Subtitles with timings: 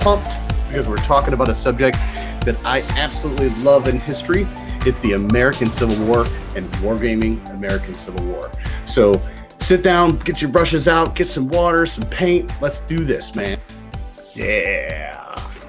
[0.00, 0.28] pumped
[0.68, 1.96] because we're talking about a subject
[2.44, 4.46] that I absolutely love in history.
[4.86, 6.20] It's the American Civil War
[6.56, 8.50] and wargaming American Civil War.
[8.86, 9.22] So
[9.58, 12.50] sit down, get your brushes out, get some water, some paint.
[12.62, 13.58] Let's do this, man.
[14.34, 15.18] Yeah.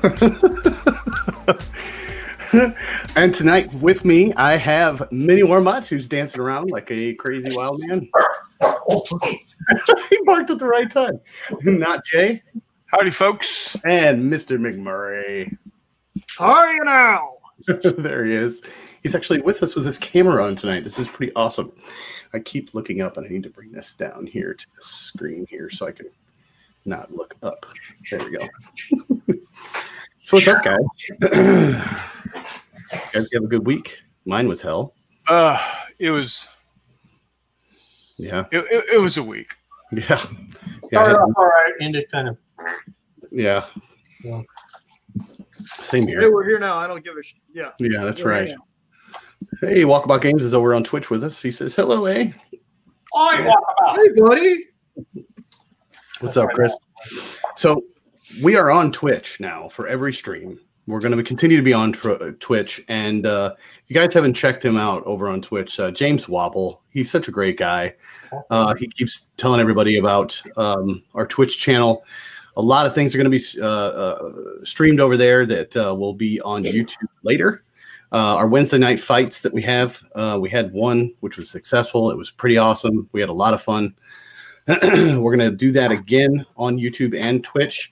[3.15, 7.81] and tonight with me, I have Mini Warmut, who's dancing around like a crazy wild
[7.85, 8.09] man.
[10.09, 11.19] he barked at the right time.
[11.63, 12.41] Not Jay.
[12.91, 13.77] Howdy, folks.
[13.85, 14.59] And Mr.
[14.59, 15.57] McMurray.
[16.37, 17.35] How are you now?
[17.97, 18.63] there he is.
[19.01, 20.83] He's actually with us with his camera on tonight.
[20.83, 21.71] This is pretty awesome.
[22.33, 25.47] I keep looking up and I need to bring this down here to the screen
[25.49, 26.07] here so I can
[26.83, 27.65] not look up.
[28.09, 28.45] There we go.
[30.23, 30.79] so what's up, guys?
[31.21, 31.85] guys
[33.13, 34.01] have a good week.
[34.25, 34.95] Mine was hell.
[35.29, 35.57] Uh,
[35.97, 36.49] it was.
[38.17, 38.47] Yeah.
[38.51, 39.55] It, it, it was a week.
[39.93, 40.21] Yeah.
[40.91, 41.03] Yeah.
[41.03, 42.37] Started off all right, ended kind of.
[43.31, 43.65] Yeah.
[44.23, 44.41] Yeah.
[45.79, 46.31] Same Hey, here.
[46.31, 46.77] we're here now.
[46.77, 47.71] I don't give a sh- yeah.
[47.79, 48.51] Yeah, that's We're right.
[49.61, 51.41] Hey, Walkabout Games is over on Twitch with us.
[51.41, 52.31] He says, hello, eh?
[53.13, 53.55] now.
[53.95, 54.65] Hey, buddy.
[56.19, 56.75] What's up, Chris?
[57.55, 57.81] So
[58.43, 60.59] we are on Twitch now for every stream.
[60.87, 64.33] We're going to continue to be on tw- Twitch, and uh, if you guys haven't
[64.33, 66.81] checked him out over on Twitch, uh, James Wobble.
[66.89, 67.95] He's such a great guy.
[68.49, 72.03] Uh, he keeps telling everybody about um, our Twitch channel.
[72.57, 74.29] A lot of things are going to be uh, uh,
[74.63, 77.63] streamed over there that uh, will be on YouTube later.
[78.11, 82.11] Uh, our Wednesday night fights that we have, uh, we had one which was successful.
[82.11, 83.07] It was pretty awesome.
[83.13, 83.95] We had a lot of fun.
[84.67, 87.89] We're going to do that again on YouTube and Twitch.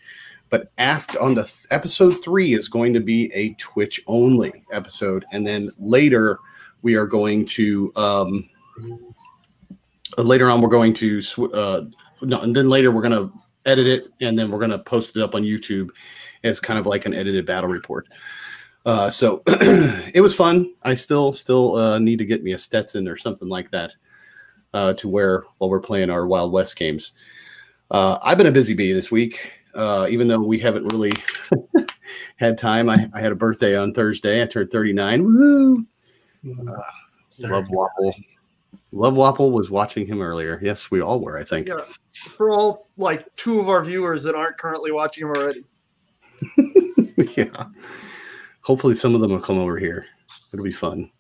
[0.49, 5.23] But after on the th- episode three is going to be a Twitch only episode,
[5.31, 6.39] and then later
[6.81, 8.49] we are going to um,
[10.17, 11.85] uh, later on we're going to sw- uh,
[12.23, 13.31] no, and then later we're going to
[13.69, 15.89] edit it, and then we're going to post it up on YouTube
[16.43, 18.07] as kind of like an edited battle report.
[18.85, 20.73] Uh, so it was fun.
[20.83, 23.93] I still still uh, need to get me a Stetson or something like that
[24.73, 27.13] uh, to wear while we're playing our Wild West games.
[27.91, 31.11] Uh, I've been a busy bee this week, uh, even though we haven't really
[32.37, 32.89] had time.
[32.89, 34.41] I, I had a birthday on Thursday.
[34.41, 35.23] I turned 39.
[35.23, 35.85] Woo!
[36.45, 36.81] Uh,
[37.39, 38.13] Love Wapple.
[38.91, 40.59] Love Wapple was watching him earlier.
[40.61, 41.67] Yes, we all were, I think.
[41.67, 41.81] Yeah.
[42.13, 45.63] For all like two of our viewers that aren't currently watching him already.
[47.37, 47.65] yeah.
[48.61, 50.05] Hopefully, some of them will come over here.
[50.53, 51.11] It'll be fun.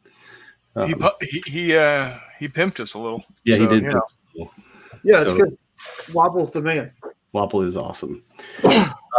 [0.73, 3.23] he, Um, pu- he he uh he pimped us a little.
[3.43, 3.83] yeah, he did.
[3.83, 4.51] you know,
[5.03, 5.57] Yeah, it's So- good.
[6.11, 6.91] Wobble's the man.
[7.33, 8.23] Wapple is awesome.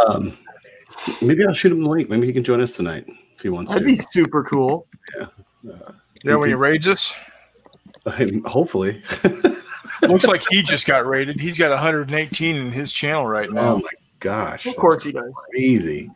[0.07, 0.37] Um,
[1.21, 2.09] maybe I'll shoot him the link.
[2.09, 3.93] Maybe he can join us tonight if he wants That'd to.
[3.93, 4.87] be super cool.
[6.23, 7.15] yeah, when he raids us,
[8.45, 9.01] Hopefully.
[10.01, 11.39] looks like he just got raided.
[11.39, 13.75] He's got 118 in his channel right now.
[13.75, 13.89] Oh my
[14.19, 14.65] gosh.
[14.65, 15.31] Of course he does.
[15.51, 16.09] crazy.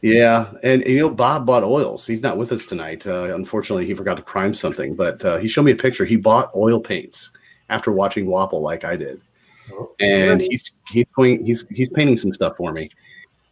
[0.00, 2.06] Yeah, and, and, you know Bob bought oils.
[2.06, 3.06] He's not with us tonight.
[3.06, 6.04] Uh, unfortunately, he forgot to prime something, but uh, he showed me a picture.
[6.04, 7.30] He bought oil paints
[7.68, 9.20] after watching Wapple like I did,
[10.00, 12.90] and he's he's going he's he's painting some stuff for me,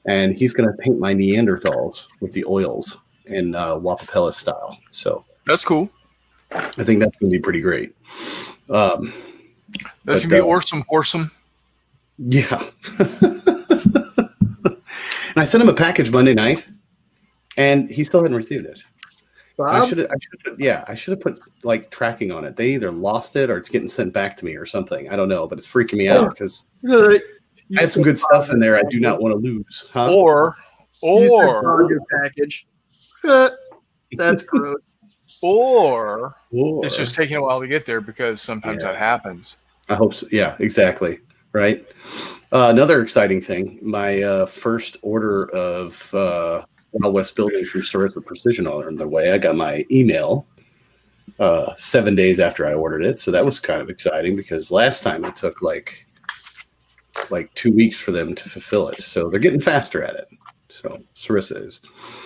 [0.07, 4.77] and he's going to paint my Neanderthals with the oils in uh, Wapapella style.
[4.91, 5.89] So That's cool.
[6.55, 7.95] I think that's going to be pretty great.
[8.71, 9.13] Um,
[10.05, 10.85] That's gonna be uh, awesome.
[10.91, 11.31] Awesome.
[12.19, 12.63] Yeah.
[12.99, 13.43] and
[15.37, 16.67] I sent him a package Monday night,
[17.57, 18.83] and he still hadn't received it.
[19.61, 22.57] I should have, I should yeah, I should have put like tracking on it.
[22.57, 25.09] They either lost it or it's getting sent back to me or something.
[25.11, 27.21] I don't know, but it's freaking me out because I
[27.77, 28.77] had some good stuff in there.
[28.77, 29.91] I do not want to lose.
[29.93, 30.13] Huh?
[30.13, 30.57] Or
[31.03, 32.67] You said or Bob your package.
[34.17, 34.93] That's gross.
[35.41, 38.93] or Or- it's just taking a while to get there because sometimes Yeah.
[38.93, 39.59] that happens.
[39.89, 40.27] I hope so.
[40.31, 41.21] Yeah, exactly.
[41.53, 41.87] Right.
[42.53, 48.25] Uh, another exciting thing my uh, first order of uh, Wild West buildings from Sarissa
[48.25, 49.33] Precision are on their way.
[49.33, 50.47] I got my email
[51.39, 53.19] uh, seven days after I ordered it.
[53.19, 56.07] So that was kind of exciting because last time it took like
[57.31, 59.01] like two weeks for them to fulfill it.
[59.01, 60.27] So they're getting faster at it.
[60.69, 61.81] So Sarissa is.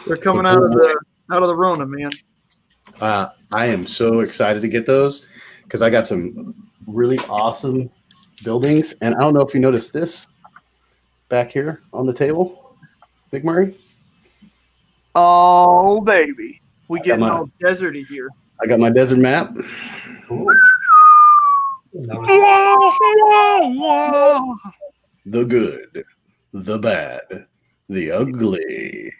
[0.06, 0.98] They're coming out of the
[1.30, 2.10] out of the Rona, man.
[3.00, 5.27] Uh, I am so excited to get those
[5.65, 6.55] because I got some
[6.87, 7.91] really awesome
[8.43, 8.95] buildings.
[9.00, 10.27] And I don't know if you noticed this
[11.29, 12.77] back here on the table,
[13.31, 13.77] Big Murray.
[15.15, 18.29] Oh baby, we getting Come all deserty here.
[18.62, 19.55] I got my desert map.
[25.27, 26.05] The good,
[26.53, 27.47] the bad,
[27.89, 29.12] the ugly.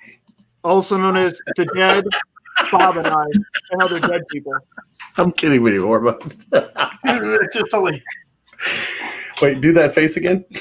[0.65, 2.05] Also known as the dead,
[2.71, 3.25] Bob and I
[3.73, 4.53] and other dead people.
[5.17, 6.17] I'm kidding with you, Orba.
[7.05, 8.03] It's just only
[9.41, 10.45] Wait, do that face again.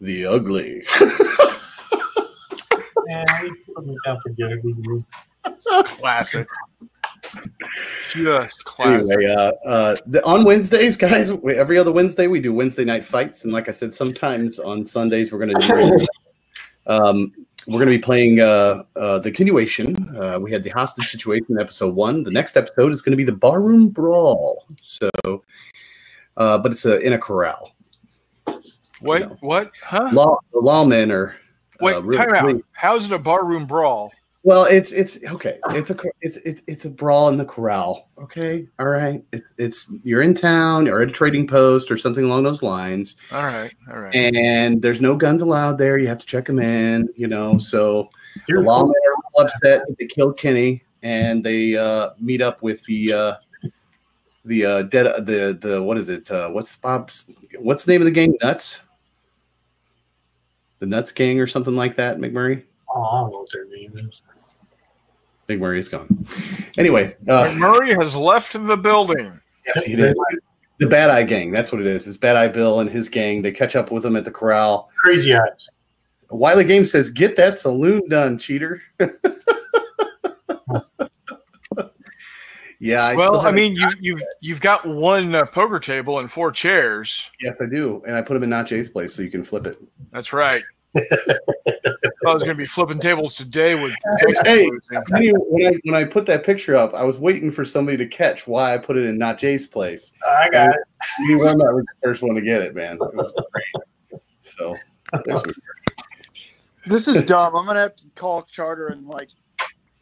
[0.00, 0.84] the ugly.
[3.06, 4.32] man, you put me down for.
[5.84, 6.46] Classic.
[8.10, 9.10] Just classic.
[9.10, 13.04] Anyway, uh, uh, the, on Wednesdays, guys, we, every other Wednesday we do Wednesday night
[13.04, 16.06] fights, and like I said, sometimes on Sundays we're going to do.
[16.86, 17.32] um,
[17.66, 20.16] we're going to be playing uh, uh, the continuation.
[20.16, 22.22] Uh, we had the hostage situation, in episode one.
[22.22, 24.66] The next episode is going to be the barroom brawl.
[24.82, 25.10] So,
[26.36, 27.74] uh, but it's a, in a corral.
[29.02, 29.36] Wait, No.
[29.40, 29.72] what?
[29.82, 30.10] Huh?
[30.12, 31.34] Law, the lawmen are.
[31.80, 32.44] Wait, uh, really- time out.
[32.44, 34.12] really- How's it a barroom brawl?
[34.46, 35.58] Well, it's it's okay.
[35.70, 38.10] It's a it's it's it's a brawl in the corral.
[38.16, 39.24] Okay, all right.
[39.32, 43.16] It's it's you're in town or at a trading post or something along those lines,
[43.32, 44.14] All right, all right.
[44.14, 45.98] and there's no guns allowed there.
[45.98, 47.08] You have to check them in.
[47.16, 51.76] You know, so the You're lawmen are a upset that they killed Kenny, and they
[51.76, 53.34] uh, meet up with the uh,
[54.44, 56.30] the uh, dead the the what is it?
[56.30, 57.28] Uh, what's Bob's?
[57.58, 58.36] What's the name of the gang?
[58.40, 58.80] Nuts.
[60.78, 62.62] The Nuts Gang or something like that, McMurray.
[62.88, 64.22] Oh, I don't know what their name is.
[65.48, 66.26] McMurray is gone.
[66.76, 69.40] Anyway, uh, Murray has left the building.
[69.66, 70.16] Yes, he did.
[70.78, 71.52] The Bad Eye Gang.
[71.52, 72.06] That's what it is.
[72.06, 73.42] It's Bad Eye Bill and his gang.
[73.42, 74.90] They catch up with him at the corral.
[74.96, 75.68] Crazy eyes.
[76.30, 78.82] Wiley Game says, "Get that saloon done, cheater."
[82.80, 83.04] yeah.
[83.04, 87.30] I well, I mean, you, you've you've got one uh, poker table and four chairs.
[87.40, 89.66] yes, I do, and I put them in Not Jay's place so you can flip
[89.66, 89.80] it.
[90.12, 90.62] That's right.
[92.26, 93.92] I was going to be flipping tables today with
[94.44, 94.68] Hey.
[94.68, 95.04] losing.
[95.08, 98.46] When I when I put that picture up, I was waiting for somebody to catch
[98.46, 100.14] why I put it in Not Jay's place.
[100.26, 100.80] I got it.
[101.20, 102.94] You were not the first one to get it, man.
[102.94, 104.20] It was great.
[104.40, 104.76] So.
[106.86, 107.54] This is dumb.
[107.56, 109.30] I'm gonna have to call Charter and like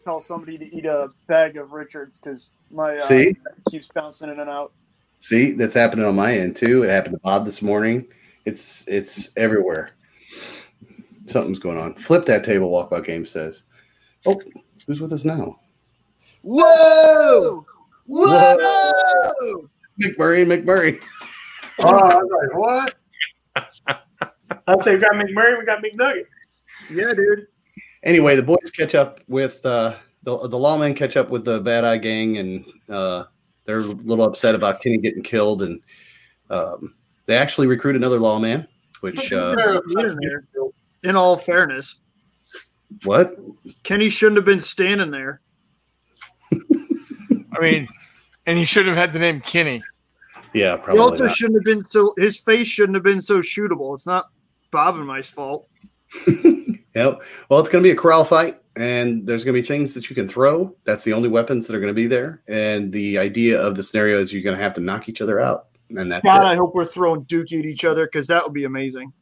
[0.04, 3.36] tell somebody to eat a bag of Richards because my uh, See?
[3.70, 4.72] keeps bouncing in and out.
[5.20, 6.82] See, that's happening on my end too.
[6.82, 8.06] It happened to Bob this morning.
[8.44, 9.90] It's it's everywhere.
[11.26, 11.94] Something's going on.
[11.94, 12.70] Flip that table.
[12.70, 13.64] Walkabout game says.
[14.26, 14.40] Oh,
[14.86, 15.58] who's with us now?
[16.42, 17.64] Whoa!
[18.06, 19.68] Whoa!
[20.00, 21.00] McMurray and McMurray.
[21.80, 22.94] Oh, I was like, what?
[24.66, 26.24] I'd say we got McMurray, we got McNugget.
[26.90, 27.46] Yeah, dude.
[28.02, 31.84] Anyway, the boys catch up with uh, the the lawmen catch up with the Bad
[31.84, 33.24] Eye Gang, and uh,
[33.64, 35.80] they're a little upset about Kenny getting killed, and
[36.50, 36.94] um,
[37.26, 38.68] they actually recruit another lawman.
[39.00, 39.54] Which uh,
[41.04, 42.00] In all fairness,
[43.04, 43.36] what?
[43.82, 45.40] Kenny shouldn't have been standing there.
[46.52, 47.88] I mean,
[48.46, 49.82] and he should have had the name Kenny.
[50.52, 50.94] Yeah, probably.
[50.94, 51.36] He also not.
[51.36, 52.12] shouldn't have been so.
[52.16, 53.94] His face shouldn't have been so shootable.
[53.94, 54.26] It's not
[54.70, 55.68] Bob and my's fault.
[56.94, 57.22] Yep.
[57.48, 60.08] Well, it's going to be a corral fight, and there's going to be things that
[60.08, 60.74] you can throw.
[60.84, 62.40] That's the only weapons that are going to be there.
[62.46, 65.40] And the idea of the scenario is you're going to have to knock each other
[65.40, 66.46] out, and that's God, it.
[66.46, 69.12] I hope we're throwing Dookie at each other because that would be amazing.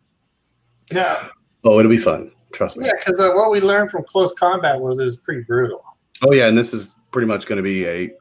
[0.92, 1.28] Yeah,
[1.64, 2.32] Oh, it'll be fun.
[2.52, 2.86] Trust me.
[2.86, 5.82] yeah, because uh, what we learned from close combat was it was pretty brutal.
[6.26, 8.14] Oh yeah, and this is pretty much going to be a This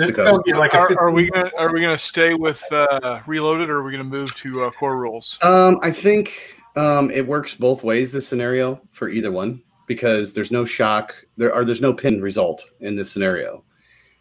[0.10, 0.30] fisticuffs.
[0.30, 3.70] gonna be like a Are, are we gonna are we gonna stay with uh, Reloaded,
[3.70, 5.38] or are we gonna move to uh, Core Rules?
[5.42, 8.10] Um, I think um, it works both ways.
[8.12, 12.64] This scenario for either one because there's no shock there are there's no pin result
[12.80, 13.62] in this scenario.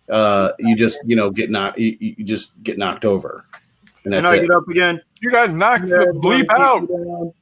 [0.10, 3.46] Uh, you just you know get knocked you, you just get knocked over,
[4.04, 4.42] and that's And that's I it.
[4.48, 5.02] get up again.
[5.22, 7.34] You got knocked Yeah, the bleep one out.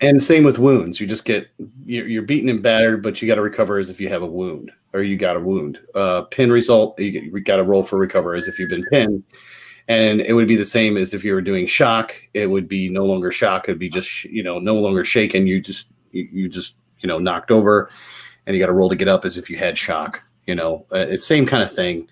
[0.00, 1.00] And same with wounds.
[1.00, 1.48] You just get
[1.84, 4.26] you're, you're beaten and battered, but you got to recover as if you have a
[4.26, 5.78] wound or you got a wound.
[5.94, 9.22] Uh, pin result, you, you got to roll for recover as if you've been pinned,
[9.88, 12.14] and it would be the same as if you were doing shock.
[12.32, 13.68] It would be no longer shock.
[13.68, 15.46] It'd be just you know no longer shaken.
[15.46, 17.90] You just you, you just you know knocked over,
[18.46, 20.22] and you got to roll to get up as if you had shock.
[20.46, 22.08] You know, uh, it's same kind of thing.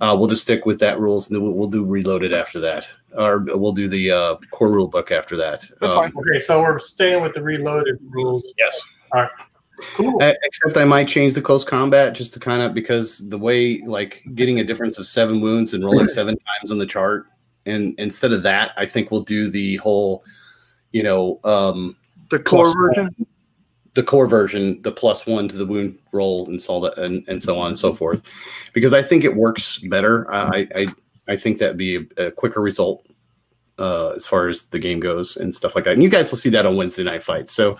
[0.00, 2.86] Uh, we'll just stick with that rules, and then we'll, we'll do reloaded after that,
[3.16, 5.60] or we'll do the uh, core rule book after that.
[5.80, 6.12] That's Um, fine.
[6.16, 8.52] Okay, so we're staying with the reloaded rules.
[8.58, 8.86] Yes.
[9.12, 9.30] All right.
[9.94, 10.18] Cool.
[10.20, 14.22] Except I might change the close combat just to kind of because the way like
[14.34, 17.26] getting a difference of seven wounds and rolling seven times on the chart,
[17.66, 20.22] and instead of that, I think we'll do the whole,
[20.92, 21.96] you know, um,
[22.28, 23.26] The core Plus version.
[23.94, 27.42] the core version, the plus one to the wound roll, and so that, and, and
[27.42, 28.22] so on and so forth,
[28.74, 30.30] because I think it works better.
[30.32, 30.86] I I,
[31.30, 33.06] I think that'd be a, a quicker result
[33.78, 35.94] uh, as far as the game goes and stuff like that.
[35.94, 37.48] And you guys will see that on Wednesday night fight.
[37.48, 37.78] So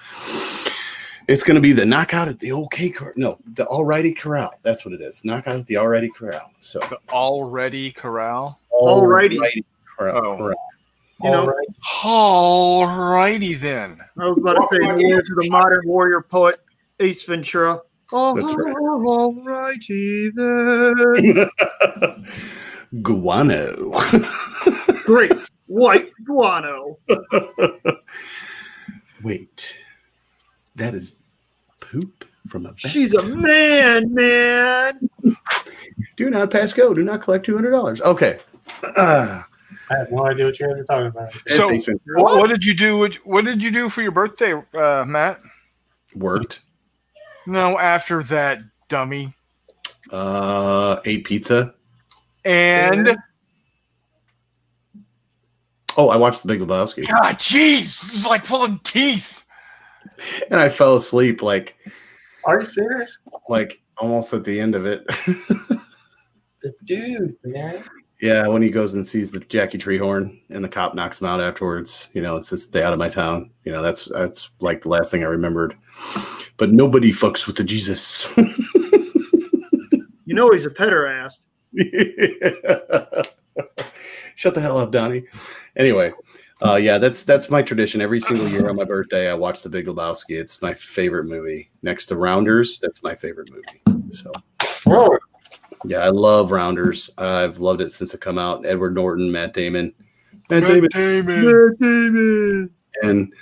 [1.26, 3.12] it's going to be the knockout at the OK Corral.
[3.16, 4.52] No, the Alrighty Corral.
[4.62, 5.24] That's what it is.
[5.24, 6.48] Knockout at the Alrighty Corral.
[6.60, 8.60] So The already corral.
[8.72, 9.64] Alrighty.
[9.98, 10.16] Corral.
[10.16, 10.36] Oh.
[10.36, 10.56] Corral.
[11.22, 13.28] You know, All right.
[13.34, 14.00] Alrighty then.
[14.16, 16.60] I was about to say the words of the modern warrior poet
[17.00, 17.80] Ace Ventura.
[18.12, 18.74] Oh, That's right.
[18.76, 21.50] all righty then.
[23.02, 23.90] Guano.
[25.04, 25.32] Great
[25.66, 26.98] white guano.
[29.22, 29.76] Wait,
[30.76, 31.18] that is
[31.80, 32.80] poop from a bat.
[32.80, 35.08] She's a man, man.
[36.16, 36.94] Do not pass go.
[36.94, 38.00] Do not collect two hundred dollars.
[38.00, 38.38] Okay.
[38.96, 39.42] Uh,
[39.90, 41.32] I have no idea what you're talking about.
[41.46, 41.70] So-
[42.14, 42.98] What, what did you do?
[42.98, 45.40] What, what did you do for your birthday, uh, Matt?
[46.14, 46.60] worked.
[47.46, 49.34] No, after that, dummy.
[50.10, 51.74] Uh, ate pizza.
[52.44, 53.16] And
[55.96, 59.44] Oh, I watched The Big Lebowski, God, jeez, it's like pulling teeth.
[60.50, 61.76] and I fell asleep like
[62.44, 63.20] Are you serious?
[63.48, 65.04] like almost at the end of it.
[66.62, 67.82] The dude, man.
[68.20, 71.40] yeah, when he goes and sees the Jackie Treehorn, and the cop knocks him out
[71.40, 72.10] afterwards.
[72.12, 73.50] You know, it's just stay out of my town.
[73.64, 75.74] You know, that's that's like the last thing I remembered.
[76.58, 78.28] But nobody fucks with the Jesus.
[80.26, 81.46] You know he's a pederast.
[84.34, 85.24] Shut the hell up, Donnie.
[85.76, 86.12] Anyway,
[86.62, 88.00] uh, yeah, that's that's my tradition.
[88.00, 90.38] Every single year on my birthday, I watch The Big Lebowski.
[90.40, 91.70] It's my favorite movie.
[91.82, 94.02] Next to Rounders, that's my favorite movie.
[94.10, 94.32] So
[95.84, 97.10] yeah, I love Rounders.
[97.18, 98.66] I've loved it since it come out.
[98.66, 99.94] Edward Norton, Matt Damon,
[100.50, 101.76] Matt Damon, Damon.
[101.80, 102.70] David.
[103.02, 103.32] and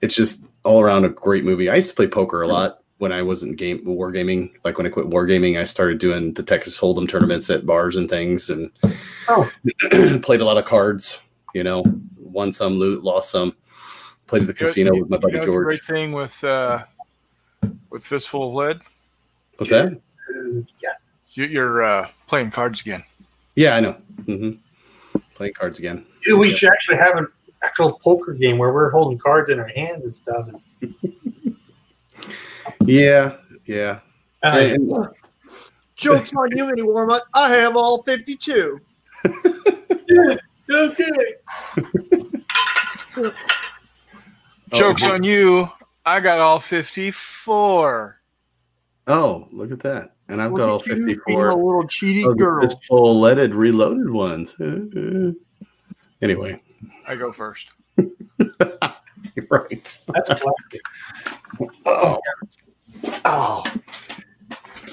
[0.00, 1.70] it's just all around a great movie.
[1.70, 4.50] I used to play poker a lot when I wasn't game wargaming.
[4.64, 8.08] Like when I quit wargaming, I started doing the Texas Hold'em tournaments at bars and
[8.08, 8.70] things, and
[9.28, 9.50] Oh.
[10.22, 11.20] played a lot of cards.
[11.54, 11.84] You know,
[12.18, 13.54] won some, loot, lost some.
[14.26, 15.64] Played at the casino with my You buddy know, a George.
[15.66, 16.82] great thing with uh,
[17.90, 18.80] with fistful of lead.
[19.58, 20.00] What's that?
[20.82, 20.92] yeah.
[21.34, 23.04] You, you're uh, playing cards again.
[23.54, 23.92] Yeah, I know.
[24.24, 24.52] hmm
[25.34, 26.06] Playing cards again.
[26.24, 27.28] Dude, we should actually have an
[27.62, 30.48] actual poker game where we're holding cards in our hands and stuff.
[32.84, 34.00] Yeah, yeah.
[34.42, 35.08] Uh, And-
[35.96, 37.20] Joke's on you, Mini Warmutt.
[37.32, 38.80] I have all 52.
[40.70, 41.10] okay.
[44.72, 45.70] Jokes Oh, on you.
[46.04, 48.20] I got all 54.
[49.06, 50.14] Oh, look at that!
[50.28, 51.48] And I've got all at you being fifty-four.
[51.48, 52.62] a little cheaty of the girl.
[52.62, 54.54] fistful leaded reloaded ones.
[56.22, 56.60] anyway,
[57.06, 57.70] I go first.
[59.50, 59.98] right.
[60.12, 60.80] That's classic.
[61.86, 62.18] Oh,
[63.24, 63.64] oh.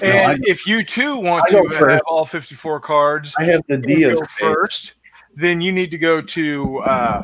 [0.02, 2.04] And I- if you too want I go to have first.
[2.06, 4.98] all 54 cards I have the and D of first,
[5.36, 7.22] then you need to go to uh,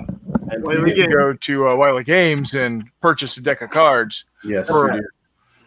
[0.52, 4.70] you need to go to uh, Wiley Games and purchase a deck of cards Yes,
[4.70, 5.02] Or- you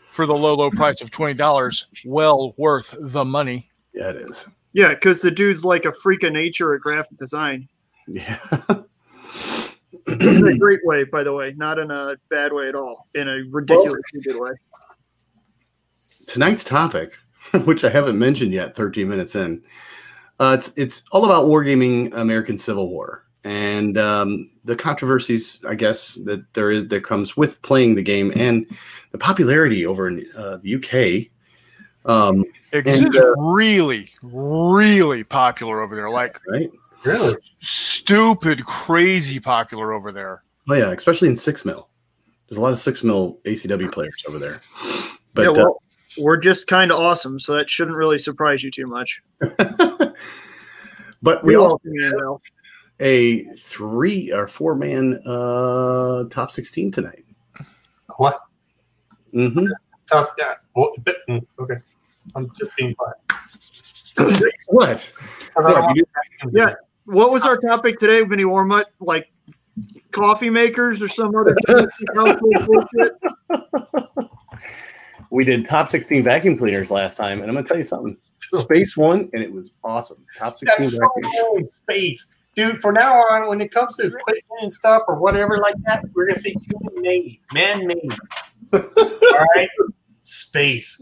[0.10, 1.88] for the low, low price of twenty dollars.
[2.06, 3.70] Well worth the money.
[3.94, 4.48] yeah, it is.
[4.74, 7.68] Yeah, because the dude's like a freak of nature at graphic design.
[8.08, 8.38] Yeah,
[10.08, 13.08] In a great way, by the way, not in a bad way at all.
[13.16, 14.52] In a ridiculously good way.
[16.28, 17.14] tonight's topic,
[17.66, 19.64] which I haven't mentioned yet, 13 minutes in,
[20.40, 26.16] uh, it's it's all about wargaming American Civil War and um, the controversies, I guess,
[26.26, 28.68] that there is that comes with playing the game and
[29.12, 31.32] the popularity over in uh, the UK.
[32.10, 36.10] Um, It's And, uh, really, really popular over there.
[36.10, 36.72] Like right?
[37.04, 37.36] Really?
[37.62, 40.44] stupid, crazy popular over there.
[40.70, 41.90] Oh yeah, especially in six mil.
[42.48, 44.62] There's a lot of six mil ACW players over there.
[45.34, 45.82] But yeah, uh, well,
[46.18, 49.24] we're just kind of awesome, so that shouldn't really surprise you too much.
[51.22, 52.42] but we You're also welcome, Ian Bell.
[53.00, 57.24] a three or four man uh, top 16 tonight.
[58.18, 58.42] What?
[59.32, 59.66] hmm
[60.08, 60.58] Top that.
[60.74, 61.04] What?
[61.06, 61.76] but- mm, Okay.
[62.36, 63.16] I'm just being quiet.
[64.68, 64.88] What?
[65.56, 66.74] 'Cause What, don't want you to- Yeah.
[67.06, 68.86] What was our uh, topic today, Vinny Warmutt?
[69.00, 69.32] Like
[70.12, 73.14] coffee makers or some other bullshit?
[75.30, 78.18] We did top 16 vacuum cleaners last time, and I'm gonna tell you something.
[78.54, 80.26] Space one, and it was awesome.
[80.38, 81.32] Top 16 That's so vacuum.
[81.54, 82.28] long space.
[82.54, 86.04] Dude, from now on, when it comes to equipment and stuff or whatever like that,
[86.14, 88.12] we're going to say human made, man made.
[88.74, 89.70] All right?
[90.24, 91.02] Space.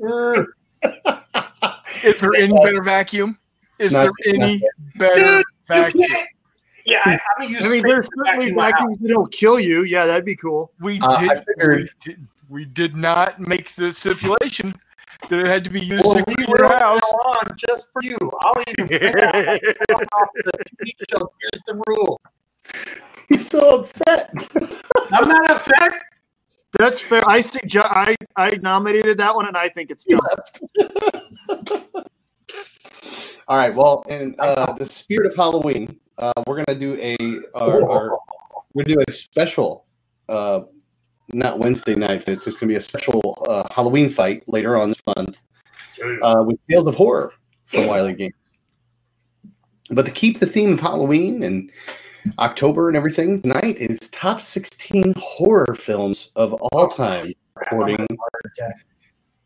[2.04, 3.40] Is there any better vacuum?
[3.80, 4.62] Is Not- there any
[4.98, 6.26] better Dude, You.
[6.86, 9.60] Yeah, I, I'm going to use I mean, there's certainly vacuum vacuums that don't kill
[9.60, 9.84] you.
[9.84, 10.72] Yeah, that'd be cool.
[10.80, 12.28] We Uh, did, figured- we did.
[12.50, 14.74] We did not make the stipulation
[15.30, 17.04] that it had to be used Well, to we clean your house.
[17.04, 18.18] on just for you.
[18.42, 19.62] I'll even print out
[20.14, 21.32] off the TV show.
[21.42, 22.20] Here's the rule.
[23.28, 24.32] He's so upset.
[25.12, 25.94] I'm not upset.
[26.80, 27.22] That's fair.
[27.28, 30.20] I suggest I I nominated that one, and I think it's done.
[33.48, 33.74] All right.
[33.74, 37.16] Well, in uh, the spirit of Halloween, uh, we're gonna do a
[37.56, 38.20] our, our,
[38.74, 39.86] we're gonna do a special
[40.28, 40.62] uh,
[41.34, 42.28] not Wednesday night.
[42.28, 45.42] It's just going to be a special uh, Halloween fight later on this month
[46.22, 47.34] uh, with Tales of Horror
[47.66, 48.34] from Wiley Games.
[49.92, 51.72] But to keep the theme of Halloween and
[52.38, 58.06] October and everything, tonight is top 16 horror films of all time, according,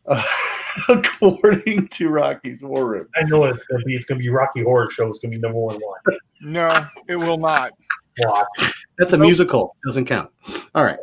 [0.05, 0.23] uh,
[0.89, 3.07] according to Rocky's War Room.
[3.15, 3.95] I know it's gonna be.
[3.95, 5.07] It's gonna be Rocky Horror Show.
[5.09, 5.75] It's gonna be number one.
[5.75, 6.17] One.
[6.41, 7.71] No, it will not.
[8.19, 8.85] Watch.
[8.99, 10.29] That's a musical, doesn't count.
[10.75, 10.99] All right.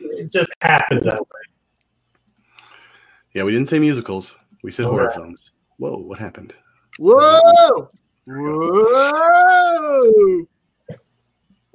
[0.00, 1.26] It just happens that way.
[3.34, 4.34] Yeah, we didn't say musicals.
[4.62, 5.14] We said All horror right.
[5.14, 5.52] films.
[5.76, 6.54] Whoa, what happened?
[6.98, 7.90] Whoa!
[8.26, 10.00] Whoa!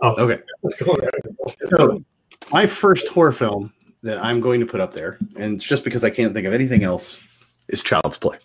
[0.01, 0.41] Oh, Okay.
[1.69, 2.03] So,
[2.51, 3.71] my first horror film
[4.05, 6.53] that I'm going to put up there, and it's just because I can't think of
[6.53, 7.21] anything else,
[7.67, 8.38] is Child's Play.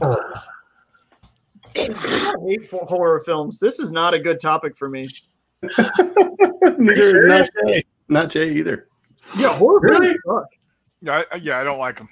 [0.00, 0.16] Uh,
[1.76, 3.58] I hate for horror films.
[3.60, 5.08] This is not a good topic for me.
[5.62, 7.84] Neither, not Jay.
[8.08, 8.88] Not Jay either.
[9.38, 10.06] Yeah, horror Really?
[10.08, 10.46] films suck.
[11.02, 12.08] Yeah, I, yeah, I don't like them.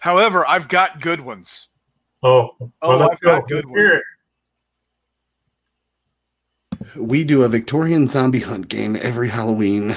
[0.00, 1.68] However, I've got good ones.
[2.22, 3.56] oh, Oh, well, let's I've got go.
[3.56, 4.02] good Let's.
[6.96, 9.96] We do a Victorian zombie hunt game every Halloween,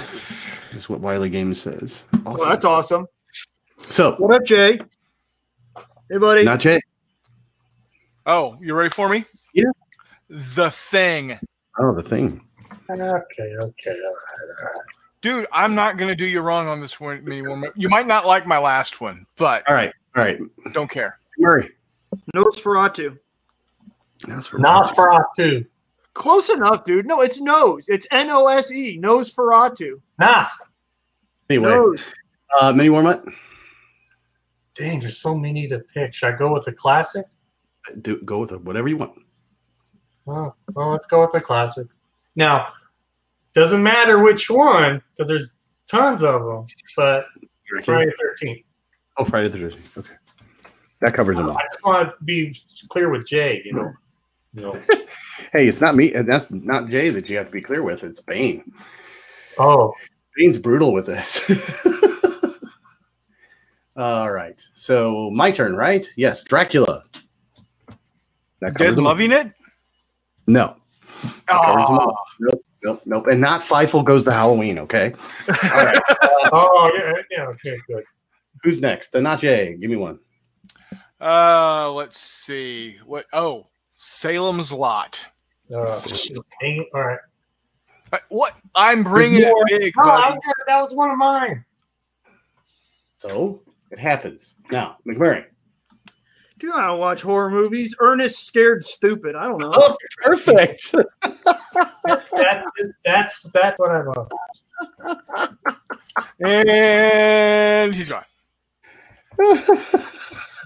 [0.76, 2.06] is what Wiley Games says.
[2.24, 3.08] Well, that's awesome.
[3.78, 4.80] So, What up, Jay?
[6.10, 6.44] Hey, buddy.
[6.44, 6.80] not Jay.
[8.26, 9.26] Oh, you ready for me?
[9.54, 9.66] Yeah.
[10.30, 11.40] The Thing.
[11.78, 12.42] Oh, the thing.
[12.90, 13.72] Okay, okay, all right,
[14.60, 14.84] all right.
[15.22, 17.74] Dude, I'm not going to do you wrong on this one anymore.
[17.76, 19.92] You might not like my last one, but All right.
[20.16, 20.40] All right.
[20.72, 21.18] don't care.
[21.40, 21.72] Murray.
[22.36, 23.18] Nosferatu.
[24.28, 25.66] That's for Nosferatu.
[26.16, 27.06] Close enough, dude.
[27.06, 27.88] No, it's nose.
[27.90, 28.98] It's N O S E.
[28.98, 30.02] Nose Nosferatu.
[30.18, 30.48] Nos.
[31.50, 32.04] Anyway, Nose.
[32.60, 33.24] uh, Mini Warmut,
[34.74, 36.14] Dang, there's so many to pick.
[36.14, 37.26] Should I go with the classic?
[38.02, 39.12] do go with it, whatever you want.
[40.26, 41.86] Oh, well, let's go with the classic.
[42.36, 42.70] Now,
[43.54, 45.52] doesn't matter which one because there's
[45.88, 46.66] tons of them.
[46.96, 47.94] But You reckon?
[47.94, 48.66] Friday Thirteenth.
[49.18, 49.98] Oh, Friday the 13th.
[49.98, 50.14] Okay.
[51.02, 51.58] That covers them all.
[51.58, 53.62] I just want to be clear with Jay.
[53.64, 53.94] You know.
[54.56, 54.80] You.
[55.52, 56.14] Hey, it's not me.
[56.14, 58.04] and That's not Jay that you have to be clear with.
[58.04, 58.64] It's Bane.
[59.58, 59.94] Oh,
[60.36, 61.42] Bane's brutal with this.
[63.98, 64.62] all right.
[64.74, 66.06] So my turn, right?
[66.18, 67.04] Yes, Dracula.
[68.62, 69.52] That covers Dead loving it?
[70.48, 70.76] No.
[71.48, 72.16] That covers them Oh.
[72.40, 73.28] Nope, nope, nope.
[73.28, 75.14] And not Feifel goes to Halloween, okay?
[75.48, 76.02] All right.
[76.46, 77.46] Uh, oh, yeah, yeah.
[77.48, 78.04] Okay, good.
[78.64, 79.10] Who's next?
[79.10, 79.76] The not Jay.
[79.82, 80.20] Give me one.
[81.20, 82.98] uh, let's see.
[83.04, 83.26] What?
[83.34, 85.26] Oh, Salem's Lot.
[85.74, 85.78] Uh.
[86.94, 87.20] All right.
[88.12, 88.54] Uh, What?
[88.76, 89.94] I'm bringing it big.
[89.98, 90.36] Oh, I buddy.
[90.36, 91.64] was that was one of mine.
[93.18, 94.56] So it happens.
[94.72, 95.46] Now, McMurray.
[96.60, 97.96] Do I watch horror movies?
[98.00, 99.36] Ernest Scared Stupid.
[99.36, 99.72] I don't know.
[99.74, 100.92] Oh, perfect.
[101.22, 104.28] That is, that's that's what I'm on.
[106.46, 108.24] And he's gone.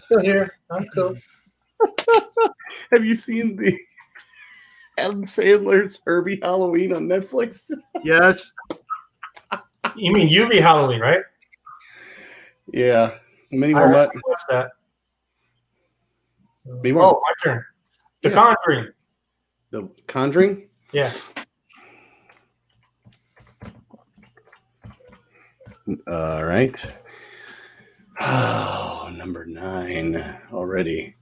[0.05, 0.55] Still here.
[0.69, 1.15] I'm cool.
[2.91, 3.77] Have you seen the
[4.97, 7.71] Adam Sandler's Hubie Halloween on Netflix?
[8.03, 8.51] Yes.
[9.95, 11.21] You mean you be Halloween, right?
[12.71, 13.11] Yeah.
[13.51, 13.89] I more
[14.25, 14.69] watch that.
[16.81, 17.63] Be more- Oh, my turn.
[18.21, 18.35] The Yeah.
[18.35, 18.87] Conjuring.
[19.71, 20.69] The Conjuring.
[20.93, 21.11] Yeah.
[26.11, 26.91] All right.
[28.21, 30.17] Oh, number nine
[30.51, 31.15] already.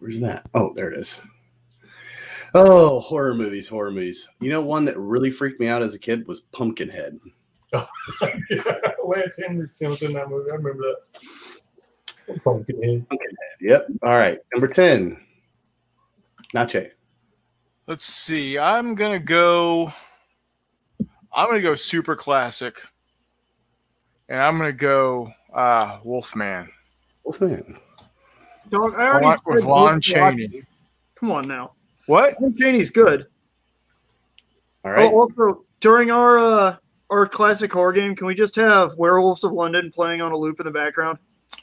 [0.00, 0.48] Where's that?
[0.54, 1.20] Oh, there it is.
[2.54, 4.28] Oh, horror movies, horror movies.
[4.40, 7.20] You know, one that really freaked me out as a kid was Pumpkinhead.
[9.04, 10.50] Lance Henriksen was in that movie.
[10.50, 12.42] I remember that.
[12.42, 13.06] Pumpkinhead.
[13.60, 13.86] Yep.
[14.02, 14.38] All right.
[14.54, 15.20] Number 10.
[16.54, 16.90] Nache.
[17.86, 18.58] Let's see.
[18.58, 19.92] I'm gonna go.
[21.32, 22.80] I'm gonna go super classic,
[24.28, 26.68] and I'm gonna go uh, Wolfman.
[27.24, 27.78] Wolfman.
[28.70, 30.38] Dog, I already Lon- with said Lon Nosferatu.
[30.38, 30.62] Chaney.
[31.14, 31.72] Come on now.
[32.06, 32.40] What?
[32.40, 33.26] Lon Chaney's good.
[34.84, 35.10] All right.
[35.12, 36.76] Oh, also, during our uh,
[37.10, 40.60] our classic horror game, can we just have Werewolves of London playing on a loop
[40.60, 41.18] in the background?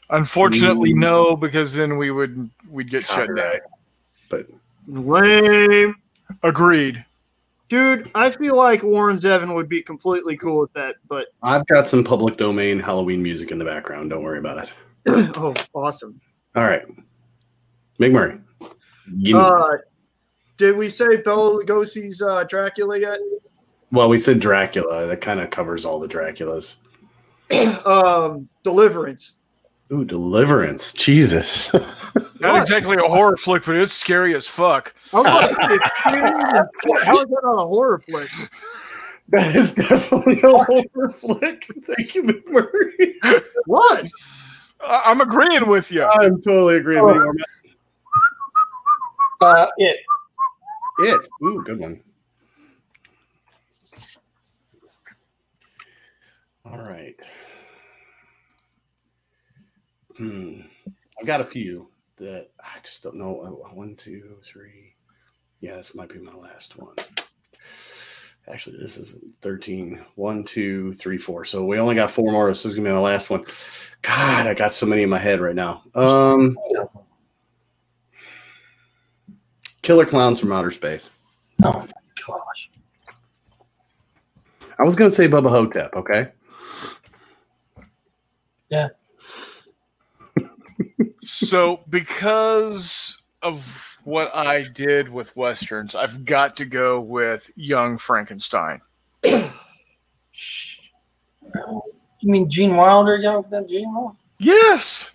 [0.10, 0.96] Unfortunately, Ooh.
[0.96, 3.60] no, because then we would we'd get shut down.
[4.30, 4.48] But
[4.88, 5.96] Lame.
[6.44, 7.04] Agreed.
[7.70, 11.88] Dude, I feel like Warren Zevon would be completely cool with that, but I've got
[11.88, 14.10] some public domain Halloween music in the background.
[14.10, 14.72] Don't worry about it.
[15.38, 16.20] oh, awesome.
[16.58, 16.82] All right.
[18.00, 18.42] McMurray.
[19.24, 19.78] Give me- Uh,
[20.58, 23.20] did we say Bela Lugosi's uh, Dracula yet?
[23.92, 25.06] well, we said Dracula.
[25.06, 26.78] That kind of covers all the Draculas.
[27.86, 29.34] um, Deliverance.
[29.94, 30.94] Ooh, Deliverance.
[30.94, 31.72] Jesus.
[32.42, 34.94] Not exactly a horror flick, but it's scary as fuck.
[35.14, 35.26] I was
[35.58, 36.22] like, it's scary.
[37.06, 38.30] How is that not a horror flick?
[39.30, 41.68] That is definitely a horror flick.
[41.84, 43.14] Thank you, McMurray.
[43.66, 44.08] What?
[44.82, 46.04] I- I'm agreeing with you.
[46.04, 47.44] I'm totally agreeing with you.
[49.42, 49.98] Uh, it.
[51.00, 51.28] It.
[51.44, 52.02] Ooh, good one.
[56.66, 57.16] All right.
[60.18, 60.62] Hmm.
[61.20, 63.40] I've got a few that I just don't know.
[63.42, 64.96] Uh, One, two, three.
[65.62, 66.96] Yeah, this might be my last one.
[68.50, 70.04] Actually, this is 13.
[70.16, 71.44] One, two, three, four.
[71.44, 72.48] So we only got four more.
[72.48, 73.44] This is gonna be my last one.
[74.02, 75.84] God, I got so many in my head right now.
[75.96, 76.58] Um
[79.82, 81.10] Killer Clowns from Outer Space.
[81.64, 81.88] Oh my
[82.28, 82.70] gosh.
[84.80, 86.30] I was gonna say Bubba Ho-Tep, okay?
[88.70, 88.90] Yeah.
[91.22, 98.82] so, because of what I did with westerns, I've got to go with Young Frankenstein.
[102.20, 103.18] You mean Gene Wilder?
[103.18, 104.18] Young than Gene Wilder?
[104.40, 105.12] Yes,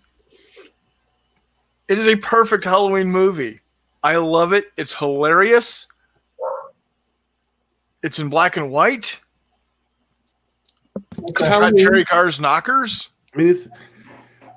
[1.89, 3.61] it is a perfect Halloween movie.
[4.03, 4.67] I love it.
[4.77, 5.89] It's hilarious.
[8.03, 9.21] It's in black and white.
[11.35, 11.83] It's.
[11.83, 13.11] Teri Garr's knockers.
[13.35, 13.69] I mean, it's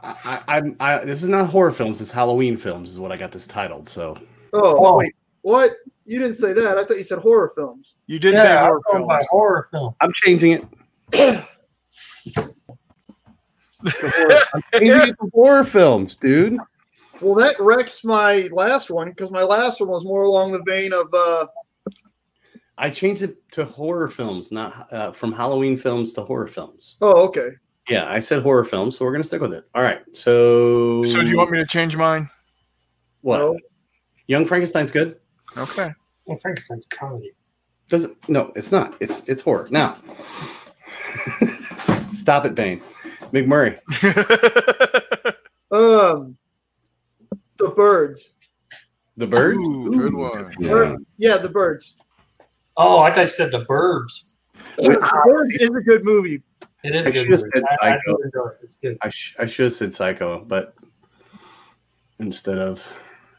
[0.06, 0.16] I,
[0.48, 2.00] I, I'm I, this is not horror films.
[2.02, 3.88] It's Halloween films, is what I got this titled.
[3.88, 4.18] So
[4.54, 4.98] Oh, Oh.
[4.98, 5.14] wait.
[5.42, 5.72] What?
[6.06, 6.78] You didn't say that.
[6.78, 7.96] I thought you said horror films.
[8.08, 9.28] You did say horror I'm by films.
[9.30, 9.96] horror film.
[10.02, 10.66] I'm changing it.
[11.14, 11.46] horror-
[14.54, 16.58] I'm changing it to horror films, dude.
[17.22, 20.94] Well, that wrecks my last one because my last one was more along the vein
[20.94, 21.48] of uh,
[22.78, 26.98] I changed it to horror films, not uh, from Halloween films to horror films.
[27.02, 27.50] oh, okay.
[27.90, 29.66] Yeah, I said horror film, so we're gonna stick with it.
[29.76, 30.02] All right.
[30.14, 32.28] So, So, do you want me to change mine?
[33.22, 33.38] what?
[33.40, 33.60] No.
[34.28, 35.18] Young Frankenstein's good.
[35.58, 35.90] Okay.
[36.26, 37.32] Well, Frankenstein's comedy.
[37.88, 38.96] Doesn't no, it's not.
[39.00, 39.68] It's it's horror.
[39.70, 39.98] Now,
[42.14, 42.82] stop it, Bane.
[43.32, 43.80] McMurray.
[45.72, 46.38] Um,
[47.58, 48.30] the birds.
[49.18, 49.58] The birds.
[49.60, 50.54] Ooh, good one.
[50.60, 50.72] Yeah.
[50.72, 51.96] Or- yeah, the birds.
[52.78, 54.26] Oh, I thought you said the Burbs.
[54.78, 54.90] The
[55.26, 56.44] birds is a good movie.
[56.86, 57.52] It is I a good should've movie.
[57.56, 58.18] said I, I Psycho.
[58.18, 58.50] do enjoy
[58.92, 58.98] it.
[59.02, 60.76] I, sh- I should have said Psycho, but
[62.20, 62.86] instead of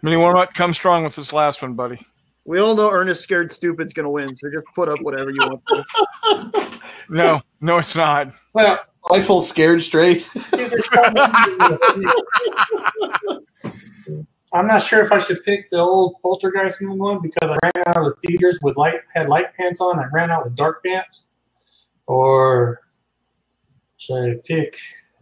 [0.03, 1.99] Mini Warmut, come strong with this last one, buddy.
[2.45, 6.63] We all know Ernest Scared Stupid's gonna win, so just put up whatever you want.
[7.09, 8.33] No, no, it's not.
[8.53, 8.81] Well,
[9.13, 10.29] I feel scared straight.
[10.53, 12.07] dude, there's so many-
[14.53, 17.99] I'm not sure if I should pick the old Poltergeist one because I ran out
[17.99, 19.99] of the theaters with light had light pants on.
[19.99, 21.27] I ran out with dark pants,
[22.07, 22.81] or
[23.97, 24.77] should I pick?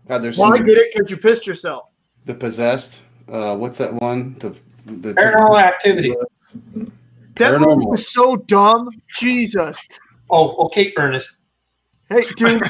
[0.09, 1.89] God, there's Well, I some, get it because you pissed yourself.
[2.27, 3.03] the possessed.
[3.29, 4.35] Uh, what's that one?
[4.35, 4.55] The
[4.87, 6.15] the Paranormal Activity.
[7.37, 7.77] That Paranormal.
[7.77, 8.91] movie was so dumb.
[9.17, 9.79] Jesus.
[10.31, 11.39] Oh, okay, Ernest.
[12.11, 12.63] Hey, dude,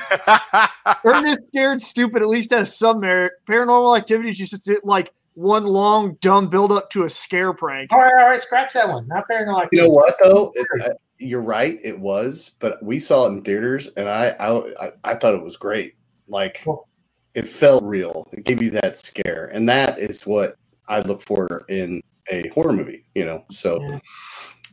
[1.04, 3.32] Ernest Scared Stupid at least has some merit.
[3.48, 7.92] Paranormal Activities used to sit like one long dumb build up to a scare prank.
[7.92, 9.08] All right, all right, scratch that one.
[9.08, 9.76] Not Paranormal Activity.
[9.76, 10.52] You know what though?
[10.54, 11.78] It, I, you're right.
[11.82, 15.42] It was, but we saw it in theaters, and I I, I, I thought it
[15.42, 15.94] was great.
[16.28, 16.88] Like Cool.
[17.34, 18.26] it felt real.
[18.32, 20.56] It gave you that scare, and that is what
[20.88, 23.04] I look for in a horror movie.
[23.14, 23.80] You know, so.
[23.82, 23.98] Yeah.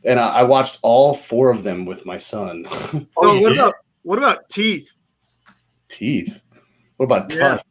[0.04, 2.66] And I, I watched all four of them with my son.
[2.68, 3.58] Oh, Oh, what did?
[3.58, 4.90] about what about Teeth?
[5.88, 6.42] Teeth.
[6.96, 7.38] What about Yeah.
[7.50, 7.66] Tusk?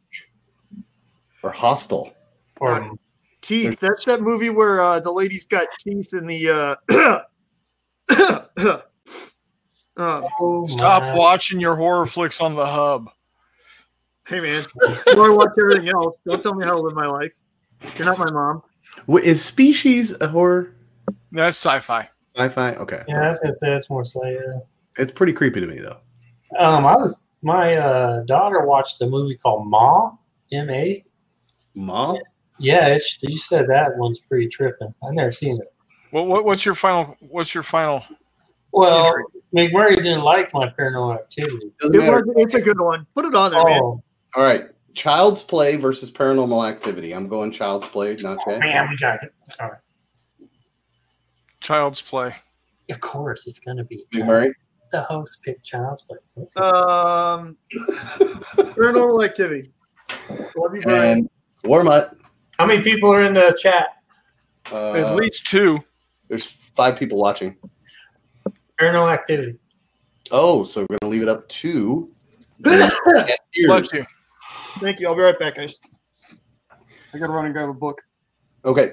[1.42, 2.14] Or Hostel?
[2.58, 2.90] Or
[3.42, 3.78] Teeth.
[3.80, 6.78] That's that movie where uh, the lady's got teeth in the.
[6.88, 7.20] Uh,
[8.58, 8.82] um,
[9.96, 13.10] oh Stop my- watching your horror flicks on the hub.
[14.26, 14.64] hey man,
[15.06, 16.18] well, I watch everything else.
[16.26, 17.36] Don't tell me how to live my life.
[17.96, 18.62] You're not my mom.
[19.06, 20.74] Wait, Is Species a horror?
[21.32, 22.08] That's sci-fi.
[22.36, 22.74] Sci-fi?
[22.74, 23.02] Okay.
[23.08, 24.24] Yeah, that's, that's, that's more so.
[24.24, 24.60] Yeah.
[24.98, 25.98] It's pretty creepy to me though.
[26.58, 30.12] Um, I was my uh, daughter watched a movie called Ma,
[30.52, 31.04] M A.
[31.74, 32.14] Ma.
[32.58, 34.94] Yeah, it's, you said that one's pretty tripping.
[35.02, 35.72] I've never seen it.
[36.10, 37.16] What, what what's your final?
[37.20, 38.04] What's your final?
[38.72, 39.22] Well, Entry.
[39.54, 41.72] McMurray didn't like my paranormal activity.
[41.82, 43.06] It was, it's a good one.
[43.14, 43.80] Put it on there, man.
[43.82, 44.02] Oh,
[44.34, 44.68] All right.
[44.94, 47.12] Child's Play versus Paranormal Activity.
[47.14, 48.58] I'm going Child's Play, not Jay.
[48.58, 49.32] man, we got it.
[49.60, 49.78] All right.
[51.60, 52.34] Child's Play.
[52.90, 54.52] Of course, it's gonna be Big Murray?
[54.90, 56.18] the host picked Child's Play.
[56.24, 57.56] So it's Um,
[58.56, 59.72] paranormal activity.
[60.56, 61.18] Love you, Brian.
[61.18, 61.30] And
[61.64, 62.14] Warmut.
[62.58, 63.86] How many people are in the chat?
[64.70, 65.82] Uh, At least two.
[66.28, 67.56] there's five people watching.
[68.82, 69.58] Paranormal activity.
[70.32, 72.12] Oh, so we're gonna leave it up to
[72.58, 72.92] Bless
[73.54, 74.06] you.
[74.78, 75.08] Thank you.
[75.08, 75.78] I'll be right back, guys.
[77.14, 78.02] I gotta run and grab a book.
[78.64, 78.92] Okay.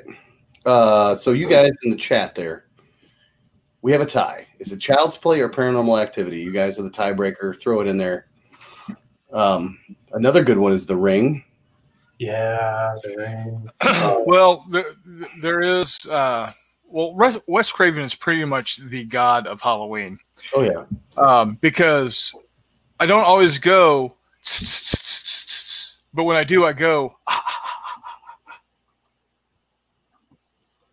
[0.65, 2.65] Uh, so you guys in the chat there,
[3.81, 4.45] we have a tie.
[4.59, 6.39] Is it Child's Play or Paranormal Activity?
[6.39, 7.59] You guys are the tiebreaker.
[7.59, 8.27] Throw it in there.
[9.31, 9.79] Um,
[10.13, 11.43] another good one is The Ring.
[12.19, 12.95] Yeah.
[13.01, 13.15] the
[13.81, 14.23] ring.
[14.25, 14.93] well, there,
[15.41, 16.05] there is.
[16.07, 16.51] Uh,
[16.89, 20.19] well, Wes- Wes Craven is pretty much the god of Halloween
[20.55, 20.85] Oh yeah,
[21.17, 22.33] um, because
[22.99, 24.15] I don't always go,
[26.13, 27.15] but when I do, I go.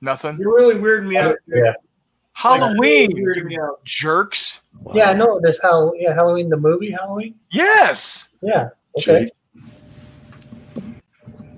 [0.01, 0.37] Nothing.
[0.39, 1.37] You're really weirding me out.
[1.47, 1.73] Yeah.
[2.33, 3.83] Halloween, You're weirding me out.
[3.85, 4.61] jerks.
[4.93, 5.41] Yeah, I know.
[5.41, 7.35] There's how yeah, Halloween the movie Halloween.
[7.51, 8.29] Yes.
[8.43, 8.69] Yeah.
[8.99, 9.25] Okay.
[9.25, 9.31] Jeez.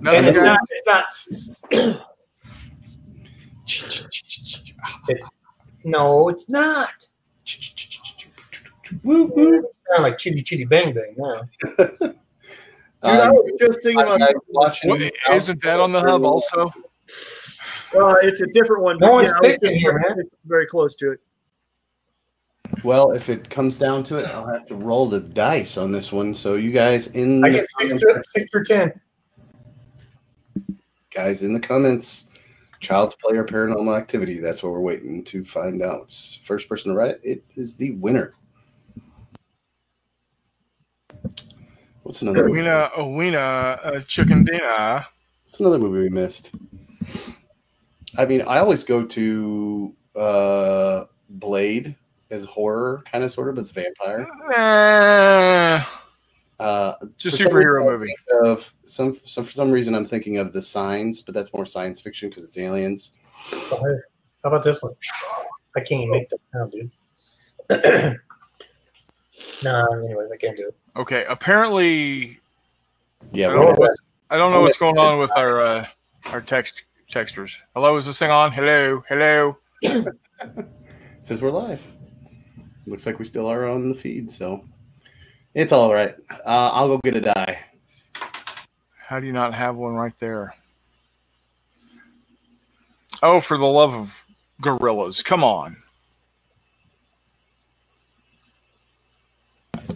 [0.07, 2.01] And it's not it's not
[5.85, 7.07] no, it's not.
[9.03, 9.63] Woo, woo.
[9.91, 11.41] Sound like chitty chitty bang bang now.
[11.79, 12.15] Dude,
[13.03, 14.35] I Um, was just thinking about.
[14.49, 14.91] watching.
[14.91, 15.01] What,
[15.33, 16.73] isn't that on the hub also?
[17.97, 18.99] Uh, it's a different one.
[18.99, 20.23] No one's I was picking here, man.
[20.47, 21.21] Very close to it.
[22.85, 26.13] Well, if it comes down to it, I'll have to roll the dice on this
[26.13, 26.35] one.
[26.35, 29.01] So you guys in I the get six through six through ten.
[31.15, 32.28] guys in the comments,
[32.81, 34.39] Child's Play or Paranormal Activity.
[34.39, 36.13] That's what we're waiting to find out.
[36.45, 38.35] First person to write it, it is the winner.
[42.03, 42.49] What's another?
[42.49, 42.61] movie?
[42.61, 45.05] Wiener, a wiener, a chicken dinner.
[45.45, 46.53] What's another movie we missed?
[48.17, 51.95] I mean, I always go to uh, Blade
[52.31, 54.27] as horror, kind of, sort of, but it's vampire.
[54.55, 55.85] Eh,
[56.59, 58.15] Uh, just for some superhero reason, movie.
[58.45, 62.01] Of some, some, for some reason, I'm thinking of the Signs, but that's more science
[62.01, 63.13] fiction because it's aliens.
[63.53, 63.99] Oh,
[64.43, 64.95] How about this one?
[65.77, 66.91] I can't even make that sound, dude.
[69.63, 70.77] nah, anyways, I can't do it.
[70.97, 72.41] Okay, apparently
[73.31, 73.91] Yeah, I don't, know what,
[74.31, 75.87] I don't know what's going on with our uh,
[76.27, 77.55] our text texters.
[77.75, 78.53] Hello, is this thing on?
[78.53, 79.57] Hello, hello.
[81.21, 81.87] says we're live.
[82.87, 84.65] Looks like we still are on the feed, so
[85.59, 86.15] it's all right.
[86.31, 87.59] Uh, I'll go get a die.
[88.97, 90.55] How do you not have one right there?
[93.23, 94.27] Oh, for the love of
[94.61, 95.23] gorillas!
[95.23, 95.77] Come on.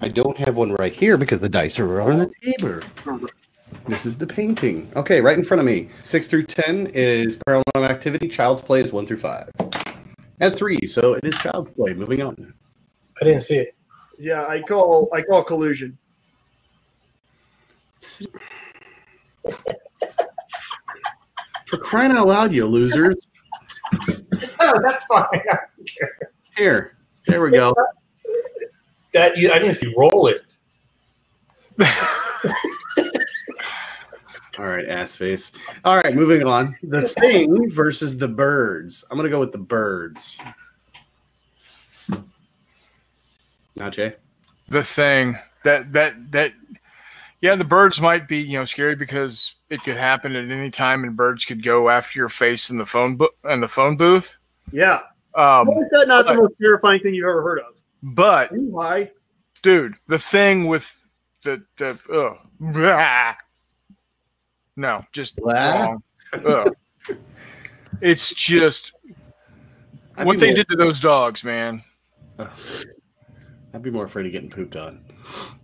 [0.01, 2.81] I don't have one right here because the dice are on the table.
[3.87, 4.90] This is the painting.
[4.96, 5.88] Okay, right in front of me.
[6.03, 8.27] Six through ten is paranormal activity.
[8.27, 9.48] Child's play is one through five.
[10.40, 11.94] And three, so it is child's play.
[11.94, 12.53] Moving on.
[13.20, 13.77] I didn't see it.
[14.23, 15.99] Yeah, I call I call collusion.
[21.67, 23.27] For crying out loud, you losers!
[24.65, 25.27] Oh, that's fine.
[26.57, 27.75] Here, there we go.
[29.13, 30.57] That you, I didn't see roll it.
[34.59, 35.53] All right, ass face.
[35.85, 36.77] All right, moving on.
[36.85, 39.05] The thing versus the birds.
[39.11, 40.39] I'm gonna go with the birds.
[43.77, 44.15] Now, Jay.
[44.69, 46.53] the thing that that that
[47.41, 51.05] yeah the birds might be you know scary because it could happen at any time
[51.05, 54.37] and birds could go after your face in the phone book in the phone booth
[54.73, 55.01] Yeah.
[55.35, 57.81] um How is that not the most terrifying thing you've ever heard of?
[58.03, 59.11] but Why?
[59.63, 60.95] dude the thing with
[61.43, 63.35] the the uh, blah.
[64.77, 65.97] no just Blah?
[66.45, 66.75] wrong.
[68.01, 68.93] It's just
[70.17, 71.83] I'd what be they more- did to those dogs man
[73.75, 75.05] I'd be more afraid of getting pooped on.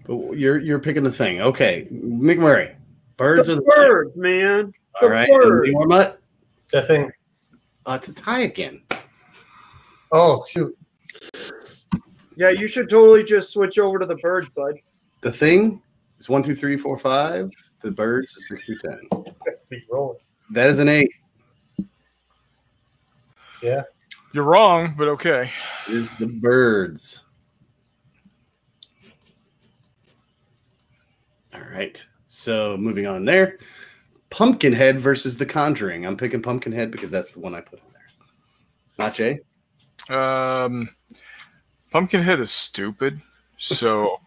[0.06, 1.40] But you're you're picking the thing.
[1.42, 2.74] Okay, McMurray.
[3.16, 4.64] Birds the are the bird, man.
[4.66, 4.74] thing.
[5.02, 5.28] All the right.
[5.30, 5.64] bird.
[5.66, 6.20] Any more mutt?
[6.70, 7.10] Thing.
[7.86, 8.82] Uh, to tie again.
[10.12, 10.76] Oh shoot.
[12.36, 14.74] Yeah, you should totally just switch over to the birds, bud.
[15.22, 15.82] The thing
[16.18, 17.50] is one, two, three, four, five.
[17.80, 19.24] The birds is six through ten.
[19.70, 20.18] Keep rolling.
[20.50, 21.10] That is an eight.
[23.62, 23.82] Yeah.
[24.32, 25.50] you're wrong but okay
[25.88, 27.24] It is the birds.
[31.78, 32.06] Right.
[32.28, 33.58] So moving on there.
[34.30, 36.04] Pumpkinhead versus The Conjuring.
[36.04, 38.02] I'm picking Pumpkinhead because that's the one I put in there.
[38.98, 39.40] Not Jay.
[40.10, 40.90] Um,
[41.90, 43.22] Pumpkinhead is stupid.
[43.56, 44.20] So,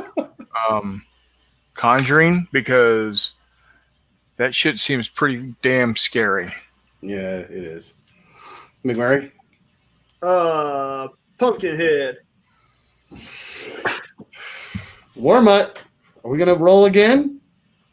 [0.70, 1.04] um,
[1.74, 3.32] Conjuring because
[4.36, 6.52] that shit seems pretty damn scary.
[7.00, 7.94] Yeah, it is.
[8.84, 9.32] McMurray.
[10.22, 12.18] Uh, Pumpkinhead.
[15.16, 15.76] Warmut.
[16.24, 17.40] Are we gonna roll again?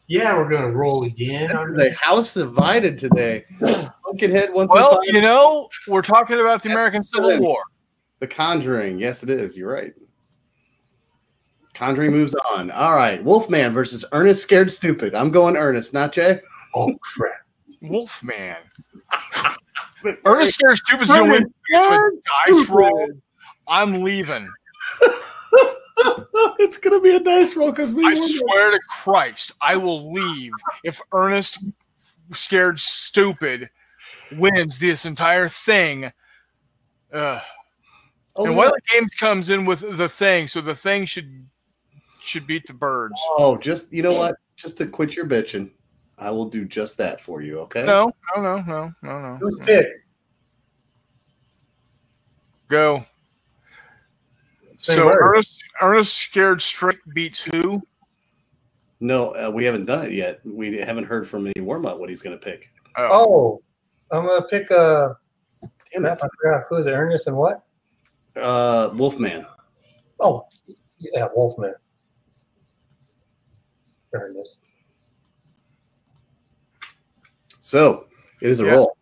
[0.06, 1.48] Yeah, we're gonna roll again.
[1.48, 3.44] The house divided today.
[4.04, 5.14] Pumpkinhead one Well, five.
[5.14, 7.62] you know, we're talking about the American Civil War.
[8.18, 8.98] The Conjuring.
[8.98, 9.56] Yes, it is.
[9.56, 9.92] You're right.
[11.74, 12.70] Conjuring moves on.
[12.72, 13.22] All right.
[13.24, 15.14] Wolfman versus Ernest Scared Stupid.
[15.14, 16.40] I'm going Ernest, not Jay.
[16.74, 17.40] Oh crap.
[17.80, 18.56] Wolfman.
[20.24, 22.14] Ernest Scared Stupid's gonna win because of a Scared
[22.46, 22.70] dice Stupid.
[22.74, 23.08] roll.
[23.68, 24.48] I'm leaving.
[26.58, 28.04] it's gonna be a dice roll because we.
[28.04, 30.52] I swear to Christ, I will leave
[30.84, 31.58] if Ernest
[32.32, 33.70] Scared Stupid
[34.32, 36.12] wins this entire thing.
[37.12, 37.42] Ugh.
[38.36, 38.58] Oh, and no.
[38.58, 41.46] Wiley Games comes in with the thing, so the thing should
[42.20, 43.20] should beat the birds.
[43.36, 44.36] Oh, just you know what?
[44.56, 45.70] Just to quit your bitching,
[46.18, 47.58] I will do just that for you.
[47.60, 47.84] Okay.
[47.84, 49.36] No, no, no, no, no, no.
[49.36, 49.82] Who's no.
[52.68, 53.04] Go.
[54.82, 55.18] Same So word.
[55.22, 57.82] Ernest Ernest Scared Straight beats who?
[59.00, 60.40] No, uh, we haven't done it yet.
[60.44, 62.70] We haven't heard from any warm up what he's gonna pick.
[62.96, 63.62] Oh, Oh,
[64.10, 65.14] I'm gonna pick uh
[65.92, 66.92] Damn I forgot who is it?
[66.92, 67.62] Ernest and what?
[68.36, 69.44] Uh, Wolfman.
[70.20, 70.46] Oh,
[70.98, 71.74] yeah, Wolfman.
[74.14, 74.60] Ernest.
[77.58, 78.06] So
[78.40, 78.74] it is a Yeah.
[78.74, 78.96] roll.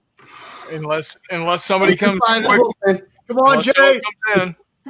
[0.70, 4.00] unless unless somebody comes quick, Come on, unless Jay.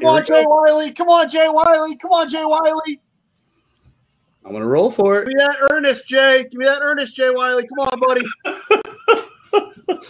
[0.03, 0.29] Someone comes in.
[0.29, 0.93] Come on, Here we Jay Wiley.
[0.93, 1.97] Come on, Jay Wiley.
[1.97, 3.01] Come on, Jay Wiley.
[4.45, 5.27] I'm gonna roll for it.
[5.27, 6.45] Give me that Ernest, Jay.
[6.51, 7.67] Give me that Ernest, Jay Wiley.
[7.67, 8.23] Come on, buddy.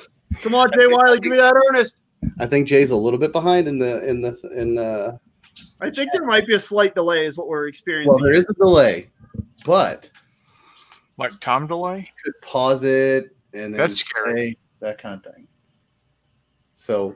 [0.42, 1.18] Come on, Jay Wiley.
[1.20, 2.00] Give me that Ernest.
[2.38, 4.78] I think Jay's a little bit behind in the in the in.
[4.78, 5.16] Uh,
[5.80, 8.08] I think there might be a slight delay, is what we're experiencing.
[8.14, 9.10] well, there is a delay,
[9.64, 10.10] but
[11.18, 12.08] Like Tom DeLay?
[12.24, 14.58] could pause it and then That's scary.
[14.80, 15.46] that kind of thing.
[16.74, 17.14] So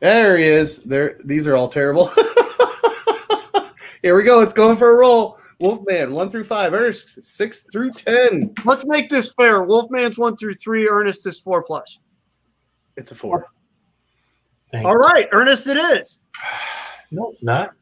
[0.00, 0.82] there he is.
[0.84, 2.06] There, these are all terrible.
[4.02, 4.40] Here we go.
[4.40, 5.38] It's going for a roll.
[5.60, 6.72] Wolfman one through five.
[6.72, 8.54] Ernest six through ten.
[8.64, 9.62] Let's make this fair.
[9.62, 10.88] Wolfman's one through three.
[10.88, 11.98] Ernest is four plus.
[12.96, 13.46] It's a four.
[14.72, 16.22] Thank All right, Ernest, it is.
[17.12, 17.72] No, it's not.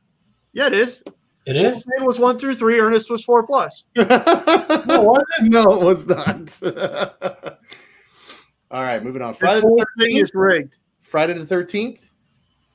[0.55, 1.03] Yeah, it is.
[1.44, 1.85] It is.
[1.87, 2.81] Wolfman was one through three.
[2.81, 3.85] Ernest was four plus.
[3.94, 6.62] no, was it was not.
[8.70, 9.35] all right, moving on.
[9.35, 10.79] Friday whole the thing is rigged.
[11.09, 12.14] Friday the thirteenth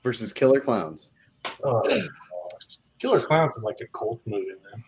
[0.01, 1.11] versus Killer Clowns.
[1.63, 1.83] Oh.
[2.97, 4.83] Killer Clowns is like a cult movie, man.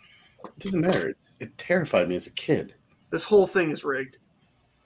[0.46, 1.10] It doesn't matter.
[1.10, 2.74] It's, it terrified me as a kid.
[3.12, 4.18] This whole thing is rigged.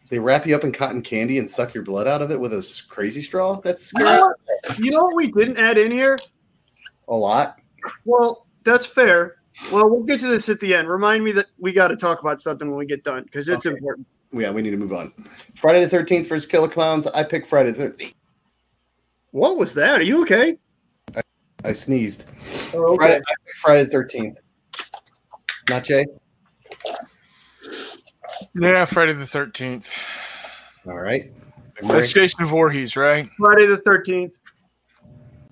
[0.09, 2.53] They wrap you up in cotton candy and suck your blood out of it with
[2.53, 3.61] a crazy straw.
[3.61, 4.17] That's You scary.
[4.17, 4.33] know,
[4.77, 6.17] you know what we didn't add in here?
[7.07, 7.59] A lot.
[8.05, 9.37] Well, that's fair.
[9.71, 10.89] Well, we'll get to this at the end.
[10.89, 13.65] Remind me that we got to talk about something when we get done because it's
[13.65, 13.75] Okay.
[13.77, 14.05] important.
[14.31, 15.11] Yeah, we need to move on.
[15.55, 17.07] Friday the thirteenth versus Killer Clowns.
[17.07, 18.13] I picked Friday the thirteenth.
[19.31, 19.99] What was that?
[19.99, 20.57] Are you okay?
[21.63, 22.25] I sneezed.
[22.73, 23.21] Oh, Friday,
[23.57, 24.37] Friday the thirteenth.
[25.69, 26.05] Not Jay.
[28.55, 29.91] Yeah, Friday the thirteenth.
[30.87, 31.31] All right.
[31.81, 33.29] That's Jason Voorhees, right?
[33.37, 34.37] Friday the thirteenth.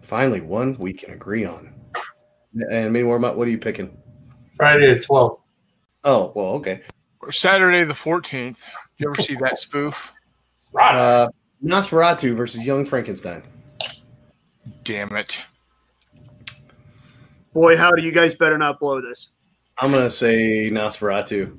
[0.02, 1.74] Finally, one we can agree on.
[2.72, 3.20] And many more.
[3.20, 3.96] What are you picking?
[4.56, 5.38] Friday the 12th.
[6.04, 6.82] Oh, well, okay.
[7.20, 8.66] Or Saturday the fourteenth.
[8.98, 10.14] You ever see that spoof?
[10.82, 11.28] Uh,
[11.64, 13.44] Nosferatu versus Young Frankenstein.
[14.88, 15.44] Damn it.
[17.54, 19.32] Boy, how do you guys better not blow this.
[19.82, 21.58] I'm gonna say Nosferatu.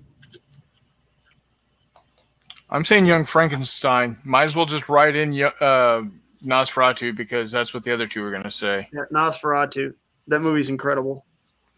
[2.70, 4.16] I'm saying Young Frankenstein.
[4.24, 6.04] Might as well just write in Yo- uh,
[6.46, 8.88] Nosferatu because that's what the other two were going to say.
[8.92, 9.92] Yeah, Nosferatu.
[10.28, 11.24] That movie's incredible.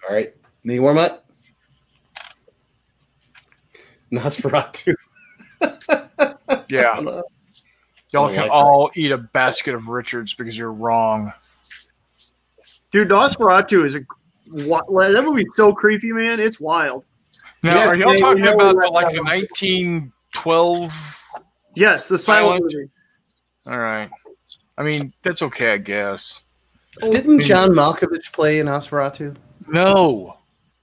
[0.09, 0.33] All right.
[0.63, 1.27] Mini warm up.
[4.13, 4.95] Nosferatu.
[6.69, 7.21] Yeah.
[8.13, 11.33] Y'all can all eat a basket of Richards because you're wrong.
[12.93, 14.01] Dude, Nosferatu is a
[14.67, 16.41] wa- that movie's so creepy, man.
[16.41, 17.05] It's wild.
[17.63, 21.23] Now, Yes, are y'all they- talking about the, like the 1912?
[21.77, 22.75] Yes, the silent Silent?
[22.75, 22.91] movie.
[23.67, 24.11] All right.
[24.79, 26.43] I mean, that's okay, I guess.
[27.01, 29.37] Didn't John Malkovich play in Nosferatu?
[29.69, 30.37] No.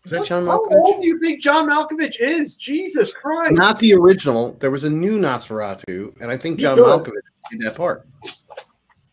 [0.05, 0.71] Is that John Malkovich?
[0.71, 2.55] How old do you think John Malkovich is?
[2.55, 3.51] Jesus Christ.
[3.53, 4.55] Not the original.
[4.59, 6.85] There was a new Nosferatu, and I think John could.
[6.85, 7.11] Malkovich
[7.51, 8.07] did that part.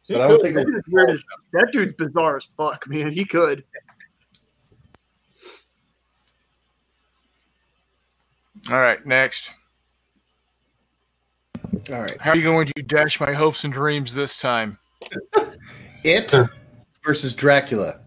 [0.06, 0.42] He But I don't could.
[0.42, 3.10] think that, dude's weird as, that dude's bizarre as fuck, man.
[3.12, 3.64] He could.
[8.70, 9.50] All right, next.
[11.90, 12.18] All right.
[12.20, 14.78] How are you going to dash my hopes and dreams this time?
[16.06, 16.34] It
[17.02, 17.98] versus Dracula.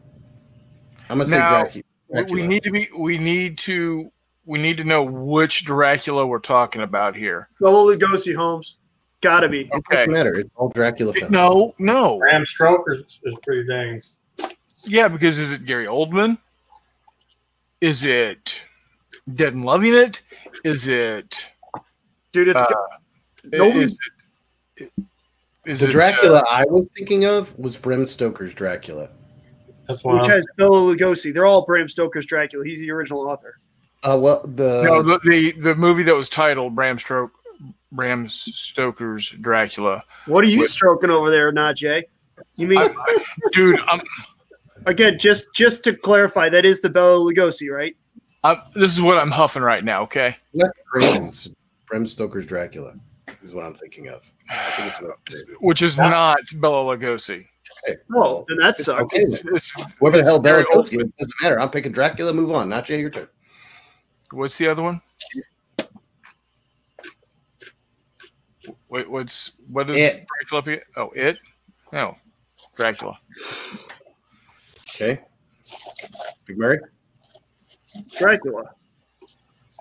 [1.10, 1.84] I'm gonna say Now, Dracula.
[2.10, 2.42] We- Dracula.
[2.42, 2.88] We need to be.
[2.96, 4.12] We need to.
[4.46, 7.50] We need to know which Dracula we're talking about here.
[7.60, 8.76] Bela Lugosi, Holmes.
[9.28, 9.70] Gotta be.
[9.74, 9.96] Okay.
[9.96, 10.36] doesn't matter.
[10.36, 11.30] It's all Dracula films.
[11.32, 12.18] No, no.
[12.20, 14.00] Bram Stoker is, is pretty dang.
[14.86, 16.38] Yeah, because is it Gary Oldman?
[17.82, 18.64] Is it
[19.36, 20.22] Dead and Loving It?
[20.64, 21.50] Is it?
[22.32, 22.68] Dude, it's Uh,
[23.44, 24.00] Nobody- Is
[24.78, 24.92] it?
[25.66, 29.10] Is The it, Dracula uh, I was thinking of was Bram Stoker's Dracula.
[29.90, 30.18] That's one.
[30.20, 31.34] which has Bela Lugosi.
[31.34, 32.64] They're all Bram Stoker's Dracula.
[32.66, 33.60] He's the original author.
[34.04, 37.34] Uh, well, the no, the, the the movie that was titled Bram Stoker.
[37.92, 40.04] Bram Stoker's Dracula.
[40.26, 42.04] What are you What- stroking over there, Najee?
[42.56, 44.02] You mean I- Dude, I'm,
[44.86, 45.18] again?
[45.20, 47.96] Just just to clarify, that is the Bela Lugosi, right?
[48.44, 50.04] I'm, this is what I'm huffing right now.
[50.04, 50.36] Okay.
[50.54, 51.50] Les
[51.88, 52.94] Bram Stoker's Dracula
[53.42, 54.30] is what I'm thinking of.
[54.50, 55.18] I think it's what
[55.62, 57.46] Which is not Bela Lugosi.
[57.88, 57.98] okay.
[58.10, 59.02] Well, then that sucks.
[59.04, 59.22] okay.
[59.22, 61.08] It's, it's, Whoever the hell it's very Bela Lugosi old.
[61.08, 61.60] is, doesn't matter.
[61.60, 62.34] I'm picking Dracula.
[62.34, 62.70] Move on.
[62.70, 63.00] Not Jay.
[63.00, 63.28] Your turn.
[64.32, 65.02] What's the other one?
[68.90, 70.26] Wait, what's what is It.
[70.50, 70.80] Dracula?
[70.96, 71.38] Oh, it.
[71.92, 72.16] No,
[72.76, 73.18] Dracula.
[74.90, 75.22] Okay.
[76.46, 76.80] Big Mary.
[78.18, 78.64] Dracula.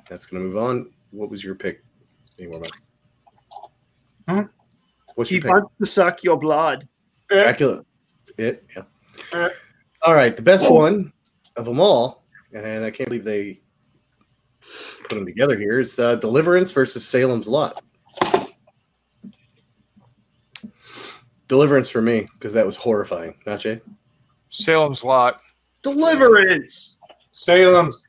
[0.09, 0.90] That's gonna move on.
[1.11, 1.82] What was your pick?
[2.38, 2.70] Any more money?
[4.28, 4.50] Hmm?
[5.14, 5.50] What's He your pick?
[5.52, 6.86] wants to suck your blood.
[7.28, 7.84] Dracula.
[8.38, 8.64] It.
[8.76, 8.82] Yeah.
[9.32, 9.48] Uh.
[10.02, 10.36] All right.
[10.36, 11.12] The best one
[11.57, 13.61] of them all, and I can't believe they
[15.09, 17.80] put them together here, is uh, Deliverance versus Salem's Lot.
[21.49, 23.36] Deliverance for me because that was horrifying.
[23.47, 23.80] Not Jay.
[24.51, 25.40] Salem's Lot.
[25.82, 26.97] Deliverance.
[27.32, 28.03] Salem's.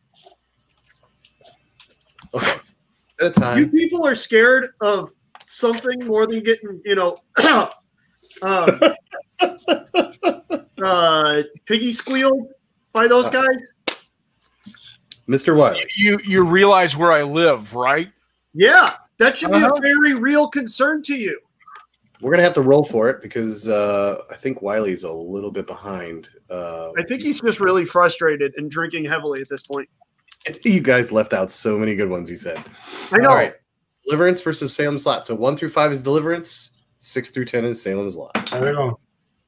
[2.33, 2.53] Okay.
[3.19, 3.57] At a time.
[3.59, 5.11] You people are scared of
[5.45, 7.17] something more than getting, you know,
[8.41, 8.79] um,
[10.83, 12.47] uh, piggy squealed
[12.93, 13.57] by those guys.
[15.27, 15.55] Mr.
[15.57, 15.83] Wiley.
[15.97, 18.09] You you realize where I live, right?
[18.53, 19.75] Yeah, that should be Uh-huh.
[19.75, 21.39] a very real concern to you.
[22.21, 25.67] We're gonna have to roll for it because uh, I think Wiley's a little bit
[25.67, 26.27] behind.
[26.49, 29.89] Uh, I think he's just really frustrated and drinking heavily at this point.
[30.63, 32.29] You guys left out so many good ones.
[32.29, 32.63] He said.
[33.11, 33.29] I know.
[33.29, 33.53] All right.
[34.05, 35.25] Deliverance versus Salem's Lot.
[35.25, 36.71] So one through five is Deliverance.
[36.99, 38.33] Six through ten is Salem's Lot.
[38.51, 38.99] There we go.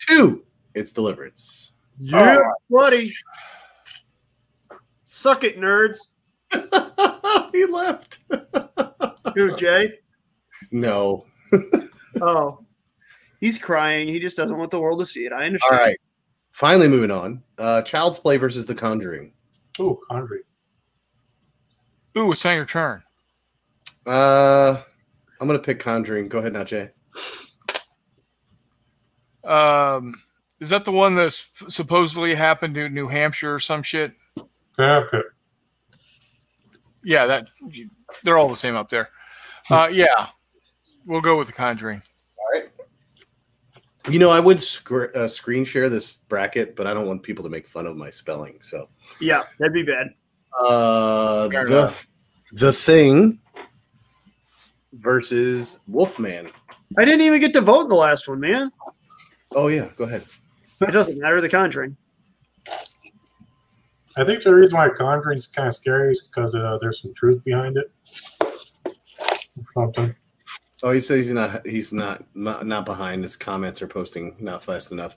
[0.07, 0.43] Two,
[0.75, 1.73] it's Deliverance.
[1.99, 2.37] Yeah,
[2.69, 3.13] buddy.
[5.05, 5.97] Suck it, nerds.
[7.51, 8.19] he left.
[9.35, 9.93] Who, Jay?
[10.71, 11.25] no.
[12.21, 12.65] Oh,
[13.39, 14.07] he's crying.
[14.07, 15.33] He just doesn't want the world to see it.
[15.33, 15.79] I understand.
[15.79, 15.97] right.
[16.51, 17.43] Finally, moving on.
[17.57, 19.33] Uh, Child's Play versus The Conjuring.
[19.79, 20.41] Ooh, Conjuring.
[22.17, 23.03] Ooh, it's on your turn.
[24.05, 24.81] Uh,
[25.39, 26.27] I'm gonna pick Conjuring.
[26.27, 26.89] Go ahead, now, Jay.
[29.43, 30.21] Um,
[30.59, 31.31] is that the one that
[31.69, 34.13] supposedly happened in New Hampshire or some shit?
[34.75, 35.33] Perfect.
[37.03, 37.47] Yeah, that
[38.23, 39.09] they're all the same up there.
[39.69, 40.27] Uh, yeah,
[41.05, 42.01] we'll go with the Conjuring.
[44.09, 47.43] You know, I would sc- uh, screen share this bracket, but I don't want people
[47.43, 48.57] to make fun of my spelling.
[48.61, 48.89] So,
[49.21, 50.07] Yeah, that'd be bad.
[50.59, 52.07] uh, Fair the enough.
[52.53, 53.39] the Thing
[54.93, 56.49] versus Wolfman.
[56.97, 58.71] I didn't even get to vote in the last one, man.
[59.51, 60.23] Oh yeah, go ahead.
[60.81, 61.39] It doesn't matter.
[61.41, 61.95] The Conjuring.
[64.17, 67.43] I think the reason why Conjuring's kind of scary is because uh, there's some truth
[67.43, 67.91] behind it.
[69.75, 70.15] Something.
[70.81, 71.65] Oh, he says he's not.
[71.65, 73.23] He's not not, not behind.
[73.23, 75.15] His comments are posting not fast enough.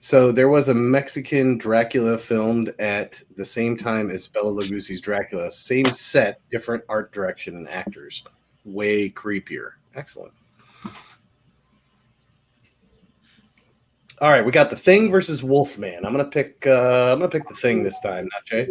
[0.00, 5.50] So there was a Mexican Dracula filmed at the same time as Bela Lugosi's Dracula.
[5.50, 8.22] Same set, different art direction and actors.
[8.64, 9.72] Way creepier.
[9.94, 10.32] Excellent.
[14.20, 16.04] All right, we got the Thing versus Wolfman.
[16.04, 16.66] I'm gonna pick.
[16.66, 18.68] Uh, I'm gonna pick the Thing this time, not Jay.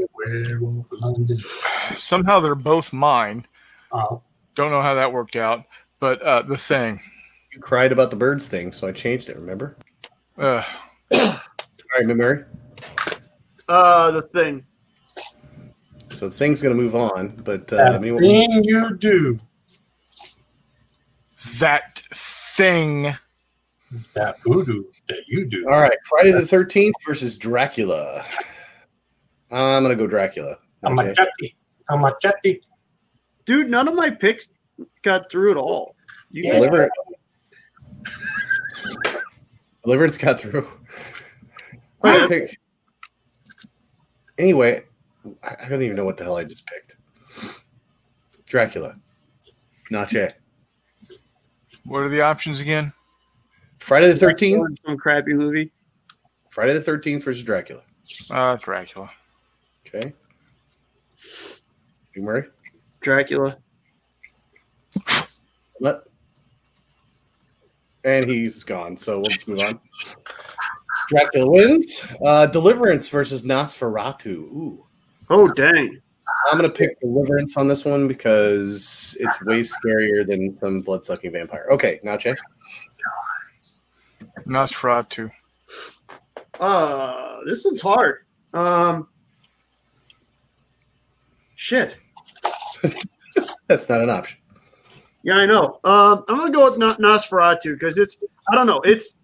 [1.95, 3.45] Somehow they're both mine.
[3.93, 4.21] Oh,
[4.55, 5.63] Don't know how that worked out,
[5.99, 6.99] but uh, the thing.
[7.53, 9.35] You cried about the birds thing, so I changed it.
[9.35, 9.77] Remember?
[10.37, 10.63] Uh,
[11.13, 11.39] All
[11.97, 12.43] right, Mary.
[13.67, 14.65] Uh, the thing.
[16.09, 19.37] So the Thing's gonna move on, but uh, that anyone- thing you do.
[21.59, 23.13] that thing.
[24.13, 25.65] That voodoo that you do.
[25.71, 28.25] All right, Friday the Thirteenth versus Dracula.
[29.51, 30.55] I'm gonna go Dracula.
[30.83, 31.09] I'm a Okay.
[31.09, 31.55] machete.
[31.89, 32.59] A machete.
[33.45, 34.49] Dude, none of my picks
[35.01, 35.95] got through it all.
[36.31, 36.53] You Yeah.
[36.53, 36.89] guys, Deliver-
[39.83, 40.67] Deliverance got through.
[42.03, 42.59] I pick.
[44.37, 44.83] Anyway,
[45.43, 46.95] I I don't even know what the hell I just picked.
[48.45, 48.95] Dracula,
[49.89, 50.39] not yet.
[51.85, 52.93] What are the options again?
[53.79, 54.77] Friday the Thirteenth.
[54.85, 55.71] some crappy movie.
[56.49, 57.81] Friday the Thirteenth versus Dracula.
[58.31, 59.09] Uh, Dracula.
[59.87, 60.13] Okay.
[62.15, 62.43] You Murray.
[63.01, 63.57] Dracula.
[65.79, 66.07] What?
[68.03, 69.79] And he's gone, so we'll just move on.
[71.09, 72.07] Dracula wins.
[72.25, 74.35] Uh, Deliverance versus Nosferatu.
[74.35, 74.85] Ooh.
[75.29, 76.01] Oh dang.
[76.49, 81.31] I'm gonna pick Deliverance on this one because it's way scarier than some blood sucking
[81.31, 81.67] vampire.
[81.71, 82.37] Okay, now check.
[84.45, 85.31] Nosferatu.
[86.59, 88.25] Uh, this one's hard.
[88.53, 89.07] Um,
[91.55, 91.97] shit.
[93.67, 94.39] That's not an option.
[95.27, 95.79] Yeah, I know.
[95.83, 98.15] Um, I'm gonna go with Na- Nosferatu because it's
[98.49, 99.15] I don't know, it's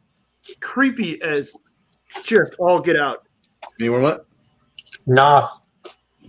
[0.60, 1.56] creepy as
[2.26, 3.26] just all get out.
[3.80, 4.26] Anyone what?
[5.08, 5.48] Nah.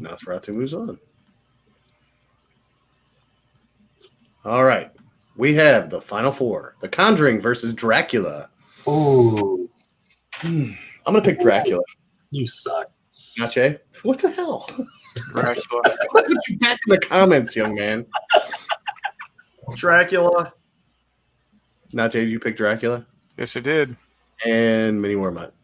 [0.00, 0.96] Nosferatu moves on.
[4.44, 4.92] All right.
[5.36, 8.48] We have the final four The Conjuring versus Dracula.
[8.86, 9.68] Ooh,
[10.34, 10.70] Hmm.
[11.06, 11.82] I'm going to pick Dracula.
[12.30, 12.90] you suck.
[13.38, 13.78] Not Jay?
[14.04, 14.66] What the hell?
[15.32, 15.96] Dracula.
[16.10, 18.06] What you back in the comments, young man?
[19.76, 20.52] Dracula.
[21.92, 23.06] Not Jay, you picked Dracula?
[23.36, 23.96] Yes, I did.
[24.46, 25.54] And many more Mutt.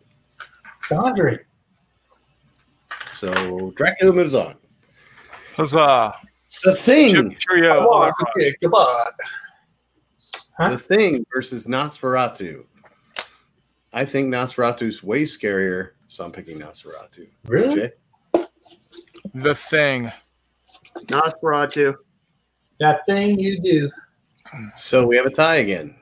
[3.12, 4.56] So Dracula moves on.
[5.56, 6.14] Huzzah.
[6.64, 7.30] The Thing.
[7.30, 7.74] Chip Trio.
[7.80, 9.12] Come on, okay, come on.
[10.70, 12.64] The Thing versus Nosferatu.
[13.92, 17.28] I think Nosferatu's way scarier, so I'm picking Nosferatu.
[17.46, 17.74] Really?
[17.74, 17.92] Jay?
[19.34, 20.12] The Thing.
[21.06, 21.96] Nosferatu.
[22.80, 23.90] That thing you do.
[24.74, 25.94] So we have a tie again.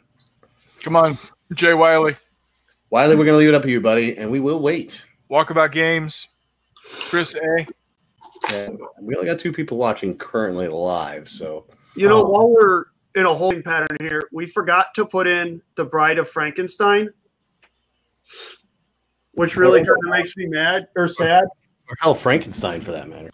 [0.80, 1.18] Come on,
[1.52, 2.16] Jay Wiley.
[2.90, 5.04] Wiley, we're going to leave it up to you, buddy, and we will wait.
[5.30, 6.28] Walkabout Games.
[6.82, 7.66] Chris A.
[8.54, 11.66] And we only got two people watching currently live, so
[11.96, 12.30] You know, Oh.
[12.30, 12.84] while we're
[13.16, 17.10] in a holding pattern here, we forgot to put in the Bride of Frankenstein,
[19.32, 19.84] which really oh.
[19.84, 21.44] kind of makes me mad or sad.
[21.90, 23.30] or hell, Frankenstein for that matter.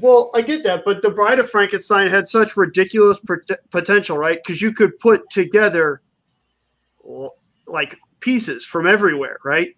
[0.00, 4.38] Well, I get that, but the Bride of Frankenstein had such ridiculous pot- potential, right?
[4.44, 6.02] Because you could put together
[7.66, 9.74] like pieces from everywhere, right?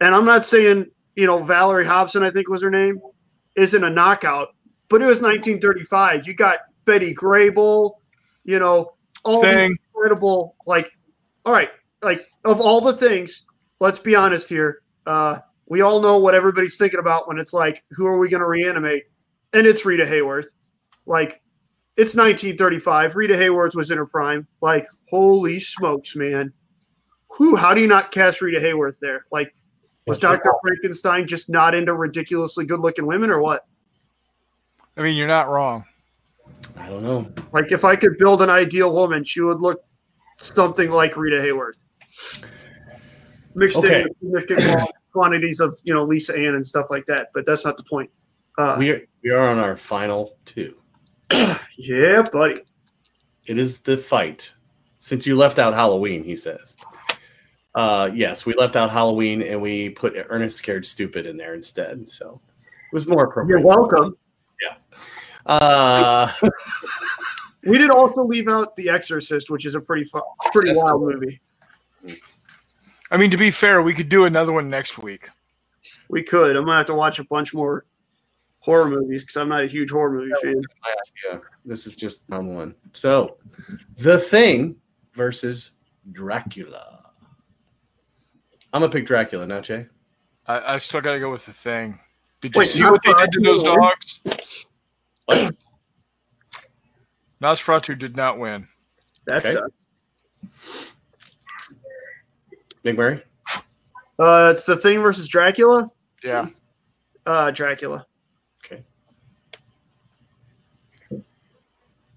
[0.00, 0.86] And I'm not saying,
[1.16, 3.00] you know, Valerie Hobson, I think was her name,
[3.56, 4.48] isn't a knockout,
[4.88, 6.26] but it was 1935.
[6.26, 7.92] You got Betty Grable,
[8.44, 10.90] you know, all incredible, like,
[11.44, 11.70] all right,
[12.02, 13.44] like of all the things,
[13.80, 14.82] let's be honest here.
[15.06, 18.40] Uh, we all know what everybody's thinking about when it's like, who are we going
[18.40, 19.04] to reanimate?
[19.52, 20.46] And it's Rita Hayworth.
[21.06, 21.42] Like,
[21.96, 23.16] it's 1935.
[23.16, 24.46] Rita Hayworth was in her prime.
[24.60, 26.52] Like, holy smokes, man.
[27.36, 27.56] Who?
[27.56, 29.22] How do you not cast Rita Hayworth there?
[29.30, 29.54] Like,
[30.06, 30.52] was Dr.
[30.62, 33.66] Frankenstein just not into ridiculously good looking women or what?
[34.96, 35.84] I mean, you're not wrong.
[36.76, 37.30] I don't know.
[37.52, 39.82] Like, if I could build an ideal woman, she would look
[40.38, 41.84] something like Rita Hayworth.
[43.54, 44.02] Mixed Okay.
[44.02, 47.28] in significant quantities of, you know, Lisa Ann and stuff like that.
[47.34, 48.10] But that's not the point.
[48.58, 50.76] Uh, We are we are on our final two.
[51.76, 52.60] yeah, buddy.
[53.46, 54.52] It is the fight.
[54.98, 56.76] Since you left out Halloween, he says.
[57.74, 62.08] Uh, yes, we left out Halloween and we put Ernest Scared Stupid in there instead.
[62.08, 63.58] So it was more appropriate.
[63.58, 64.16] You're welcome.
[64.62, 64.76] Yeah.
[65.46, 66.30] Uh,
[67.64, 70.20] We did also leave out The Exorcist, which is a pretty fu-
[70.52, 71.40] pretty That's wild movie.
[73.10, 75.28] I mean, to be fair, we could do another one next week.
[76.08, 76.56] We could.
[76.56, 77.84] I'm gonna have to watch a bunch more
[78.62, 80.62] horror movies because I'm not a huge horror movie fan.
[81.28, 82.74] yeah, this is just on one.
[82.92, 83.36] So,
[83.98, 84.76] The Thing
[85.14, 85.72] versus
[86.12, 87.10] Dracula.
[88.72, 89.86] I'm gonna pick Dracula, not Jay.
[90.46, 91.98] I, I still got to go with the thing.
[92.40, 94.20] Did you Wait, see what they did to those dogs?
[97.40, 98.66] Nosferatu did not win.
[99.26, 99.66] That's Okay.
[102.84, 103.22] Nick Murray.
[104.18, 105.88] uh, it's the thing versus Dracula.
[106.24, 106.48] Yeah.
[107.26, 108.06] Uh, Dracula.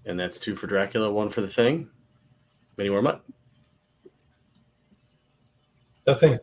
[0.06, 1.90] And that's two for Dracula, one for The Thing.
[2.78, 3.22] Many more mutt.
[6.04, 6.38] The thing.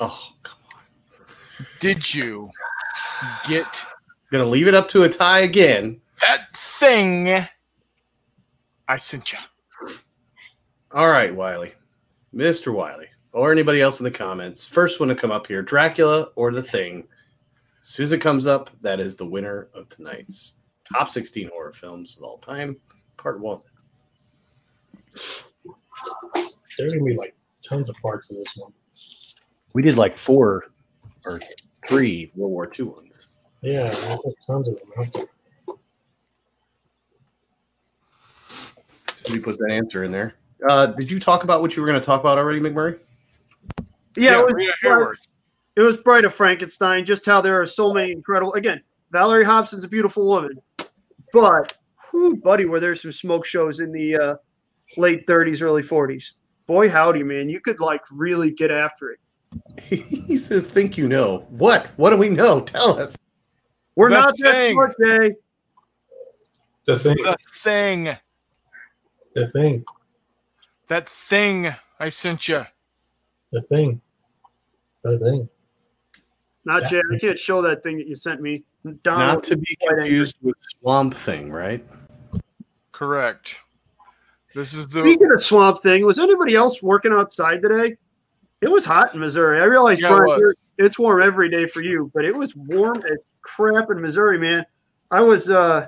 [0.00, 1.66] Oh, come on.
[1.80, 2.50] Did you
[3.48, 3.86] get
[4.34, 6.00] Gonna leave it up to a tie again.
[6.20, 7.46] that thing
[8.88, 9.38] I sent you?
[10.90, 11.72] All right, Wiley.
[12.34, 12.74] Mr.
[12.74, 14.66] Wiley, or anybody else in the comments.
[14.66, 17.06] First one to come up here Dracula or The Thing.
[17.80, 20.56] As soon as it comes up, that is the winner of tonight's
[20.92, 22.76] top 16 horror films of all time,
[23.16, 23.60] part one.
[26.78, 27.34] There's gonna be like
[27.66, 28.72] tons of parts of this one.
[29.72, 30.64] We did like four
[31.24, 31.40] or
[31.86, 33.28] three World War II ones.
[33.62, 33.90] Yeah,
[34.46, 34.88] tons of them.
[34.98, 35.24] out there.
[39.16, 40.34] Somebody put that answer in there.
[40.68, 42.98] Uh, did you talk about what you were going to talk about already, McMurray?
[44.16, 45.28] Yeah, it was, Rita Hayworth.
[45.76, 47.04] it was Bride of Frankenstein.
[47.04, 48.52] Just how there are so many incredible.
[48.52, 50.60] Again, Valerie Hobson's a beautiful woman,
[51.34, 51.76] but
[52.10, 54.36] whew, buddy, were there some smoke shows in the uh,
[54.96, 56.30] late 30s, early 40s?
[56.66, 59.18] Boy, howdy, man, you could like really get after it.
[60.26, 61.44] he says, Think you know.
[61.50, 61.88] What?
[61.96, 62.60] What do we know?
[62.60, 63.16] Tell us.
[63.96, 64.72] We're The not that thing.
[64.72, 65.32] smart, Jay.
[66.86, 67.16] The thing.
[67.16, 68.16] The thing.
[69.34, 69.84] The thing.
[70.88, 72.64] That thing I sent you.
[73.52, 74.00] The thing.
[75.02, 75.48] The thing.
[76.64, 76.88] Not Yeah.
[76.88, 77.00] Jay.
[77.12, 78.64] I can't show that thing that you sent me.
[79.02, 81.84] Donald, Not to be confused with Swamp Thing, right?
[82.92, 83.56] Correct.
[84.54, 87.96] This is the Speaking of swamp thing, was anybody else working outside today?
[88.60, 89.60] It was hot in Missouri.
[89.60, 90.38] I realize, Yeah, Brian, was.
[90.40, 94.38] you're- it's warm every day for you, but it was warm as crap in Missouri,
[94.38, 94.64] man.
[95.10, 95.86] I was uh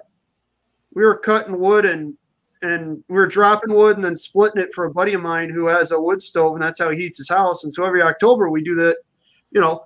[0.95, 2.15] we were cutting wood and
[2.63, 5.67] and we were dropping wood and then splitting it for a buddy of mine who
[5.67, 7.65] has a wood stove and that's how he heats his house.
[7.65, 8.97] And so every October we do that,
[9.51, 9.85] you know,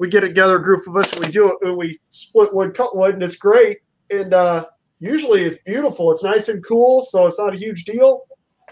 [0.00, 2.74] we get together a group of us and we do it and we split wood,
[2.74, 3.80] cut wood, and it's great.
[4.10, 4.66] And uh
[4.98, 6.10] usually it's beautiful.
[6.10, 8.22] It's nice and cool, so it's not a huge deal.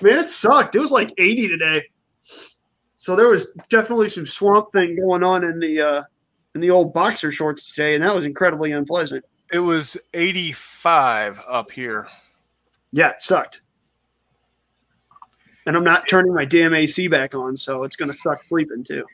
[0.00, 0.74] Man, it sucked.
[0.74, 1.82] It was like 80 today.
[2.96, 6.02] So there was definitely some swamp thing going on in the uh
[6.54, 9.22] in the old boxer shorts today, and that was incredibly unpleasant.
[9.52, 12.08] it was 85 up here.
[12.90, 13.60] Yeah, it sucked.
[15.66, 19.04] And I'm not turning my damn AC back on, so it's gonna suck sleeping too.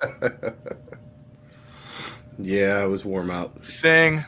[2.38, 3.64] Yeah, it was warm out.
[3.64, 4.24] Thing.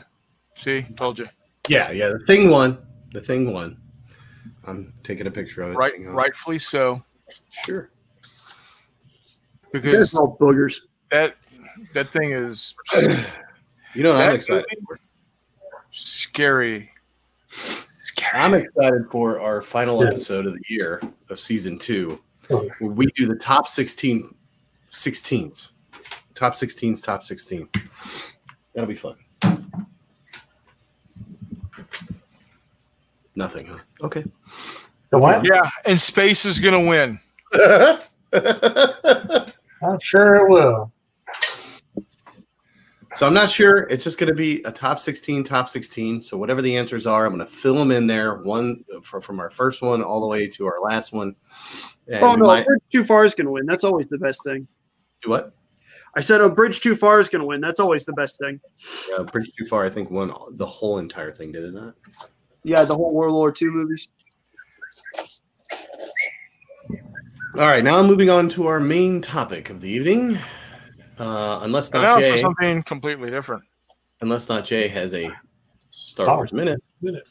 [0.55, 1.27] See, told you.
[1.67, 2.09] Yeah, yeah.
[2.09, 2.77] The thing won.
[3.13, 3.77] The thing won.
[4.67, 5.75] I'm taking a picture of it.
[5.75, 7.01] Right, rightfully so,
[7.65, 7.89] Sure.
[9.73, 10.81] That's because all boogers.
[11.09, 11.35] that
[11.93, 12.75] that thing is
[13.93, 14.99] You know what I'm excited for?
[15.91, 16.89] scary.
[17.49, 18.39] Scary.
[18.39, 20.09] I'm excited for our final Yeah.
[20.09, 22.19] episode of the year of season two.
[22.49, 24.29] Where we do the top 16
[24.91, 25.71] 16s.
[26.41, 27.69] Top 16s, top 16.
[28.73, 29.15] That'll be fun.
[33.35, 33.77] Nothing, huh?
[34.01, 34.25] Okay.
[35.11, 35.45] The what?
[35.45, 37.19] yeah, and space is gonna win.
[37.53, 37.99] I'm
[40.01, 40.91] sure it will.
[43.13, 43.81] So I'm not sure.
[43.91, 46.21] It's just going to be a top 16, top 16.
[46.21, 48.37] So whatever the answers are, I'm going to fill them in there.
[48.41, 51.35] One for, from our first one all the way to our last one.
[51.51, 53.65] Oh, and Oh we no, might- Bridge Too Far is gonna win.
[53.67, 54.65] That's always the best thing.
[55.21, 55.53] do what?
[56.15, 57.61] I said a Bridge Too Far is gonna win.
[57.61, 58.59] That's always the best thing.
[59.09, 61.95] Yeah, Bridge Too Far, I think, won the whole entire thing, did it not?
[62.63, 64.07] Yeah, the whole World War II movies.
[67.59, 70.37] All right, now I'm moving on to our main topic of the evening.
[71.17, 73.63] Uh, unless not now Jay, for something completely different.
[74.21, 75.25] unless not Jay has a
[75.89, 76.81] Star Star Wars minute.
[77.01, 77.23] Minute.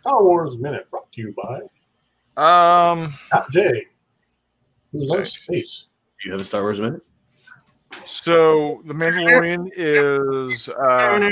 [0.00, 1.60] Star Wars Minute brought to you by
[2.40, 3.86] Um, not Jay,
[4.92, 5.86] who loves space.
[6.22, 7.02] Do you have a Star Wars minute?
[8.04, 11.30] So the Mandalorian is uh,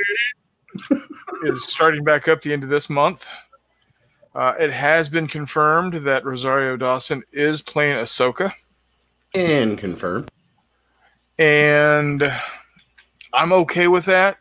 [1.44, 3.28] is starting back up the end of this month.
[4.34, 8.52] Uh, it has been confirmed that Rosario Dawson is playing Ahsoka,
[9.34, 10.28] And confirmed.
[11.38, 12.22] and
[13.32, 14.38] I'm okay with that.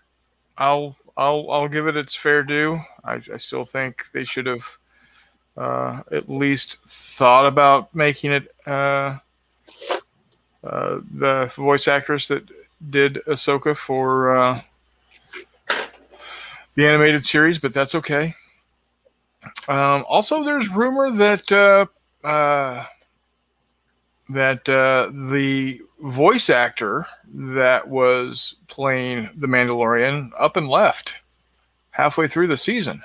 [0.57, 2.79] I'll I'll I'll give it its fair due.
[3.03, 4.77] I, I still think they should have
[5.57, 8.47] uh, at least thought about making it
[10.63, 12.43] uh, the voice actress that
[12.89, 14.61] did Ahsoka for uh,
[16.75, 18.35] the animated series, but that's okay.
[19.67, 21.85] Um, also, there's rumor that uh,
[22.25, 22.85] uh,
[24.29, 31.17] that uh, the voice actor that was playing the Mandalorian up and left
[31.91, 33.01] halfway through the season,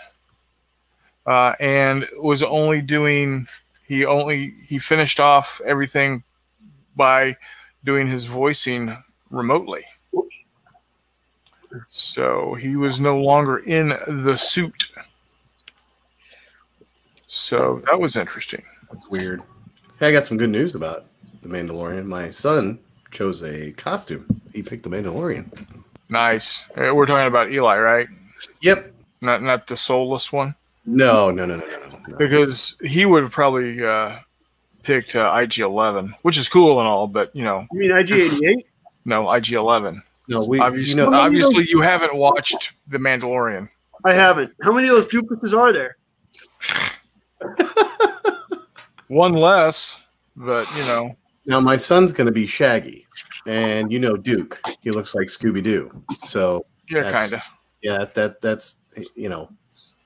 [1.26, 3.48] and was only doing
[3.86, 6.22] he only he finished off everything
[6.98, 7.34] by
[7.84, 8.94] doing his voicing
[9.30, 9.84] remotely.
[11.88, 13.88] So he was no longer in
[14.24, 14.92] the suit.
[17.26, 18.62] So that was interesting.
[18.90, 19.42] That's weird.
[19.98, 21.06] Hey, I got some good news about
[21.42, 22.04] the Mandalorian.
[22.06, 22.78] My son
[23.10, 24.26] chose a costume.
[24.52, 25.46] He picked the Mandalorian.
[26.08, 26.64] Nice.
[26.76, 28.08] Uh, We're talking about Eli, right?
[28.62, 28.92] Yep.
[29.20, 30.54] Not not the soulless one,
[30.86, 31.98] No, no, no, no, no, no.
[32.08, 32.16] no.
[32.16, 34.16] because he would have probably uh,
[34.88, 38.64] picked uh, IG11, which is cool and all, but you know, You mean IG88?
[39.04, 40.02] no IG11.
[40.28, 43.68] No, we Obviously, you know, obviously, you haven't watched The Mandalorian.
[44.04, 44.52] I haven't.
[44.62, 45.96] How many of those duplicates are there?
[49.08, 50.02] One less,
[50.36, 51.16] but you know,
[51.46, 53.06] now my son's going to be Shaggy,
[53.46, 54.60] and you know Duke.
[54.82, 55.90] He looks like Scooby Doo.
[56.22, 57.40] So yeah, kind of.
[57.82, 58.78] yeah, that that's
[59.14, 59.50] you know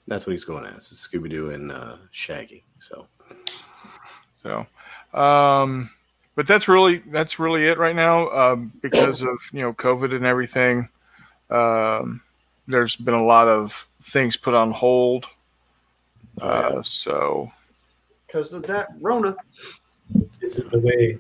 [0.07, 2.64] that's what he's going as Scooby Doo and uh, Shaggy.
[2.80, 3.09] So
[4.43, 4.66] So,
[5.18, 5.90] um,
[6.34, 10.24] but that's really that's really it right now um, because of you know COVID and
[10.24, 10.88] everything.
[11.51, 12.22] Um,
[12.66, 15.26] there's been a lot of things put on hold.
[16.40, 17.53] Uh, so
[18.26, 19.36] Because of that Rona.
[20.40, 21.18] This is the way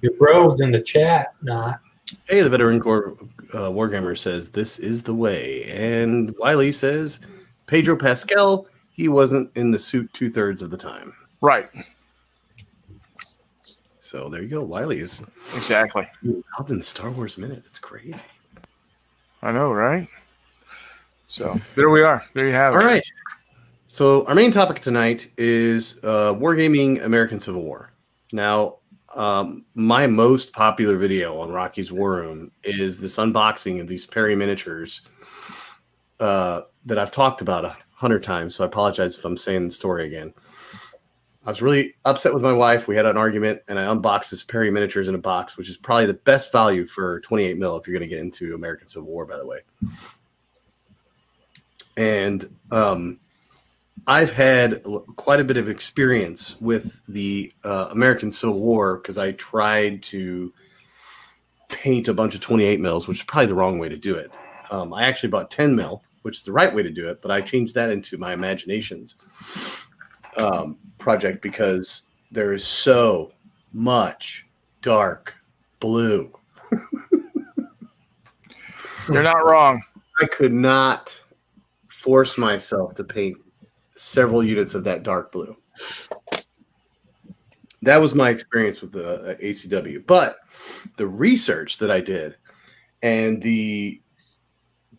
[0.00, 1.80] your bros in the chat, not.
[2.28, 3.16] hey, the veteran core
[3.54, 7.20] uh, wargamer says this is the way, and Wiley says
[7.66, 11.12] Pedro Pascal he wasn't in the suit two thirds of the time.
[11.40, 11.68] right,
[14.12, 14.62] So there you go.
[14.62, 16.06] Wiley's exactly.
[16.60, 17.62] out in the Star Wars minute.
[17.64, 18.26] It's crazy.
[19.40, 20.06] I know, right?
[21.28, 22.22] So there we are.
[22.34, 22.84] There you have All it.
[22.84, 23.12] right.
[23.88, 27.90] So our main topic tonight is uh, Wargaming American Civil War.
[28.34, 28.80] Now,
[29.14, 34.36] um, my most popular video on Rocky's War Room is this unboxing of these Perry
[34.36, 35.08] miniatures
[36.20, 38.56] uh, that I've talked about a hundred times.
[38.56, 40.34] So I apologize if I'm saying the story again.
[41.44, 42.86] I was really upset with my wife.
[42.86, 45.76] We had an argument, and I unboxed this Perry miniatures in a box, which is
[45.76, 49.08] probably the best value for 28 mil if you're going to get into American Civil
[49.08, 49.58] War, by the way.
[51.96, 53.18] And um,
[54.06, 54.84] I've had
[55.16, 60.52] quite a bit of experience with the uh, American Civil War because I tried to
[61.68, 64.32] paint a bunch of 28 mils, which is probably the wrong way to do it.
[64.70, 67.32] Um, I actually bought 10 mil, which is the right way to do it, but
[67.32, 69.16] I changed that into my imaginations
[70.36, 73.32] um, project because there is so
[73.72, 74.46] much
[74.80, 75.34] dark
[75.80, 76.32] blue.
[79.12, 79.82] You're not wrong.
[80.20, 81.20] I could not
[81.88, 83.38] force myself to paint
[83.96, 85.56] several units of that dark blue.
[87.82, 90.06] That was my experience with the uh, ACW.
[90.06, 90.36] But
[90.96, 92.36] the research that I did
[93.02, 94.01] and the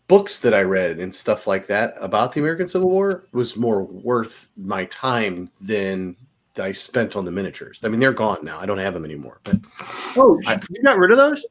[0.08, 3.84] books that I read and stuff like that about the American Civil War was more
[3.84, 6.16] worth my time than
[6.58, 7.80] I spent on the miniatures.
[7.84, 8.60] I mean, they're gone now.
[8.60, 9.40] I don't have them anymore.
[9.44, 9.56] But
[10.16, 11.44] oh, I, you got rid of those?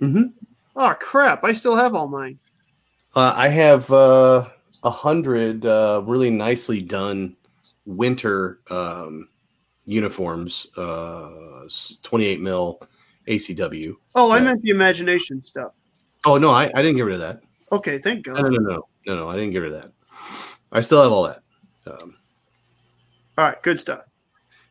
[0.00, 0.24] Mm-hmm.
[0.76, 1.42] Oh crap!
[1.44, 2.38] I still have all mine.
[3.16, 4.48] Uh, I have uh,
[4.84, 7.36] a hundred uh, really nicely done
[7.84, 9.28] winter um,
[9.86, 11.66] uniforms, uh,
[12.02, 12.80] 28 mil
[13.26, 13.94] ACW.
[14.14, 15.74] Oh, I meant the imagination stuff.
[16.26, 17.40] Oh no, I, I didn't get rid of that.
[17.70, 18.42] Okay, thank God.
[18.42, 19.28] No, no, no, no, no.
[19.28, 19.92] I didn't give her that.
[20.72, 21.42] I still have all that.
[21.86, 22.16] Um,
[23.36, 24.02] all right, good stuff.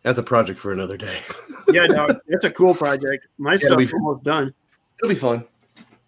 [0.03, 1.19] That's a project for another day.
[1.69, 3.27] yeah, no, it's a cool project.
[3.37, 4.53] My yeah, stuff's almost done.
[4.99, 5.43] It'll be fun.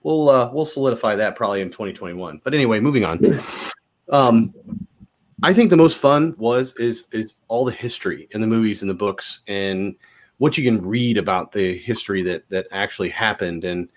[0.04, 2.42] We'll uh, we'll solidify that probably in 2021.
[2.44, 3.40] But anyway, moving on.
[4.10, 4.54] Um,
[5.44, 8.90] I think the most fun was is is all the history in the movies and
[8.90, 9.96] the books and
[10.38, 13.64] what you can read about the history that that actually happened.
[13.64, 13.90] And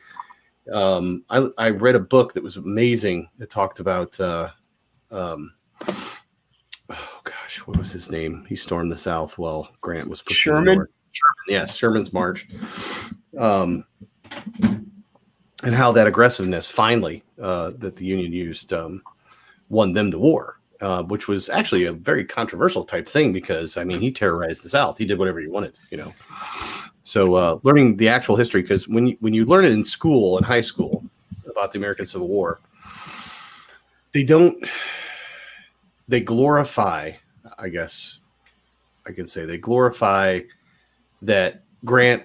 [0.70, 4.50] um, I I read a book that was amazing It talked about uh,
[5.10, 5.52] um,
[5.88, 8.44] oh gosh, what was his name?
[8.48, 10.74] He stormed the South while Grant was pushing Sherman.
[10.74, 10.88] Sherman,
[11.48, 12.48] yes, Sherman's march.
[13.38, 13.84] Um,
[15.64, 19.02] and how that aggressiveness finally uh, that the Union used um,
[19.68, 23.84] won them the war, uh, which was actually a very controversial type thing because I
[23.84, 24.98] mean he terrorized the South.
[24.98, 26.12] He did whatever he wanted, you know.
[27.12, 30.38] So uh, learning the actual history because when you, when you learn it in school
[30.38, 31.04] in high school
[31.44, 32.58] about the American Civil War,
[34.12, 34.56] they don't
[36.08, 37.12] they glorify.
[37.58, 38.20] I guess
[39.06, 40.40] I can say they glorify
[41.20, 42.22] that Grant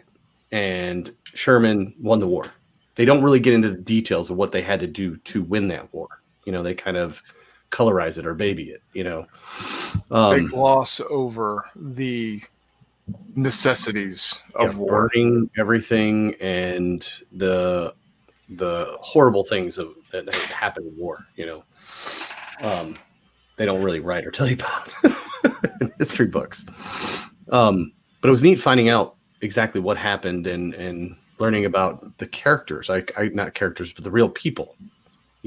[0.53, 2.45] and Sherman won the war.
[2.95, 5.67] They don't really get into the details of what they had to do to win
[5.67, 6.07] that war.
[6.45, 7.21] You know, they kind of
[7.71, 8.81] colorize it or baby it.
[8.93, 9.25] You know,
[10.11, 12.41] um, they gloss over the
[13.35, 17.93] necessities of yeah, war, burning everything and the
[18.49, 21.25] the horrible things of that happen in war.
[21.35, 21.63] You know,
[22.61, 22.95] um,
[23.57, 24.93] they don't really write or tell you about
[25.81, 26.65] in history books.
[27.49, 32.27] Um, but it was neat finding out exactly what happened and and learning about the
[32.27, 32.89] characters.
[32.89, 34.75] I, I not characters, but the real people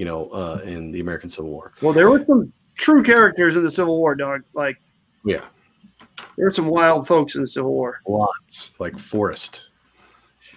[0.01, 1.75] you know, uh, in the American Civil War.
[1.83, 4.43] Well, there were some true characters in the Civil War, dog.
[4.55, 4.81] Like,
[5.27, 5.45] yeah,
[6.41, 8.01] there were some wild folks in the Civil War.
[8.09, 9.69] Lots, like Forrest.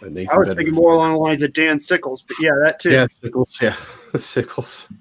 [0.01, 0.55] I was Bedford.
[0.55, 2.91] thinking more along the lines of Dan Sickles, but yeah, that too.
[2.91, 3.59] Yeah, Sickles.
[3.61, 3.75] Yeah,
[4.15, 4.93] Sickles.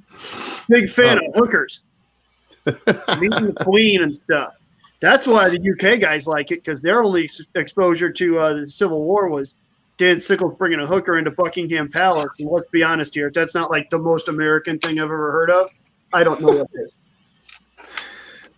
[0.68, 1.84] Big fan um, of hookers.
[2.66, 4.56] Meeting the Queen and stuff.
[4.98, 9.04] That's why the UK guys like it because their only exposure to uh, the Civil
[9.04, 9.54] War was
[9.98, 12.26] Dan Sickles bringing a hooker into Buckingham Palace.
[12.40, 15.50] And let's be honest here, that's not like the most American thing I've ever heard
[15.50, 15.70] of.
[16.12, 16.94] I don't know what it is.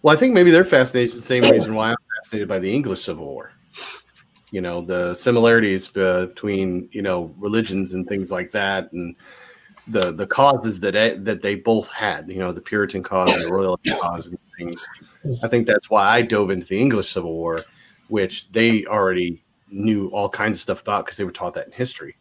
[0.04, 3.02] Well, I think maybe they're fascinated the same reason why I'm fascinated by the English
[3.02, 3.52] Civil War.
[4.50, 9.14] You know, the similarities between you know religions and things like that, and
[9.88, 12.28] the the causes that that they both had.
[12.30, 14.86] You know, the Puritan cause and the Royal cause and things.
[15.42, 17.60] I think that's why I dove into the English Civil War,
[18.08, 21.72] which they already knew all kinds of stuff about because they were taught that in
[21.72, 22.14] history.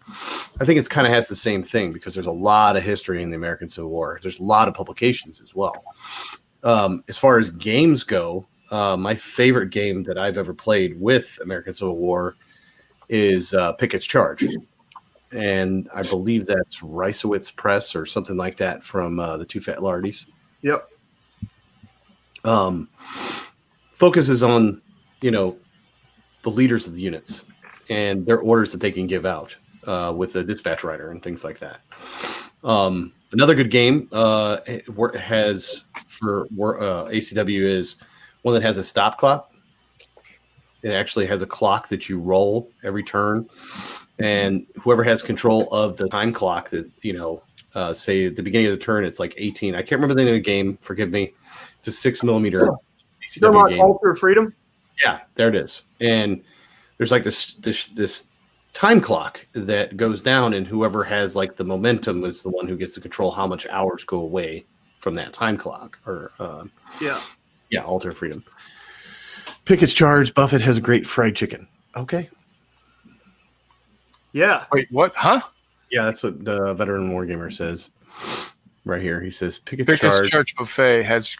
[0.59, 3.21] I think it's kind of has the same thing because there's a lot of history
[3.21, 4.19] in the American Civil War.
[4.21, 5.85] There's a lot of publications as well.
[6.63, 11.39] Um, as far as games go, uh, my favorite game that I've ever played with
[11.43, 12.35] American Civil War
[13.07, 14.45] is uh, Pickett's Charge.
[15.31, 19.77] And I believe that's Reisswitz Press or something like that from uh, the Too Fat
[19.77, 20.25] Lardies.
[20.61, 20.89] Yep.
[22.43, 22.89] Um,
[23.91, 24.81] focuses on,
[25.21, 25.57] you know,
[26.41, 27.53] the leaders of the units
[27.89, 29.55] and their orders that they can give out
[29.85, 31.81] uh, with the dispatch writer and things like that.
[32.63, 34.57] Um, Another good game uh,
[35.19, 36.45] has for
[36.79, 37.97] uh, ACW is
[38.43, 39.51] one that has a stop clock.
[40.83, 43.49] It actually has a clock that you roll every turn,
[44.19, 47.41] and whoever has control of the time clock that you know,
[47.73, 49.75] uh, say at the beginning of the turn, it's like 18.
[49.75, 50.77] I can't remember the name of the game.
[50.81, 51.33] Forgive me.
[51.79, 52.69] It's a six millimeter
[53.41, 53.81] not game.
[53.81, 54.53] Altar Freedom.
[55.01, 55.83] Yeah, there it is.
[55.99, 56.43] And
[56.97, 58.27] there's like this this this
[58.73, 62.75] time clock that goes down, and whoever has like the momentum is the one who
[62.75, 64.65] gets to control how much hours go away
[64.99, 65.99] from that time clock.
[66.05, 66.65] Or uh,
[67.01, 67.19] Yeah.
[67.73, 68.45] Yeah, alter freedom.
[69.65, 70.33] Pickett's charge.
[70.33, 71.67] Buffett has a great fried chicken.
[71.95, 72.29] Okay.
[74.31, 74.65] Yeah.
[74.71, 75.13] Wait, what?
[75.15, 75.41] Huh?
[75.89, 77.89] Yeah, that's what the veteran wargamer says
[78.85, 79.21] right here.
[79.21, 80.29] He says Pickett's, Pickett's charge.
[80.29, 81.35] Church Buffet has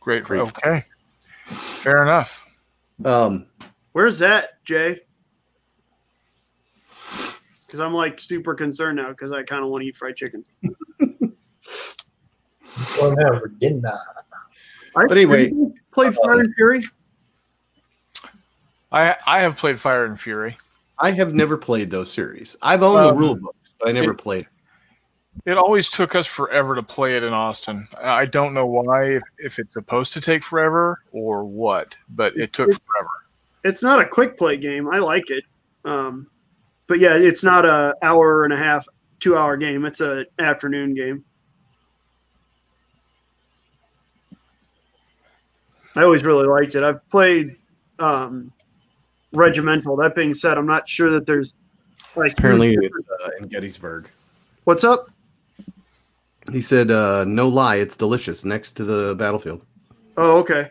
[0.00, 0.24] great.
[0.24, 0.40] Great.
[0.40, 0.84] Okay,
[1.46, 2.46] fair enough.
[3.04, 3.46] Um,
[3.92, 5.00] Where's that, Jay?
[7.66, 10.44] Because I'm like super concerned now because I kind of want to eat fried chicken.
[12.96, 13.88] Going there for dinner.
[13.88, 14.27] I,
[14.94, 15.52] But anyway,
[15.92, 16.82] played Fire and Fury.
[18.90, 20.56] I I have played Fire and Fury.
[20.98, 22.56] I have never played those series.
[22.62, 24.46] I've owned the Um, rule books, but I never it- played.
[25.44, 27.86] It always took us forever to play it in Austin.
[27.96, 32.52] I don't know why, if, if it's supposed to take forever or what, but it
[32.52, 33.10] took forever.
[33.62, 34.88] It's not a quick play game.
[34.88, 35.44] I like it.
[35.84, 36.26] Um,
[36.88, 38.84] but yeah, it's not a hour and a half,
[39.20, 39.84] two hour game.
[39.84, 41.24] It's a afternoon game.
[45.96, 46.82] I always really liked it.
[46.82, 47.56] I've played
[47.98, 48.52] um,
[49.32, 49.96] Regimental.
[49.96, 51.54] That being said, I'm not sure that there's
[52.16, 54.08] like Apparently, it's uh, in Gettysburg.
[54.64, 55.10] What's up?
[56.50, 59.66] He said, uh, "No lie, it's delicious next to the battlefield."
[60.16, 60.70] Oh, okay.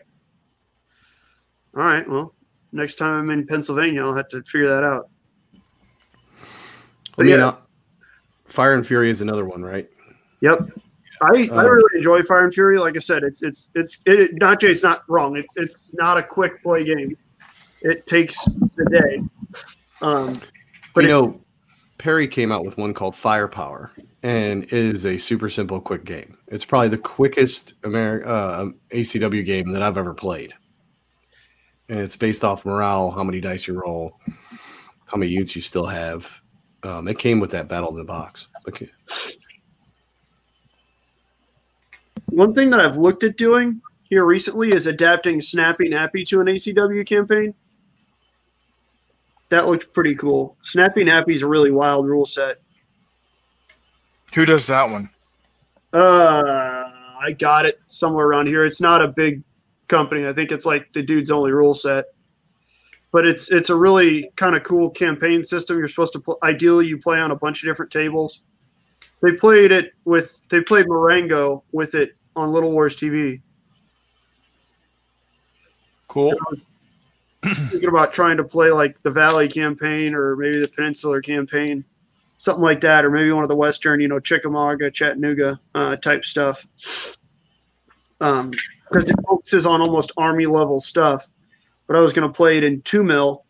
[1.76, 2.08] All right.
[2.08, 2.34] Well,
[2.72, 5.08] next time I'm in Pennsylvania, I'll have to figure that out.
[6.34, 6.38] I
[7.16, 7.46] But mean, yeah.
[7.46, 7.56] uh,
[8.46, 9.88] Fire and Fury is another one, right?
[10.40, 10.68] Yep.
[11.22, 12.78] I, I Um, really enjoy Fire and Fury.
[12.78, 15.36] Like I said, it's it's it's it, not Jay's not wrong.
[15.36, 17.16] It's it's not a quick play game.
[17.82, 19.22] It takes the day.
[20.00, 20.40] Um,
[20.94, 21.40] but you it- know,
[21.98, 23.90] Perry came out with one called Firepower,
[24.22, 26.38] and it is a super simple, quick game.
[26.48, 30.54] It's probably the quickest Ameri- uh, ACW game that I've ever played,
[31.88, 34.18] and it's based off morale, how many dice you roll,
[35.06, 36.40] how many units you still have.
[36.84, 38.46] Um, it came with that battle in the box.
[38.68, 38.88] Okay.
[42.38, 46.46] One thing that I've looked at doing here recently is adapting Snappy Nappy to an
[46.46, 47.52] ACW campaign.
[49.48, 50.56] That looked pretty cool.
[50.62, 52.58] Snappy Nappy's a really wild rule set.
[54.34, 55.10] Who does that one?
[55.92, 56.84] Uh,
[57.20, 58.64] I got it somewhere around here.
[58.64, 59.42] It's not a big
[59.88, 60.28] company.
[60.28, 62.04] I think it's like the dude's only rule set.
[63.10, 65.76] But it's it's a really kind of cool campaign system.
[65.76, 68.42] You're supposed to pl- ideally you play on a bunch of different tables.
[69.22, 73.40] They played it with they played Marengo with it on Little Wars TV.
[76.06, 76.32] Cool.
[76.32, 81.20] I was thinking about trying to play like the Valley campaign or maybe the Peninsular
[81.20, 81.84] campaign,
[82.36, 86.24] something like that, or maybe one of the Western, you know, Chickamauga, Chattanooga uh, type
[86.24, 86.66] stuff.
[88.20, 88.52] Um,
[88.90, 91.28] because it focuses on almost army level stuff.
[91.86, 93.44] But I was going to play it in two mil,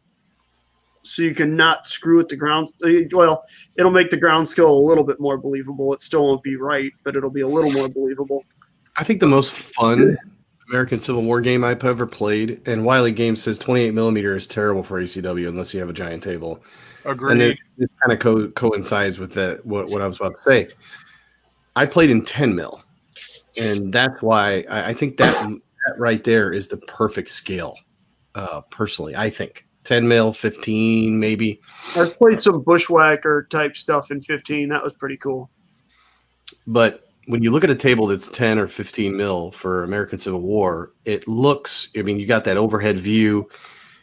[1.02, 2.68] so you can not screw with the ground.
[3.12, 3.44] Well,
[3.76, 5.92] it'll make the ground skill a little bit more believable.
[5.94, 8.44] It still won't be right, but it'll be a little more believable.
[8.98, 10.18] I think the most fun
[10.68, 14.82] American Civil War game I've ever played, and Wiley Games says 28 millimeter is terrible
[14.82, 16.62] for ACW unless you have a giant table.
[17.04, 17.40] And Agreed.
[17.40, 20.68] it, it kind of co- coincides with that what, what I was about to say.
[21.76, 22.82] I played in 10 mil,
[23.56, 27.76] and that's why I, I think that, that right there is the perfect scale.
[28.34, 31.60] Uh, personally, I think 10 mil, 15 maybe.
[31.96, 34.68] I've played some bushwhacker type stuff in 15.
[34.68, 35.50] That was pretty cool.
[36.66, 40.40] But when you look at a table that's 10 or 15 mil for American Civil
[40.40, 43.48] War, it looks, I mean, you got that overhead view,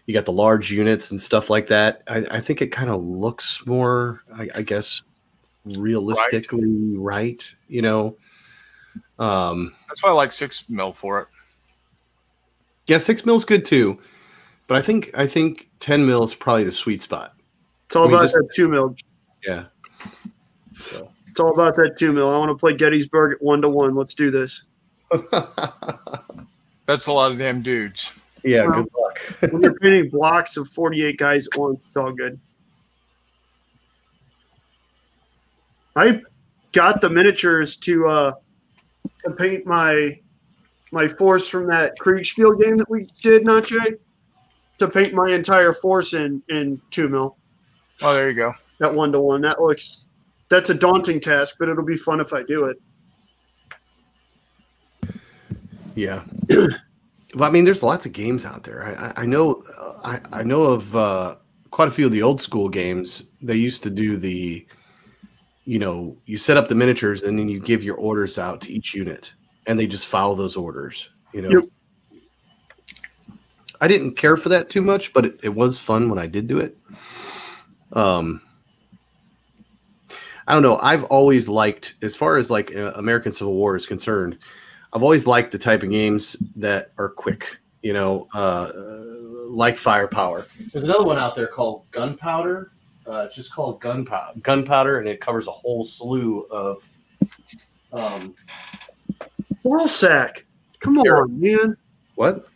[0.06, 2.04] you got the large units and stuff like that.
[2.08, 5.02] I, I think it kind of looks more, I, I guess,
[5.66, 7.44] realistically right.
[7.68, 8.16] you know.
[9.18, 11.28] Um, That's why I like six mil for it.
[12.86, 14.00] yeah, six mil's good too,
[14.68, 17.34] but I think I think 10 mil is probably the sweet spot.
[17.88, 18.96] It's all I mean, about just- that two mil.
[19.44, 19.66] Yeah.
[20.76, 21.10] So.
[21.36, 22.30] It's all about that two mil.
[22.34, 23.94] I want to play Gettysburg at one to one.
[23.94, 24.64] Let's do this.
[26.86, 28.10] That's a lot of damn dudes.
[28.46, 29.20] yeah, good luck.
[29.52, 32.40] When you're painting blocks of 48 guys at once, it's all good.
[35.98, 36.22] I
[36.72, 38.32] got the miniatures to uh
[39.26, 40.18] to paint my
[40.94, 43.96] my force from that Kriegspiel game that we did, not Jay.
[44.80, 47.36] To paint my entire force in in two mil
[48.02, 48.54] Oh, there you go.
[48.82, 49.42] at one to one.
[49.42, 50.05] That looks
[50.50, 52.78] that's a daunting task, but it'll be fun if I do it.
[55.96, 56.24] Yeah.
[56.50, 59.14] well, I mean, there's lots of games out there.
[59.18, 59.62] I, I, know,
[60.04, 61.36] I, I know of uh,
[61.72, 63.24] quite a few of the old school games.
[63.42, 64.66] They used to do the,
[65.66, 68.72] you know, you set up the miniatures and then you give your orders out to
[68.72, 69.34] each unit,
[69.66, 71.10] and they just follow those orders.
[71.34, 71.50] You know.
[71.50, 71.64] Yep.
[73.82, 76.48] I didn't care for that too much, but it, it was fun when I did
[76.48, 76.78] do it.
[77.92, 78.42] Um,
[80.48, 80.78] I don't know.
[80.78, 84.38] I've always liked, as far as like uh, American Civil War is concerned,
[84.94, 87.58] I've always liked the type of games that are quick.
[87.82, 88.72] You know, uh,
[89.50, 90.46] like Firepower.
[90.72, 92.72] There's another one out there called Gunpowder.
[93.08, 94.40] Uh, it's just called Gunpowder.
[94.42, 96.88] Gunpowder, and it covers a whole slew of.
[97.94, 98.36] Um,
[99.64, 100.46] Ball sack.
[100.80, 101.18] Come Here.
[101.18, 101.78] on, man.
[102.16, 102.48] what?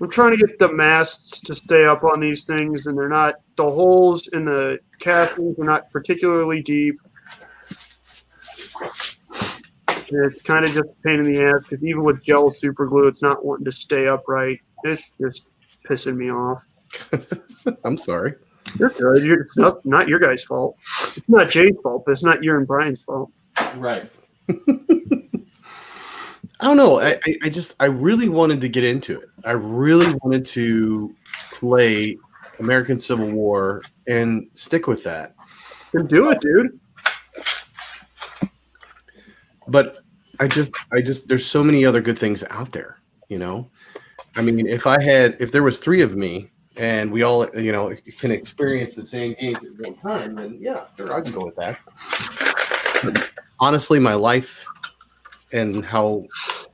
[0.00, 3.36] I'm trying to get the masts to stay up on these things, and they're not.
[3.60, 6.98] The holes in the castings are not particularly deep.
[9.84, 12.86] And it's kind of just a pain in the ass because even with gel super
[12.86, 14.60] glue, it's not wanting to stay upright.
[14.84, 15.44] It's just
[15.86, 16.64] pissing me off.
[17.84, 18.32] I'm sorry.
[18.78, 19.22] You're good.
[19.26, 20.78] You're, it's not, not your guys' fault.
[21.14, 23.30] It's not Jay's fault, but it's not your and Brian's fault.
[23.76, 24.10] Right.
[24.48, 24.54] I
[26.62, 26.98] don't know.
[26.98, 29.28] I, I, I just I really wanted to get into it.
[29.44, 31.14] I really wanted to
[31.52, 32.16] play
[32.60, 35.34] American Civil War and stick with that.
[35.92, 36.78] Then do it, dude.
[39.66, 39.98] But
[40.38, 42.98] I just I just there's so many other good things out there,
[43.28, 43.70] you know.
[44.36, 47.72] I mean, if I had if there was three of me and we all you
[47.72, 51.44] know can experience the same games at one time, then yeah, sure, I can go
[51.44, 51.78] with that.
[53.02, 54.66] But honestly, my life
[55.52, 56.24] and how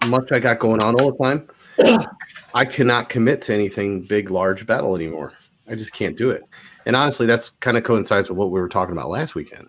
[0.06, 1.48] much I got going on all the time,
[2.54, 5.32] I cannot commit to anything big, large battle anymore.
[5.68, 6.42] I just can't do it.
[6.86, 9.68] And honestly, that's kind of coincides with what we were talking about last weekend.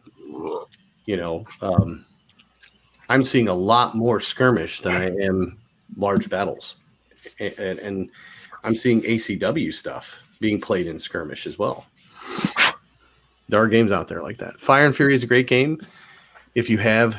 [1.05, 2.05] You know, um,
[3.09, 5.57] I'm seeing a lot more skirmish than I am
[5.95, 6.75] large battles,
[7.39, 8.09] and, and,
[8.63, 11.85] I'm seeing ACW stuff being played in skirmish as well.
[13.47, 14.59] There are games out there like that.
[14.59, 15.79] Fire and Fury is a great game
[16.53, 17.17] if you have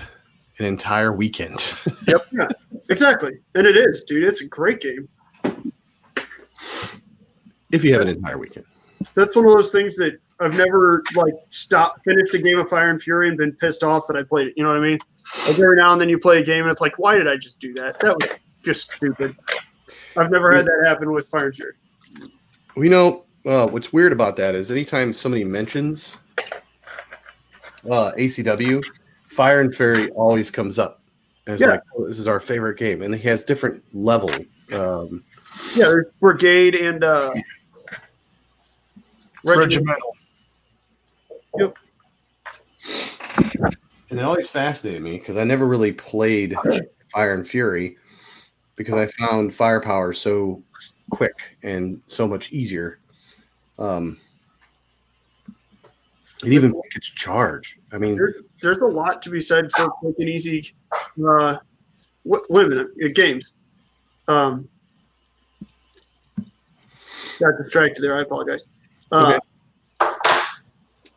[0.58, 1.74] an entire weekend.
[2.06, 2.52] Yep.
[2.90, 3.38] Exactly.
[3.54, 4.24] And it is, dude.
[4.24, 5.08] It's a great game.
[7.70, 8.66] If you have an entire weekend.
[9.14, 12.90] That's one of those things that I've never like stopped, finished a game of Fire
[12.90, 14.54] and Fury and been pissed off that I played it.
[14.56, 14.98] You know what I mean?
[15.46, 17.36] Like every now and then you play a game and it's like, why did I
[17.36, 18.00] just do that?
[18.00, 18.30] That was
[18.62, 19.36] just stupid.
[20.16, 21.74] I've never had that happen with Fire and Fury.
[22.76, 26.16] We know uh, what's weird about that is anytime somebody mentions
[27.84, 28.84] uh, ACW,
[29.28, 31.02] Fire and Fury always comes up.
[31.46, 31.70] And it's Yeah.
[31.70, 33.02] like, oh, this is our favorite game.
[33.02, 34.30] And it has different level.
[34.72, 35.24] Um,
[35.74, 37.32] Yeah, there's Brigade and uh,
[39.48, 39.98] Regiment.
[41.54, 41.74] Regimental.
[44.10, 46.56] and it always fascinated me because I never really played
[47.12, 47.96] Fire and Fury
[48.76, 50.62] because I found firepower so
[51.10, 53.00] quick and so much easier.
[53.78, 54.18] Um,
[56.42, 57.78] and even Pickett's charge.
[57.92, 60.72] I mean, There's, there's a lot to be said for quick and easy.
[61.26, 61.56] Uh,
[62.24, 63.52] wait, wait a minute, uh, games.
[64.28, 64.68] Um,
[67.40, 68.16] got distracted there.
[68.16, 68.64] I apologize.
[69.10, 69.38] Uh,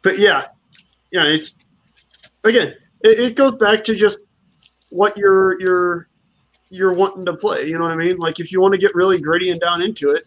[0.04, 0.46] But yeah,
[1.12, 1.56] yeah, it's
[2.44, 4.20] again, it, it goes back to just
[4.90, 6.08] what you're you're
[6.70, 7.68] you're wanting to play.
[7.68, 8.18] You know what I mean?
[8.18, 10.26] Like if you want to get really gritty and down into it,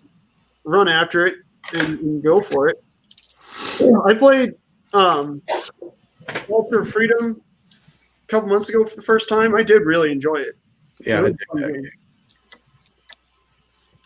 [0.65, 1.37] run after it
[1.73, 2.83] and, and go for it.
[4.05, 4.53] I played
[4.93, 5.43] um,
[6.49, 7.41] Altar Freedom
[7.71, 9.55] a couple months ago for the first time.
[9.55, 10.57] I did really enjoy it.
[11.05, 11.37] yeah, It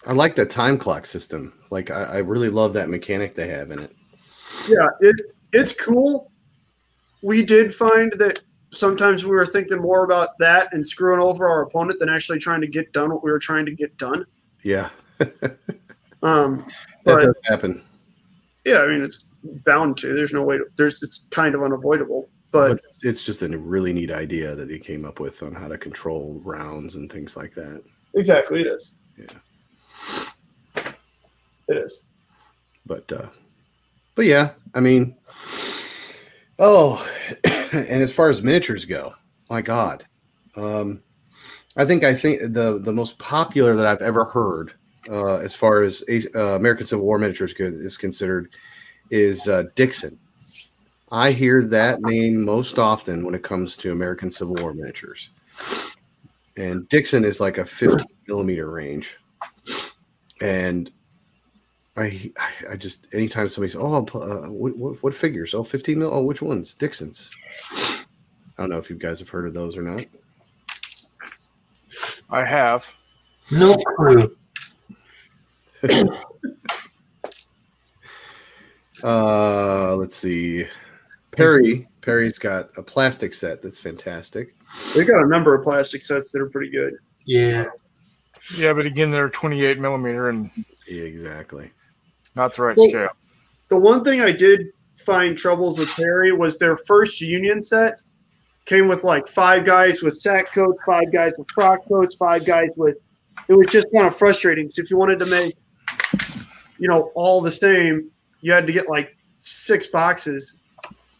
[0.09, 0.16] I, was dig a fun that.
[0.16, 0.16] game.
[0.16, 1.52] I like that time clock system.
[1.70, 3.94] Like, I, I really love that mechanic they have in it.
[4.68, 5.16] Yeah, it
[5.52, 6.30] it's cool.
[7.22, 8.40] We did find that
[8.70, 12.61] sometimes we were thinking more about that and screwing over our opponent than actually trying
[12.61, 14.24] to get done what we were trying to get done.
[14.62, 14.90] Yeah,
[16.22, 16.66] Um,
[17.04, 17.82] that does happen.
[18.64, 19.24] yeah, I mean it's
[19.64, 20.14] bound to.
[20.14, 20.64] There's no way to.
[20.76, 22.28] There's it's kind of unavoidable.
[22.50, 25.68] But, But it's just a really neat idea that he came up with on how
[25.68, 27.82] to control rounds and things like that.
[28.14, 28.94] exactly, it is.
[29.16, 29.26] Yeah.
[31.69, 31.95] It is.
[32.87, 33.29] But uh
[34.14, 35.16] but yeah, I mean
[36.59, 37.07] oh
[37.73, 39.14] and as far as miniatures go,
[39.51, 40.07] my god.
[40.57, 41.03] Um
[41.77, 44.73] I think I think the the most popular that I've ever heard
[45.11, 46.03] uh as far as
[46.35, 48.51] uh, American Civil War miniatures is considered
[49.11, 50.19] is uh Dixon.
[51.11, 55.31] I hear that name most often when it comes to American Civil War miniatures.
[56.57, 59.16] And Dixon is like a 50 millimeter range.
[60.41, 60.91] And
[61.99, 62.30] I,
[62.70, 65.55] I just anytime somebody says, "Oh, uh, what, what, what figures?
[65.55, 66.11] Oh, 15 mil.
[66.12, 66.74] Oh, which ones?
[66.74, 67.30] Dixon's."
[67.72, 70.05] I don't know if you guys have heard of those or not.
[72.30, 72.92] I have.
[73.51, 74.36] No clue.
[79.05, 80.66] Uh, let's see.
[81.30, 81.86] Perry.
[82.01, 84.57] Perry's got a plastic set that's fantastic.
[84.94, 86.94] They got a number of plastic sets that are pretty good.
[87.24, 87.66] Yeah.
[88.57, 90.51] Yeah, but again, they're 28 millimeter and
[90.88, 91.70] Yeah, exactly.
[92.39, 93.11] Not the right Well- scale.
[93.68, 98.01] The one thing I did find troubles with Perry was their first union set
[98.64, 102.70] came with like five guys with sack coats, five guys with frock coats, five guys
[102.76, 102.99] with.
[103.49, 104.70] It was just kind of frustrating.
[104.70, 105.55] So if you wanted to make,
[106.78, 108.11] you know, all the same,
[108.41, 110.55] you had to get like six boxes.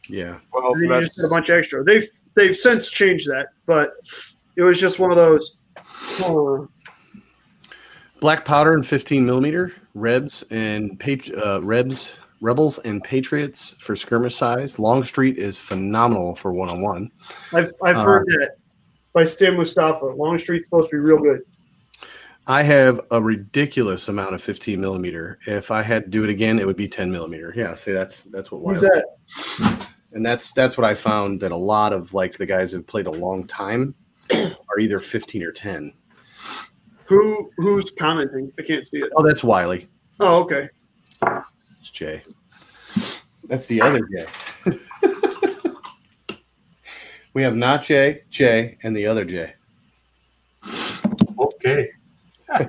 [0.09, 0.39] Yeah.
[0.53, 1.85] Well, and then you that's, just get a bunch extra.
[1.85, 3.93] They've they've since changed that, but
[4.57, 5.57] it was just one of those.
[6.25, 6.67] uh,
[8.21, 14.37] Black powder and 15 millimeter Rebs and Pat- uh, Rebs, Rebels and Patriots for skirmish
[14.37, 14.79] size.
[14.79, 17.11] Longstreet is phenomenal for one on one.
[17.53, 18.57] I've I've Uh, heard that
[19.13, 20.07] by Sam Mustafa.
[20.07, 21.41] Longstreet's supposed to be real good.
[22.47, 25.39] I have a ridiculous amount of 15 millimeter.
[25.47, 27.53] If I had to do it again, it would be 10 millimeter.
[27.55, 28.63] Yeah, see, that's that's what.
[28.73, 29.87] Who's that?
[30.13, 33.07] And that's that's what I found that a lot of like the guys who've played
[33.07, 33.95] a long time
[34.33, 35.93] are either 15 or 10.
[37.09, 38.53] Who who's commenting?
[38.59, 39.11] I can't see it.
[39.17, 39.89] Oh, that's Wiley.
[40.21, 40.69] Oh, okay.
[41.79, 42.23] It's Jay.
[43.45, 44.27] That's the other Jay.
[47.33, 49.55] we have not Jay, Jay, and the other Jay.
[51.39, 51.89] Okay.
[52.53, 52.69] no,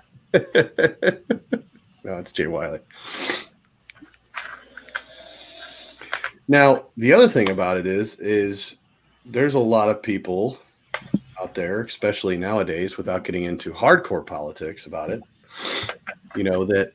[2.18, 2.80] it's Jay Wiley.
[6.48, 8.78] Now, the other thing about it is, is
[9.26, 10.58] there's a lot of people
[11.42, 15.22] out there, especially nowadays, without getting into hardcore politics about it,
[16.36, 16.92] you know, that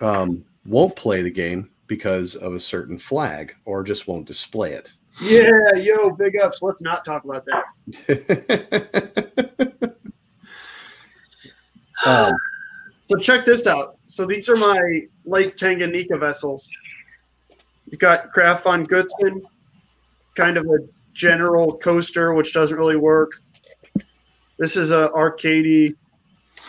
[0.00, 4.90] um, won't play the game because of a certain flag or just won't display it.
[5.20, 6.62] Yeah, yo, big ups.
[6.62, 7.64] Let's not talk about that.
[12.06, 12.32] um,
[13.12, 13.98] So check this out.
[14.06, 16.70] So these are my Lake Tanganyika vessels.
[17.86, 19.42] You've got Graf von Götzen,
[20.34, 20.78] kind of a
[21.12, 23.41] general coaster, which doesn't really work.
[24.62, 25.96] This is a arcadey,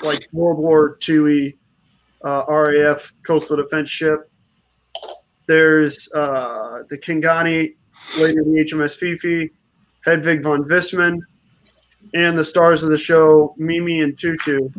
[0.01, 1.55] like World War II
[2.23, 4.31] uh, RAF coastal defense ship.
[5.45, 7.75] There's uh, the Kingani,
[8.17, 9.51] later the HMS Fifi,
[10.03, 11.19] Hedwig von Wissmann,
[12.15, 14.73] and the stars of the show, Mimi and Toutou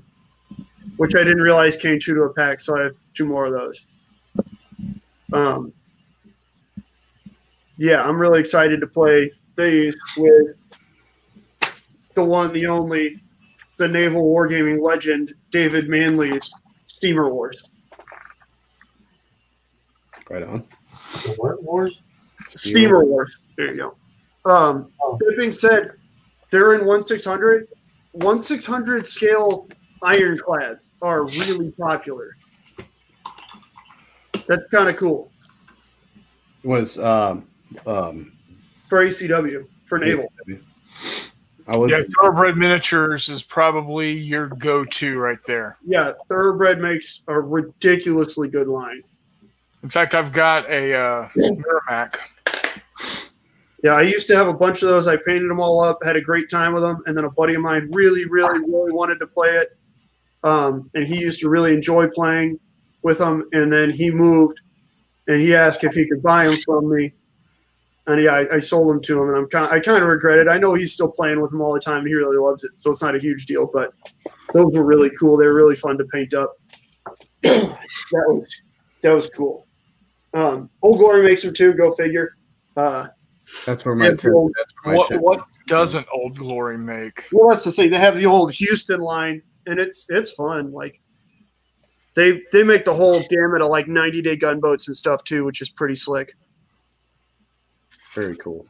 [0.97, 3.53] which I didn't realize came true to a pack, so I have two more of
[3.53, 3.81] those.
[5.33, 5.73] Um,
[7.77, 10.57] yeah, I'm really excited to play these with
[12.15, 13.21] the one, the only,
[13.79, 16.51] the naval wargaming legend, David Manley's
[16.83, 17.63] Steamer Wars.
[20.31, 20.67] right on.
[21.25, 22.01] The What wars?
[22.49, 23.37] Steamer Wars.
[23.57, 24.51] There you go.
[24.51, 25.17] Um, Oh.
[25.21, 25.93] that being said,
[26.51, 27.69] they're in 1 600.
[28.13, 29.69] 1 600 scale
[30.03, 32.37] ironclads are really popular.
[34.47, 35.33] That's kind of cool
[36.63, 37.49] It Was um,
[37.87, 38.33] um,
[38.89, 40.31] for ACW, for naval.
[41.67, 45.79] I was yeah, thoroughbred miniatures is probably your go-to right there.
[45.83, 49.03] Yeah, Thoroughbred makes a ridiculously good line.
[49.83, 52.21] In fact, I've got a uh, Merrimack.
[53.83, 55.07] Yeah, I used to have a bunch of those.
[55.07, 57.55] I painted them all up, had a great time with them, and then a buddy
[57.55, 59.77] of mine really, really, really wanted to play it,
[60.43, 62.59] um, and he used to really enjoy playing
[63.03, 63.49] with them.
[63.53, 64.59] And then he moved,
[65.29, 67.13] and he asked if he could buy them from me,
[68.07, 70.39] and yeah, I, I sold them to him, and I'm kind, I kind of regret
[70.39, 70.49] it.
[70.49, 72.73] I know he's still playing with them all the time, and he really loves it,
[72.79, 73.71] so it's not a huge deal.
[73.73, 73.93] But
[74.53, 75.37] those were really cool.
[75.37, 76.53] They were really fun to paint up.
[77.43, 77.77] that
[78.13, 78.61] was
[79.03, 79.67] that was cool.
[80.35, 81.73] Um, Old Glory makes them too.
[81.73, 82.37] Go figure.
[82.77, 83.09] Uh,
[83.65, 87.27] That's where my Yeah, ten, that's where my What what doesn't Old Glory make?
[87.33, 87.91] Well, that's the thing.
[87.91, 90.73] They have the old Houston line, and it's it's fun.
[90.73, 91.01] Like
[92.15, 95.63] they they make the whole gamut of like 90 day gunboats and stuff too, which
[95.63, 96.35] is pretty slick.
[98.15, 98.67] Very cool.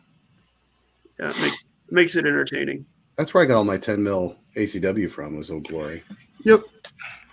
[1.19, 1.53] Yeah, it make,
[1.91, 2.87] makes it entertaining.
[3.16, 6.03] That's where I got all my 10 mil ACW from was Old Glory.
[6.45, 6.62] Yep.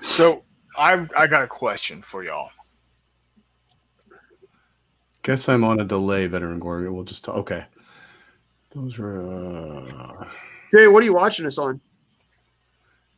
[0.02, 0.44] So
[0.78, 2.52] I've I got a question for y'all.
[5.24, 6.92] Guess I'm on a delay, Veteran Glory.
[6.92, 7.36] We'll just talk.
[7.38, 7.66] Okay.
[8.72, 9.22] Those were.
[9.22, 10.26] Uh,
[10.74, 11.82] Jay, what are you watching us on?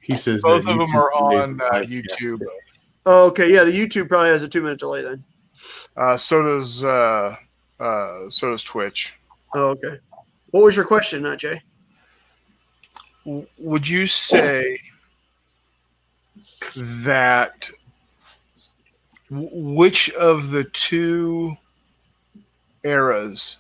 [0.03, 2.41] he says Both that of them are on uh, live YouTube.
[3.05, 3.51] Oh, okay.
[3.51, 5.23] Yeah, the YouTube probably has a two minute delay then.
[5.95, 7.35] Uh, so does uh,
[7.79, 9.15] uh, so does Twitch.
[9.53, 9.99] Oh, okay.
[10.51, 11.61] What was your question, not Jay?
[13.57, 14.79] Would you say
[16.75, 17.69] that
[19.29, 21.55] w- which of the two
[22.83, 23.57] eras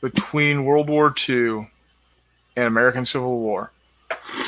[0.00, 1.70] between World War II
[2.56, 3.72] and American Civil War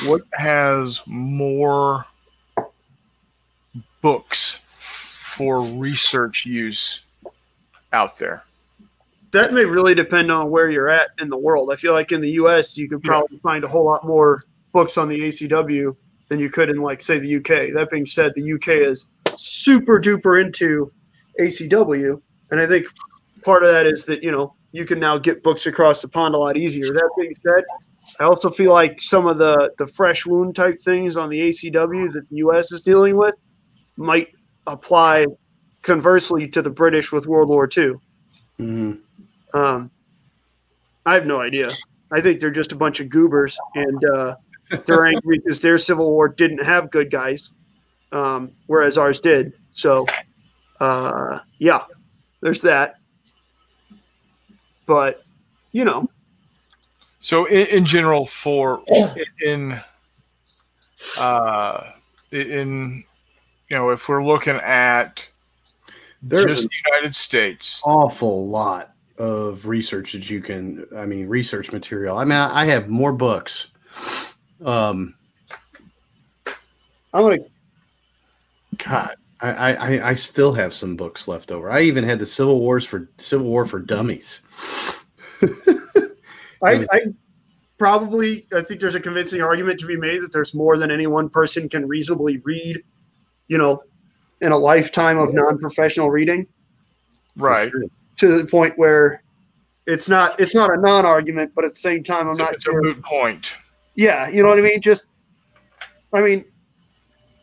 [0.05, 2.07] what has more
[4.03, 7.05] books for research use
[7.93, 8.45] out there?
[9.35, 11.71] That may really depend on where you're at in the world.
[11.73, 12.79] I feel like in the U.S.
[12.79, 15.97] you could probably find a whole lot more books on the ACW
[16.29, 17.73] than you could in, like, say, the UK.
[17.75, 19.07] That being said, the UK is
[19.37, 20.93] super duper into
[21.41, 22.87] ACW, and I think
[23.43, 26.37] part of that is that you know you can now get books across the pond
[26.37, 26.93] a lot easier.
[26.93, 27.65] That being said,
[28.21, 32.13] I also feel like some of the the fresh wound type things on the ACW
[32.13, 33.35] that the US is dealing with
[33.97, 34.29] might
[34.69, 35.27] apply
[35.83, 37.95] conversely to the British with World War II.
[38.59, 38.93] hmm
[39.55, 39.91] Um,
[41.07, 41.71] I have no idea.
[42.11, 44.37] I think they're just a bunch of goobers, and uh,
[44.85, 47.51] they're angry because their Civil War didn't have good guys,
[48.13, 49.53] um, whereas ours did.
[49.73, 50.07] So,
[50.81, 51.83] uh, yeah,
[52.41, 52.97] there's that.
[54.87, 55.23] But
[55.73, 56.09] you know,
[57.21, 58.83] So in, in general, for
[59.43, 59.81] in
[61.19, 61.91] uh,
[62.33, 63.05] in
[63.71, 65.31] you know, if we're looking at
[66.23, 70.87] There's just the United States, awful lot of research that you can.
[70.97, 72.19] I mean, research material.
[72.19, 73.71] I mean, I, have more books.
[74.65, 75.15] Um,
[77.13, 77.39] I'm gonna.
[78.79, 81.71] God, I, I I- I still have some books left over.
[81.71, 84.43] I even had the Civil Wars for Civil War for Dummies.
[86.63, 87.01] I, was- I
[87.79, 91.07] probably I think there's a convincing argument to be made that there's more than any
[91.07, 92.83] one person can reasonably read,
[93.49, 93.83] you know,
[94.41, 96.47] in a lifetime of non-professional reading.
[97.37, 97.71] right?
[97.71, 97.85] sure.
[98.17, 99.23] To the point where
[99.87, 102.67] it's not it's not a non-argument, but at the same time, I'm It's, not it's
[102.67, 103.55] a moot point.
[103.95, 104.81] Yeah, you know what I mean.
[104.81, 105.07] Just,
[106.13, 106.45] I mean,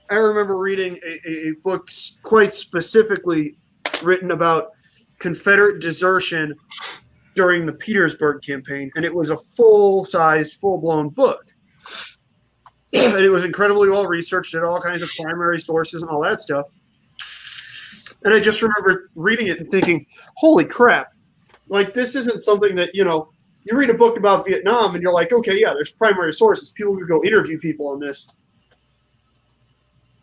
[0.09, 1.89] I remember reading a, a, a book
[2.23, 3.55] quite specifically
[4.03, 4.71] written about
[5.19, 6.55] Confederate desertion
[7.35, 11.45] during the Petersburg campaign, and it was a full-sized, full-blown book.
[12.93, 16.41] and it was incredibly well researched, had all kinds of primary sources and all that
[16.41, 16.65] stuff.
[18.23, 21.13] And I just remember reading it and thinking, "Holy crap!
[21.67, 23.29] Like this isn't something that you know."
[23.63, 26.71] You read a book about Vietnam and you're like, okay, yeah, there's primary sources.
[26.71, 28.27] People could go interview people on this.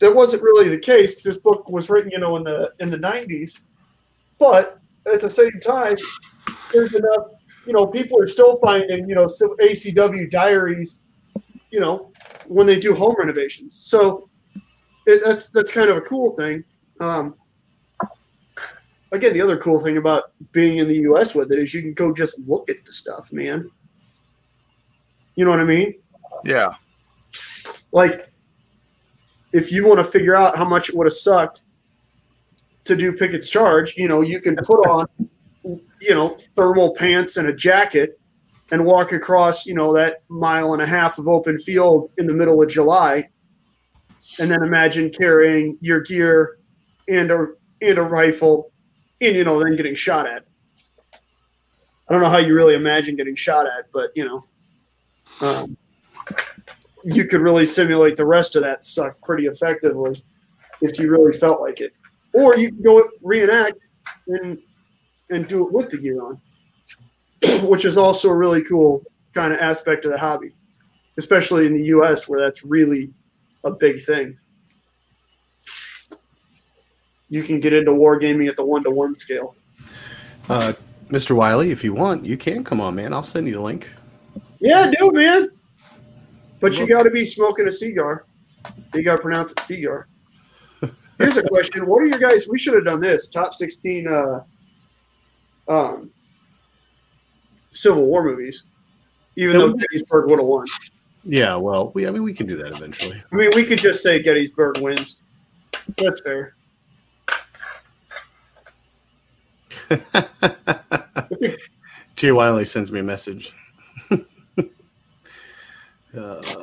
[0.00, 2.90] That wasn't really the case because this book was written, you know, in the in
[2.90, 3.60] the 90s.
[4.40, 4.80] But
[5.12, 5.96] at the same time,
[6.72, 7.26] there's enough,
[7.66, 11.00] you know, people are still finding, you know, ACW diaries,
[11.70, 12.12] you know,
[12.46, 13.76] when they do home renovations.
[13.76, 14.28] So
[15.06, 16.64] it, that's that's kind of a cool thing.
[17.00, 17.34] Um,
[19.12, 21.34] again, the other cool thing about being in the U.S.
[21.34, 23.70] with it is you can go just look at the stuff, man.
[25.34, 25.94] You know what I mean?
[26.44, 26.74] Yeah,
[27.92, 28.30] Like,
[29.52, 31.62] if you want to figure out how much it would have sucked
[32.84, 35.06] to do Pickett's charge, you know, you can put on,
[35.64, 38.20] you know, thermal pants and a jacket
[38.70, 42.32] and walk across, you know, that mile and a half of open field in the
[42.34, 43.28] middle of July,
[44.38, 46.58] and then imagine carrying your gear
[47.08, 47.46] and a
[47.80, 48.72] and a rifle,
[49.20, 50.44] and you know, then getting shot at.
[51.14, 54.44] I don't know how you really imagine getting shot at, but you know,
[55.40, 55.76] um,
[57.04, 60.22] you could really simulate the rest of that suck pretty effectively
[60.80, 61.92] if you really felt like it.
[62.32, 63.78] Or you can go reenact
[64.26, 64.58] and
[65.30, 66.40] and do it with the gear on,
[67.68, 69.02] which is also a really cool
[69.34, 70.54] kind of aspect of the hobby,
[71.18, 72.26] especially in the U.S.
[72.26, 73.12] where that's really
[73.64, 74.38] a big thing.
[77.28, 79.54] You can get into wargaming at the one to one scale.
[80.48, 80.72] Uh,
[81.08, 81.36] Mr.
[81.36, 83.12] Wiley, if you want, you can come on, man.
[83.12, 83.88] I'll send you the link.
[84.60, 85.50] Yeah, do man.
[86.60, 88.24] But you got to be smoking a cigar.
[88.94, 90.08] You got to pronounce it cigar.
[91.18, 92.48] Here's a question: What are your guys?
[92.48, 94.40] We should have done this top sixteen uh,
[95.68, 96.10] um,
[97.72, 98.64] Civil War movies.
[99.36, 100.66] Even Yeah, though Gettysburg would have won.
[101.24, 103.22] Yeah, well, we I mean we can do that eventually.
[103.32, 105.16] I mean, we could just say Gettysburg wins.
[105.96, 106.54] That's fair.
[112.16, 113.54] Jay Wiley sends me a message.
[114.10, 114.16] uh,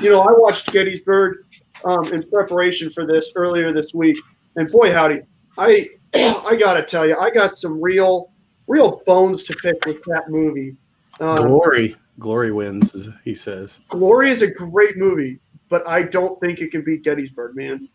[0.00, 1.44] You know, I watched Gettysburg
[1.84, 4.18] um, in preparation for this earlier this week,
[4.56, 5.20] and boy, howdy,
[5.58, 8.30] I I gotta tell you, I got some real
[8.66, 10.76] real bones to pick with that movie.
[11.20, 13.80] Um, glory, glory wins, he says.
[13.88, 17.88] Glory is a great movie, but I don't think it can beat Gettysburg, man.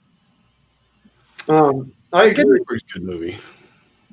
[1.47, 2.29] Um, I.
[2.29, 3.37] Gettysburg's a good movie.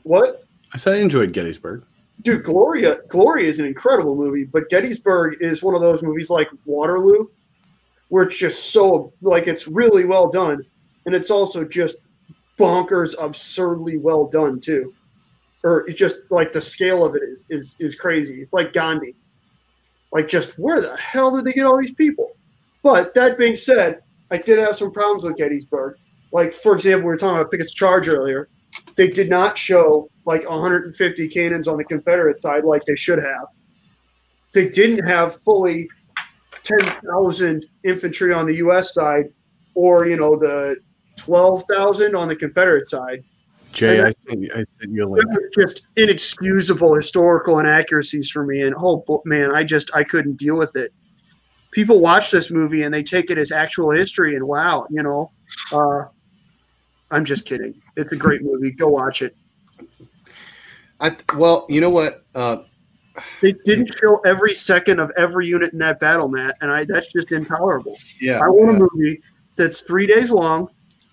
[0.07, 0.45] What?
[0.73, 1.85] I said I enjoyed Gettysburg.
[2.23, 6.49] Dude, Gloria, Glory is an incredible movie, but Gettysburg is one of those movies like
[6.65, 7.27] Waterloo,
[8.09, 10.65] where it's just so like it's really well done,
[11.05, 11.97] and it's also just
[12.59, 14.95] bonkers, absurdly well done too.
[15.63, 18.43] Or it's just like the scale of it is is is crazy.
[18.43, 19.15] It's like Gandhi.
[20.13, 22.37] Like, just where the hell did they get all these people?
[22.83, 25.97] But that being said, I did have some problems with Gettysburg.
[26.33, 28.49] Like, for example, we were talking about Pickett's charge earlier.
[28.97, 33.47] They did not show like 150 cannons on the Confederate side like they should have.
[34.53, 35.89] They didn't have fully
[36.63, 38.93] 10,000 infantry on the U.S.
[38.93, 39.27] side,
[39.75, 40.77] or you know the
[41.17, 43.23] 12,000 on the Confederate side.
[43.73, 45.27] Jay, I think I sent you a link.
[45.55, 50.75] Just inexcusable historical inaccuracies for me, and oh man, I just I couldn't deal with
[50.77, 50.93] it.
[51.73, 55.31] People watch this movie and they take it as actual history, and wow, you know,
[55.73, 56.05] uh,
[57.11, 57.81] I'm just kidding.
[57.97, 58.71] It's a great movie.
[58.73, 59.37] Go watch it.
[61.01, 62.25] I well, you know what?
[62.35, 62.59] Uh,
[63.41, 67.13] They didn't show every second of every unit in that battle, Matt, and I that's
[67.13, 67.97] just intolerable.
[68.21, 68.85] yeah, I want yeah.
[68.85, 69.23] a movie
[69.57, 70.69] that's three days long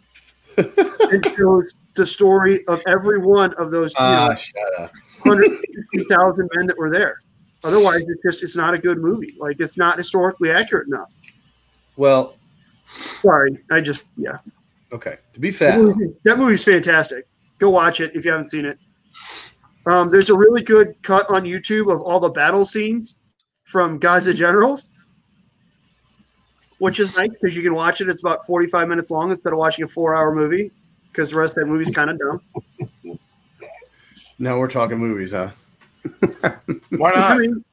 [0.58, 4.92] and shows the story of every one of those you know, Ah, shut up.
[5.24, 7.22] 150,000 men that were there.
[7.64, 9.36] Otherwise, it's just it's not a good movie.
[9.40, 11.14] Like it's not historically accurate enough.
[11.96, 12.36] Well,
[12.88, 14.38] Sorry, I just yeah.
[14.94, 15.18] Okay.
[15.34, 17.28] To be fair, That, fair, movie, that movie's fantastic.
[17.60, 18.78] Go watch it if you haven't seen it.
[19.86, 23.16] Um, there's a really good cut on YouTube of all the battle scenes
[23.64, 24.86] from Gods and Generals,
[26.78, 28.08] which is nice because you can watch it.
[28.08, 30.72] It's about 45 minutes long instead of watching a four-hour movie
[31.12, 33.20] because the rest of that movie's kind of dumb.
[34.40, 35.50] now we're talking movies, huh?
[36.98, 37.38] Why I not?
[37.40, 37.64] mean,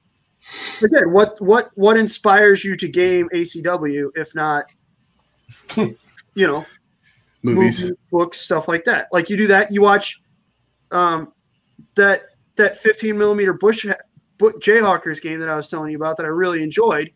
[0.82, 4.66] again, what what what inspires you to game ACW if not,
[5.76, 6.64] you know,
[7.42, 7.82] Movies.
[7.82, 9.08] movies, books, stuff like that.
[9.12, 10.20] Like you do that, you watch
[10.90, 11.32] um,
[11.94, 12.22] that
[12.56, 13.86] that 15 millimeter Bush
[14.38, 17.10] Bu- Jayhawkers game that I was telling you about that I really enjoyed,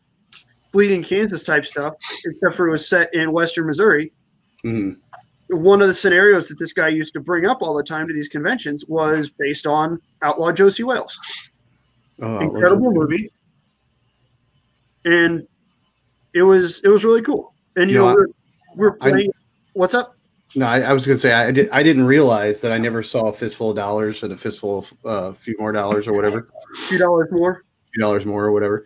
[0.72, 1.94] Bleeding Kansas type stuff,
[2.24, 4.12] except for it was set in Western Missouri.
[4.64, 4.96] Mhm.
[5.50, 8.14] One of the scenarios that this guy used to bring up all the time to
[8.14, 11.18] these conventions was based on Outlaw Josey Wales
[12.22, 13.30] Oh, incredible movie,
[15.04, 15.46] and
[16.32, 17.52] it was it was really cool.
[17.76, 18.26] And you You know, know,
[18.76, 19.30] we're, we're I- playing.
[19.74, 20.13] what's up?
[20.56, 23.02] No, I, I was going to say I, did, I didn't realize that I never
[23.02, 26.12] saw a fistful of dollars and a fistful of uh, a few more dollars or
[26.12, 26.48] whatever,
[26.88, 27.64] Two dollars more.
[27.92, 28.84] few dollars more or whatever.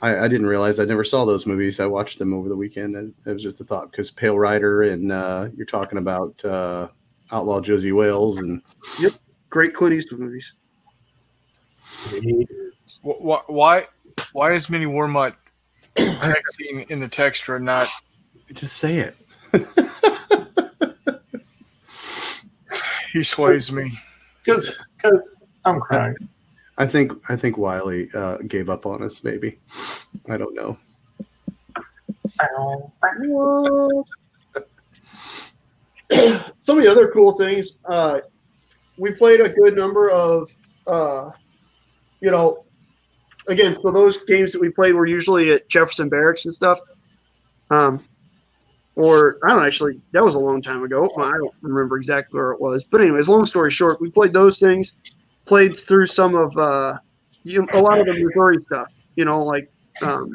[0.00, 1.80] I, I didn't realize I never saw those movies.
[1.80, 4.82] I watched them over the weekend, and it was just a thought because Pale Rider
[4.84, 6.86] and uh, you're talking about uh,
[7.32, 8.62] Outlaw Josey Wales and
[9.00, 9.12] yep,
[9.50, 10.52] Great Clint Eastwood movies.
[13.04, 13.86] Wh- wh- Why?
[14.32, 15.34] Why is Minnie Warmutt
[15.96, 17.88] texting in the textra not?
[18.54, 19.16] just say it.
[23.18, 23.98] He sways me.
[24.44, 26.14] Because because I'm crying.
[26.76, 29.24] I think I think Wiley uh, gave up on us.
[29.24, 29.58] Maybe
[30.28, 30.78] I don't know.
[36.58, 37.78] Some of the other cool things.
[37.84, 38.20] Uh,
[38.98, 40.48] we played a good number of,
[40.86, 41.30] uh,
[42.20, 42.66] you know,
[43.48, 43.74] again.
[43.82, 46.78] So those games that we played were usually at Jefferson Barracks and stuff.
[47.70, 48.04] Um,
[48.98, 50.00] or I don't actually.
[50.10, 51.08] That was a long time ago.
[51.18, 52.82] I don't remember exactly where it was.
[52.82, 54.92] But anyways, long story short, we played those things.
[55.46, 56.98] Played through some of uh,
[57.44, 58.92] you, a lot of the Missouri stuff.
[59.14, 59.70] You know, like
[60.02, 60.32] um,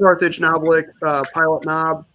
[0.00, 2.06] Carthage, Noblick, uh, Pilot Knob.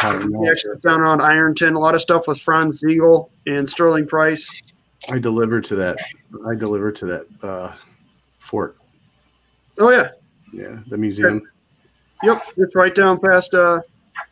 [0.00, 0.16] I.
[0.16, 1.74] We actually around Ironton.
[1.74, 4.62] A lot of stuff with Franz Sigel and Sterling Price.
[5.10, 5.96] I delivered to that.
[6.48, 7.72] I delivered to that uh,
[8.38, 8.76] fort.
[9.78, 10.10] Oh yeah,
[10.52, 11.42] Yeah, the museum.
[12.22, 12.42] yep.
[12.56, 13.80] It's right down past uh,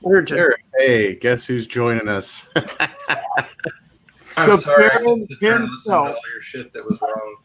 [0.06, 0.38] Ironton.
[0.38, 2.50] Eric, hey, guess who's joining us?
[4.36, 4.84] I'm The sorry.
[4.84, 7.36] I Baron couldn't sit there and listen to all your shit that was wrong.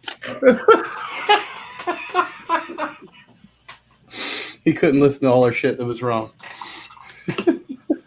[4.63, 6.31] he couldn't listen to all our shit that was wrong.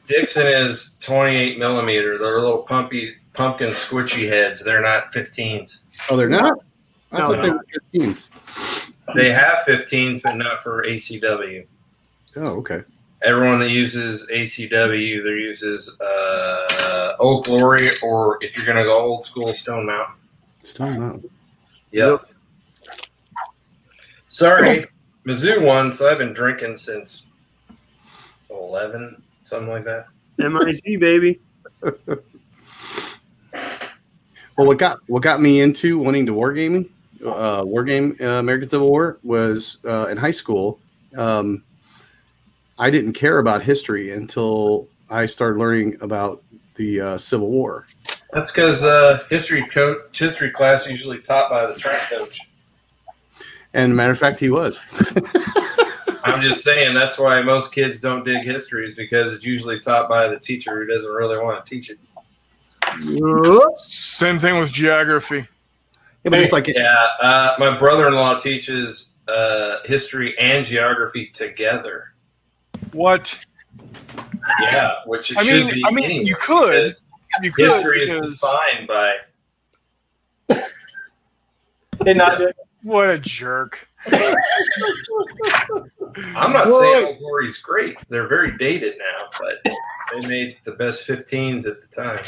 [0.06, 2.19] Dixon is 28 millimeter.
[2.19, 4.62] They're little pumpy, pumpkin squishy heads.
[4.62, 5.82] They're not 15s.
[6.11, 6.59] Oh, they're not.
[7.11, 7.55] I No, thought they no.
[7.55, 7.65] were
[8.06, 8.31] 15s.
[9.15, 11.66] They have 15s, but not for ACW.
[12.36, 12.82] Oh, okay.
[13.24, 19.01] Everyone that uses ACW either uses uh, Old Glory or if you're going to go
[19.01, 20.16] old school, Stone Mountain.
[20.62, 21.30] Stone Mountain.
[21.92, 22.26] Yep.
[24.28, 24.86] Sorry,
[25.26, 27.26] Mizzou won, so I've been drinking since
[28.51, 30.06] 11, something like that.
[30.38, 31.40] MIC baby.
[34.56, 36.88] Well, what got what got me into wanting to wargaming,
[37.24, 40.78] uh, wargame uh, American Civil War was uh, in high school.
[41.16, 41.64] Um,
[42.78, 46.42] I didn't care about history until I started learning about
[46.74, 47.86] the uh, Civil War.
[48.32, 52.40] That's because uh, history coach, history class usually taught by the track coach.
[53.72, 54.80] And matter of fact, he was.
[56.24, 60.09] I'm just saying that's why most kids don't dig history is because it's usually taught
[60.09, 61.98] by the teacher who doesn't really want to teach it.
[63.76, 65.46] Same thing with geography.
[66.24, 72.14] Yeah, but it's like Yeah, uh, my brother-in-law teaches uh, history and geography together.
[72.94, 73.44] What?
[74.60, 75.82] Yeah, which it I should mean, be.
[75.86, 76.94] I mean, anyway, you could.
[77.42, 79.16] You could History is defined by.
[82.06, 82.40] And not
[82.82, 83.88] what a jerk.
[84.06, 84.12] I'm
[86.52, 86.80] not Whoa.
[86.80, 87.96] saying Old Glory's great.
[88.08, 89.58] They're very dated now, but
[90.12, 92.20] they made the best 15s at the time.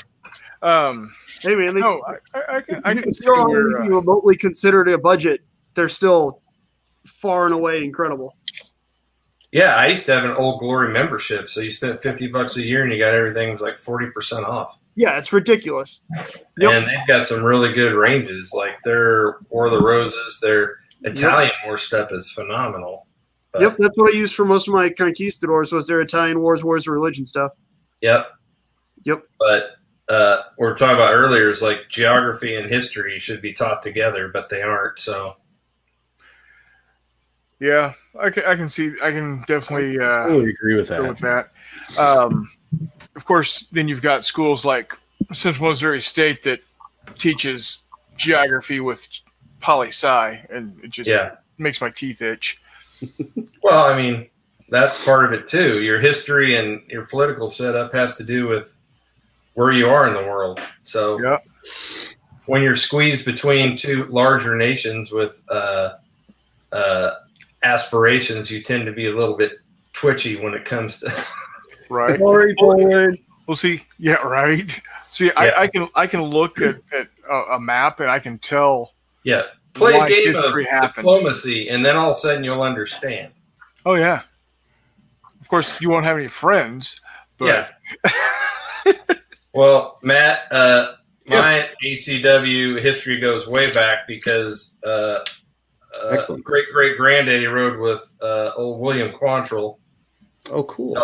[0.63, 1.13] Um,
[1.43, 3.85] Hey man, they, no, I, I, I can, I can still where.
[3.85, 5.43] you Uh, remotely considered a budget.
[5.75, 6.41] They're still
[7.05, 8.35] far and away incredible.
[9.57, 12.63] Yeah, I used to have an Old Glory membership, so you spent 50 bucks a
[12.67, 14.79] year and you got everything was like 40% off.
[14.97, 16.05] Yeah, it's ridiculous.
[16.59, 16.73] Yep.
[16.73, 18.53] And they've got some really good ranges.
[18.53, 23.07] Like their War of the Roses, their Italian War stuff is phenomenal.
[23.53, 26.63] But- Yep, that's what I used for most of my conquistadors was their Italian wars,
[26.63, 27.53] wars of religion stuff.
[28.03, 28.29] Yep.
[29.05, 29.23] Yep.
[29.39, 29.77] But
[30.11, 34.29] uh, we we're talking about earlier is like geography and history should be taught together,
[34.29, 34.99] but they aren't.
[34.99, 35.37] So
[37.61, 38.93] yeah, I can, I can see.
[39.03, 41.03] I can definitely I uh, totally agree with that.
[41.03, 41.51] with that.
[41.99, 42.51] Um,
[43.15, 44.95] of course, then you've got schools like
[45.33, 46.61] Central Missouri State that
[47.17, 47.79] teaches
[48.17, 49.07] geography with
[49.61, 51.37] poli sci, and it just yeah.
[51.59, 52.63] makes my teeth itch.
[53.63, 54.29] Well, I mean,
[54.69, 55.83] that's part of it too.
[55.83, 58.77] Your history and your political setup has to do with
[59.55, 60.61] where you are in the world.
[60.83, 61.39] So Yeah.
[62.45, 65.95] when you're squeezed between two larger nations with uh,
[66.71, 67.11] uh,
[67.67, 69.53] aspirations, you tend to be a little bit
[69.93, 71.11] twitchy when it comes to.
[71.89, 72.19] Right.
[72.19, 73.19] Sorry, Poland.
[73.47, 74.69] Well, see, yeah, right.
[75.11, 75.33] See, Yeah.
[75.37, 78.93] I, I can I can look at, at a, a map and I can tell.
[79.23, 80.95] yeah, play Why a game of happened.
[81.07, 83.33] diplomacy, and then all of a sudden you'll understand.
[83.85, 84.23] Oh yeah.
[85.41, 87.01] Of course, you won't have any friends,
[87.39, 87.71] but
[88.05, 88.93] yeah.
[89.55, 90.95] well, Matt, uh,
[91.29, 95.21] my ACW history goes way back because uh,
[96.11, 96.45] Excellent.
[96.45, 99.79] great great granddaddy rode with uh, old William Quantrill,
[100.51, 100.97] Oh, cool.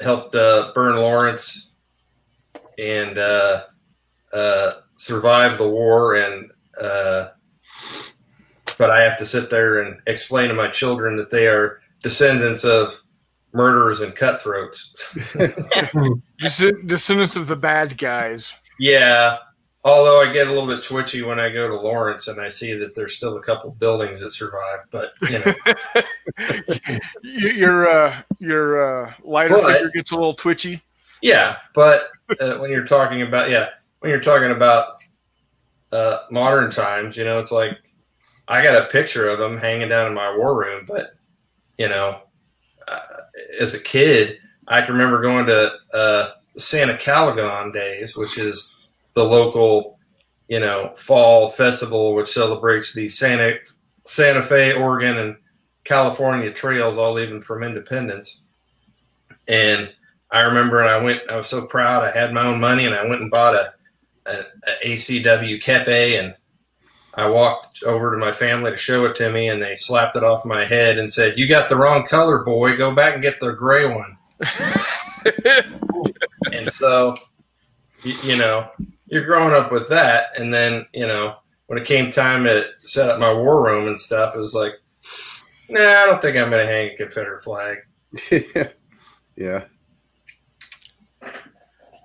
[0.00, 1.72] helped uh, burn Lawrence,
[2.78, 3.64] and uh,
[4.32, 6.14] uh, survive the war.
[6.14, 6.50] And
[6.80, 7.28] uh,
[8.78, 12.64] but I have to sit there and explain to my children that they are descendants
[12.64, 13.00] of
[13.52, 14.92] murderers and cutthroats.
[16.40, 18.54] Desc- descendants of the bad guys.
[18.78, 19.38] Yeah.
[19.88, 22.74] Although I get a little bit twitchy when I go to Lawrence and I see
[22.74, 25.54] that there's still a couple buildings that survive, but you know,
[27.22, 30.82] your uh, your uh, lighter But- figure gets a little twitchy.
[31.22, 31.56] yeah.
[31.74, 32.02] But
[32.40, 33.68] uh, when you're talking about yeah,
[34.00, 34.96] when you're talking about
[35.92, 37.78] uh, modern times, you know, it's like
[38.46, 41.14] I got a picture of them hanging down in my war room, but
[41.78, 42.20] you know,
[42.86, 42.98] uh,
[43.60, 48.74] as a kid, I can remember going to uh, SantaCaliGon days, which is
[49.18, 49.98] the local,
[50.46, 53.56] you know, fall festival which celebrates the Santa
[54.06, 55.36] Santa Fe, Oregon, and
[55.84, 58.44] California trails, all leaving from Independence.
[59.48, 59.92] And
[60.30, 61.22] I remember, and I went.
[61.28, 62.04] I was so proud.
[62.04, 63.72] I had my own money, and I went and bought a,
[64.26, 64.44] a,
[64.84, 66.34] a ACW kepi, and
[67.14, 70.24] I walked over to my family to show it to me, and they slapped it
[70.24, 72.76] off my head and said, "You got the wrong color, boy.
[72.76, 74.16] Go back and get the gray one."
[76.52, 77.14] and so,
[78.04, 78.68] you, you know,
[79.08, 81.36] you're growing up with that, and then you know,
[81.66, 84.72] when it came time to set up my war room and stuff, it was like,
[85.68, 87.78] nah, I don't think I'm going to hang a Confederate flag.
[89.36, 89.64] yeah.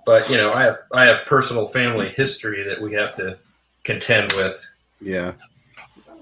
[0.06, 3.38] But you know, I have I have personal family history that we have to
[3.84, 4.68] contend with.
[5.00, 5.32] Yeah.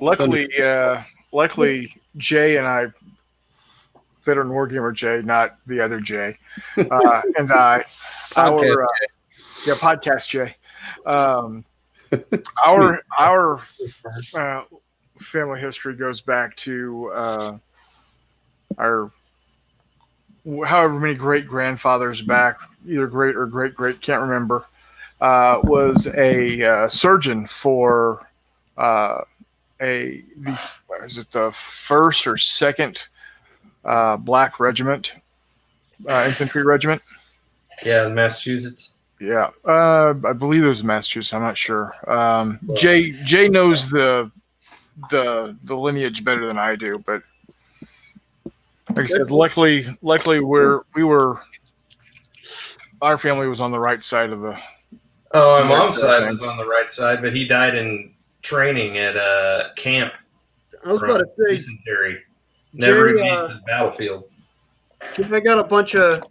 [0.01, 1.03] luckily, uh,
[1.33, 2.87] luckily, Jay and I,
[4.23, 6.39] veteran wargamer Jay, not the other Jay,
[6.77, 7.85] uh, and I,
[8.31, 8.89] Podcast our uh,
[9.67, 10.55] yeah podcast Jay,
[11.07, 11.65] um,
[12.67, 13.61] our our
[14.35, 14.63] uh,
[15.19, 17.59] family history goes back to uh,
[18.79, 19.11] our
[20.65, 24.65] however many great grandfathers back, either great or great great, can't remember,
[25.21, 28.29] uh, was a uh, surgeon for
[28.77, 29.21] uh,
[29.81, 30.59] a the
[31.05, 33.09] is it the first or second
[33.85, 35.15] uh, black regiment,
[36.09, 37.03] uh, infantry regiment.
[37.85, 38.92] Yeah, Massachusetts.
[39.23, 41.33] Yeah, uh, I believe it was Massachusetts.
[41.33, 41.95] I'm not sure.
[42.11, 44.33] Um, Jay Jay knows the
[45.11, 47.23] the the lineage better than I do, but
[48.91, 51.41] like I said, luckily, luckily we're we were
[53.01, 54.59] our family was on the right side of the.
[55.31, 59.17] Oh, my mom's side was on the right side, but he died in training at
[59.17, 60.15] uh, camp
[60.85, 62.19] I was about to say, dysentery.
[62.73, 64.25] Never Jerry, made uh, the battlefield.
[65.31, 66.25] I got a bunch of,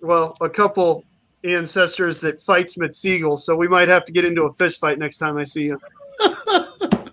[0.00, 1.04] well, a couple
[1.44, 4.98] ancestors that fights Smith Sigel, so we might have to get into a fist fight
[4.98, 5.80] next time I see you.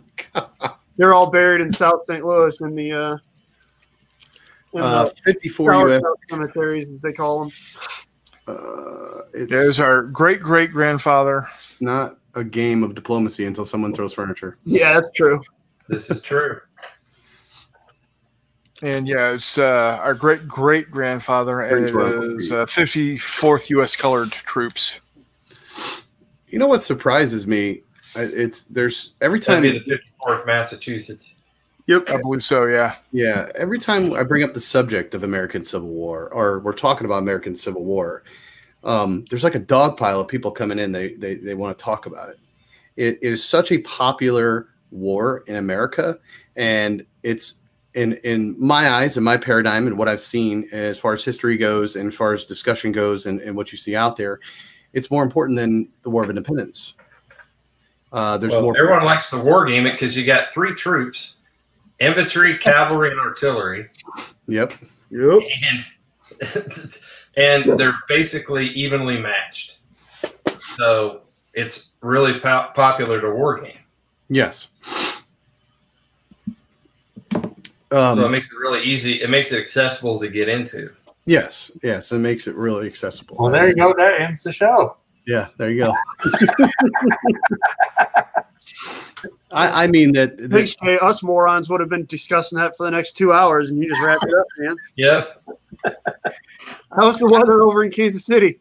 [0.98, 2.24] They're all buried in South St.
[2.26, 3.18] Louis in the uh,
[4.74, 6.04] in Uh, the 54 US.
[6.30, 7.52] Cemeteries, as they call them.
[8.48, 11.48] Uh, it's There's our great great grandfather.
[11.80, 14.58] not a game of diplomacy until someone throws furniture.
[14.66, 15.42] Yeah, that's true.
[15.88, 16.60] This is true.
[18.82, 22.38] And yeah, it's uh, our great great grandfather, and it Great-grandfather.
[22.38, 23.96] is uh, 54th U.S.
[23.96, 25.02] Colored Troops.
[26.48, 27.82] You know what surprises me?
[28.16, 31.34] It's there's every That'd time be the 54th Massachusetts.
[31.88, 32.10] Yep.
[32.10, 32.66] I believe so.
[32.66, 32.96] Yeah.
[33.12, 37.06] Yeah, every time I bring up the subject of American Civil War, or we're talking
[37.06, 38.24] about American Civil War,
[38.84, 40.92] um, there's like a dog pile of people coming in.
[40.92, 42.40] They they, they want to talk about it.
[42.96, 43.20] it.
[43.22, 46.20] It is such a popular war in America,
[46.56, 47.56] and it's
[47.96, 51.58] in in my eyes, in my paradigm, and what I've seen as far as history
[51.58, 54.40] goes, and as far as discussion goes, and, and what you see out there,
[54.94, 56.94] it's more important than the War of Independence.
[58.12, 58.78] Uh, there's Well, more.
[58.78, 61.38] everyone likes the war game because you got three troops:
[62.00, 63.88] infantry, cavalry, and artillery,
[64.48, 64.74] Yep.
[65.12, 65.42] Yep.
[65.72, 65.86] and
[67.38, 69.80] and they're basically evenly matched.
[70.78, 71.22] So
[71.54, 73.78] it's really po- popular to war game.
[74.30, 74.70] Yes.
[77.92, 79.22] Um, so it makes it really easy.
[79.22, 80.92] It makes it accessible to get into.
[81.26, 83.38] Yes, yes, it makes it really accessible.
[83.40, 83.94] Well, there you go.
[83.98, 84.98] That ends the show.
[85.26, 85.94] Yeah, there you go.
[89.52, 90.98] I, I mean that, that Thanks, Jay.
[91.00, 94.02] Us morons would have been discussing that for the next two hours, and you just
[94.02, 94.76] wrapped it up, man.
[94.96, 95.42] Yep.
[96.96, 98.60] How's the weather over in Kansas City?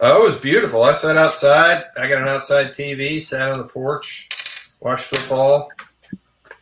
[0.00, 0.82] Oh, it was beautiful.
[0.82, 1.84] I sat outside.
[1.96, 3.22] I got an outside TV.
[3.22, 4.28] Sat on the porch,
[4.80, 5.70] watched football,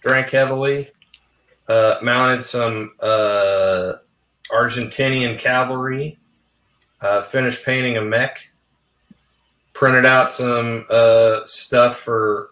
[0.02, 0.90] drank heavily,
[1.70, 3.92] uh, mounted some uh,
[4.50, 6.18] Argentinian cavalry,
[7.00, 8.50] uh, finished painting a mech,
[9.72, 12.50] printed out some uh, stuff for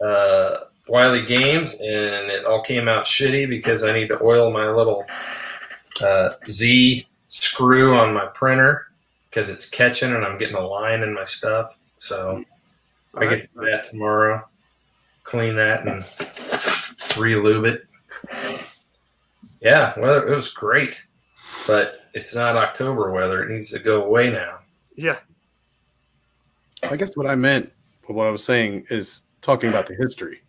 [0.00, 0.50] uh,
[0.86, 5.04] Wiley Games, and it all came out shitty because I need to oil my little
[6.00, 8.86] uh, Z screw on my printer
[9.28, 11.76] because it's catching and I'm getting a line in my stuff.
[11.98, 12.44] So
[13.16, 14.46] I get to do that tomorrow.
[15.24, 16.04] Clean that and
[17.18, 17.86] re-lube it.
[19.60, 21.02] Yeah, well, it was great,
[21.66, 23.42] but it's not October weather.
[23.42, 24.58] It needs to go away now.
[24.94, 25.18] Yeah.
[26.82, 27.72] I guess what I meant,
[28.06, 30.42] what I was saying is talking about the history.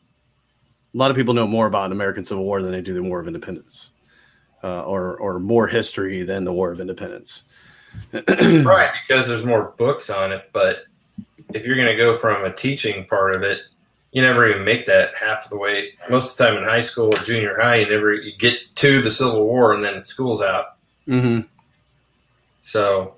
[0.93, 3.19] A lot of people know more about American Civil War than they do the War
[3.19, 3.91] of Independence,
[4.63, 7.43] uh, or or more history than the War of Independence.
[8.13, 10.49] right, because there's more books on it.
[10.53, 10.83] But
[11.53, 13.61] if you're going to go from a teaching part of it,
[14.11, 15.91] you never even make that half of the way.
[16.09, 19.01] Most of the time in high school or junior high, you never you get to
[19.01, 20.77] the Civil War and then school's out.
[21.07, 21.41] Mm-hmm.
[22.61, 23.15] So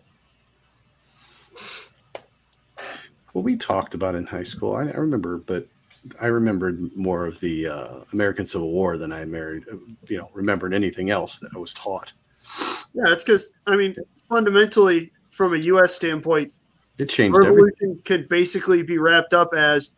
[3.34, 5.68] What we talked about in high school, I, I remember, but
[6.20, 9.66] I remembered more of the uh, American Civil War than I married,
[10.08, 12.12] you know, remembered anything else that I was taught.
[12.94, 13.96] Yeah, it's because I mean,
[14.28, 15.94] fundamentally, from a U.S.
[15.94, 16.52] standpoint,
[16.98, 17.56] It changed everything.
[17.56, 19.92] revolution could basically be wrapped up as,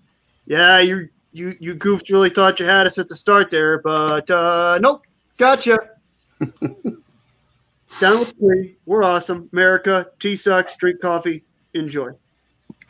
[0.46, 4.30] yeah, you you you goofs really thought you had us at the start there, but
[4.30, 5.06] uh, nope,
[5.38, 5.78] gotcha.
[8.00, 9.50] Down with three, we're awesome.
[9.52, 10.76] America, tea sucks.
[10.76, 11.44] Drink coffee,
[11.74, 12.12] enjoy.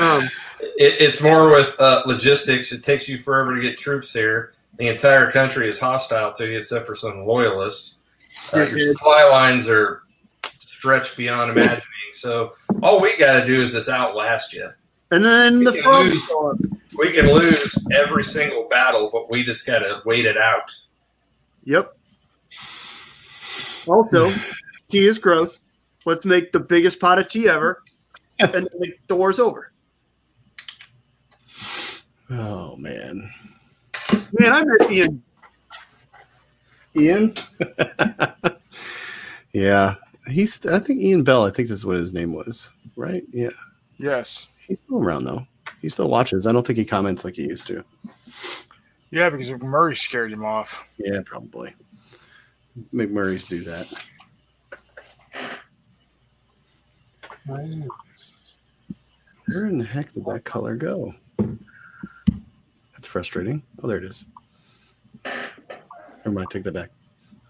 [0.00, 0.30] um,
[0.60, 2.72] it, it's more with uh, logistics.
[2.72, 4.52] It takes you forever to get troops here.
[4.78, 8.00] The entire country is hostile to you, except for some loyalists.
[8.52, 10.02] Uh, your supply lines are
[10.58, 11.82] stretched beyond imagining.
[12.12, 12.52] So
[12.82, 14.68] all we got to do is just outlast you.
[15.10, 16.24] And then the You can frogs lose.
[16.26, 16.58] show.
[16.96, 20.72] We can lose every single battle, but we just got to wait it out.
[21.64, 21.96] Yep.
[23.86, 24.32] Also,
[24.88, 25.58] tea is growth.
[26.04, 27.82] Let's make the biggest pot of tea ever,
[28.38, 28.68] and then
[29.08, 29.72] the war's over.
[32.30, 33.30] Oh man,
[34.38, 35.22] Man, I miss Ian.
[36.96, 37.34] Ian.
[39.52, 39.94] yeah,
[40.28, 40.64] he's.
[40.66, 41.44] I think Ian Bell.
[41.44, 42.70] I think that's what his name was.
[42.96, 43.24] Right?
[43.32, 43.50] Yeah,
[43.98, 44.46] Yes.
[44.66, 45.46] He's still around though.
[45.80, 46.46] He still watches.
[46.46, 47.84] I don't think he comments like he used to.
[49.10, 50.82] Yeah, because Murray scared him off.
[50.96, 51.74] Yeah, probably.
[52.92, 53.86] McMurray's do that.
[59.46, 61.14] Where in the heck did that color go?
[62.92, 63.62] That's frustrating.
[63.82, 64.24] Oh, there it is.
[65.24, 66.90] Never mind, take that back.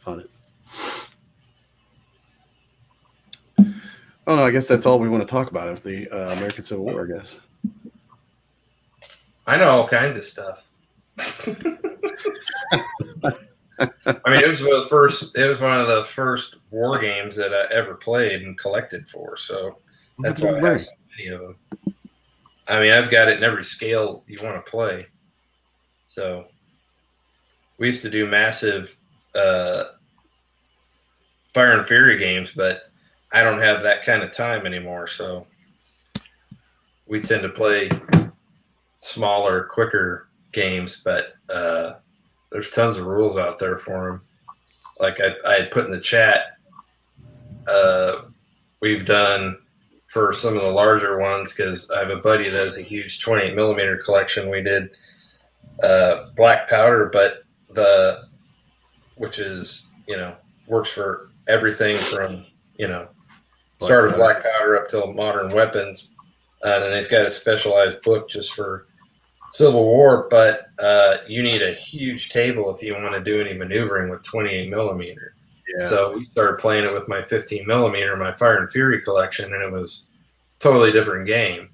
[0.00, 0.30] Found it.
[4.26, 6.64] Oh no, I guess that's all we want to talk about of the uh, American
[6.64, 7.04] Civil War.
[7.04, 7.38] I guess.
[9.46, 10.66] I know all kinds of stuff.
[14.06, 15.36] I mean, it was one of the first.
[15.36, 19.36] It was one of the first war games that I ever played and collected for.
[19.36, 19.78] So
[20.18, 21.56] that's why I have so many of them.
[22.66, 25.06] I mean, I've got it in every scale you want to play.
[26.06, 26.46] So
[27.76, 28.96] we used to do massive
[29.34, 29.84] uh,
[31.52, 32.90] Fire and Fury games, but
[33.34, 35.08] I don't have that kind of time anymore.
[35.08, 35.48] So
[37.06, 37.90] we tend to play
[38.98, 41.94] smaller, quicker games, but uh,
[42.52, 44.20] there's tons of rules out there for them.
[45.00, 46.58] Like I, I had put in the chat,
[47.66, 48.22] uh,
[48.80, 49.58] we've done
[50.04, 53.20] for some of the larger ones because I have a buddy that has a huge
[53.20, 54.48] 28 millimeter collection.
[54.48, 54.96] We did
[55.82, 57.42] uh, black powder, but
[57.72, 58.28] the
[59.16, 60.36] which is you know
[60.68, 62.46] works for everything from
[62.78, 63.08] you know
[63.84, 66.10] start of black powder up till modern weapons,
[66.64, 68.86] uh, and they've got a specialized book just for
[69.52, 70.26] Civil War.
[70.30, 74.22] But uh, you need a huge table if you want to do any maneuvering with
[74.22, 75.34] 28 millimeter.
[75.78, 75.88] Yeah.
[75.88, 79.62] So we started playing it with my 15 millimeter, my Fire and Fury collection, and
[79.62, 80.06] it was
[80.56, 81.70] a totally different game.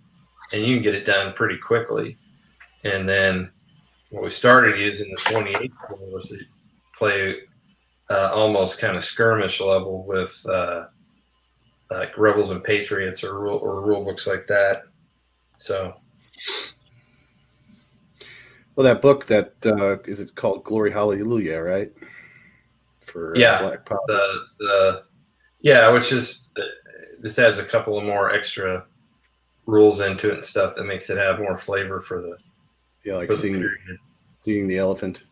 [0.52, 2.16] And you can get it done pretty quickly.
[2.84, 3.50] And then
[4.10, 6.38] what we started using the 28 was to
[6.96, 7.36] play
[8.10, 10.86] uh, almost kind of skirmish level with uh,
[11.90, 14.84] like Rebels and Patriots or rule or rule books like that.
[15.56, 15.94] So
[18.76, 21.92] Well, that book that uh, is it called Glory Hallelujah, right?
[23.00, 23.60] For Yeah.
[23.62, 24.00] Black Powder.
[24.06, 25.02] the the
[25.60, 26.48] yeah, which is
[27.18, 28.86] this adds a couple of more extra
[29.66, 32.36] rules into it and stuff that makes it have more flavor for the
[33.04, 33.68] Yeah, like for the seeing
[34.38, 35.24] seeing the elephant.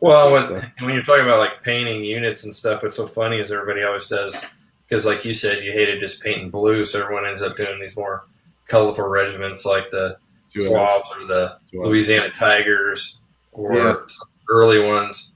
[0.00, 3.50] Well, when, when you're talking about like painting units and stuff, what's so funny is
[3.50, 4.38] everybody always does
[4.88, 7.96] because, like you said, you hated just painting blue, so everyone ends up doing these
[7.96, 8.24] more
[8.68, 10.16] colorful regiments like the
[10.54, 11.56] Zouaves or the.
[11.72, 13.18] Louisiana Tigers
[13.52, 13.94] or Yeah.
[14.06, 15.32] some early ones.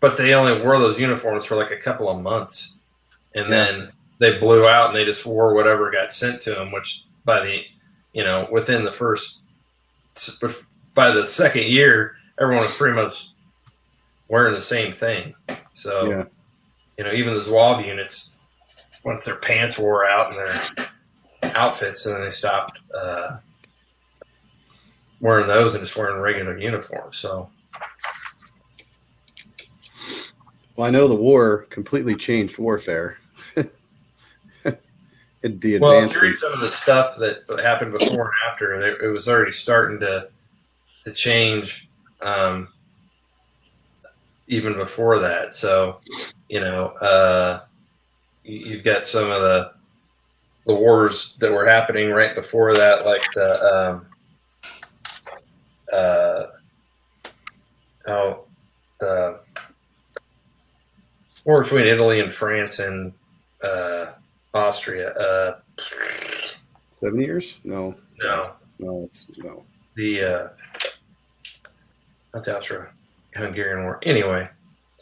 [0.00, 2.76] But they only wore those uniforms for like a couple of months,
[3.34, 3.50] and Yeah.
[3.50, 6.70] then they blew out and they just wore whatever got sent to them.
[6.72, 7.62] Which by the
[8.12, 9.40] you know within the first
[10.94, 13.28] by the second year, everyone was pretty much
[14.28, 15.34] wearing the same thing.
[15.72, 16.24] So Yeah.
[16.98, 18.34] You know even the Zouave units,
[19.04, 22.80] once their pants wore out and their outfits, and then they stopped.
[22.94, 23.38] Uh,
[25.20, 27.16] wearing those and just wearing regular uniforms.
[27.16, 27.50] So
[30.76, 33.18] Well, I know the war completely changed warfare.
[33.56, 34.80] it,
[35.42, 39.12] the well, if you read some of the stuff that happened before and after, it
[39.12, 40.28] was already starting to
[41.04, 41.88] to change.
[42.20, 42.68] Um,
[44.50, 46.00] even before that, so
[46.48, 47.60] you know, uh,
[48.44, 49.72] you- you've got some of the
[50.66, 54.06] the wars that were happening right before that, like the um,
[55.90, 56.46] uh,
[58.06, 58.44] oh,
[59.00, 59.40] the
[61.44, 63.12] war between Italy and France and
[63.62, 64.06] uh,
[64.52, 65.10] Austria.
[65.12, 65.60] Uh,
[67.00, 67.58] Seven years?
[67.64, 69.64] No, no, no, it's no.
[69.94, 70.48] the uh,
[72.34, 74.00] not the Austro-Hungarian War.
[74.02, 74.48] Anyway,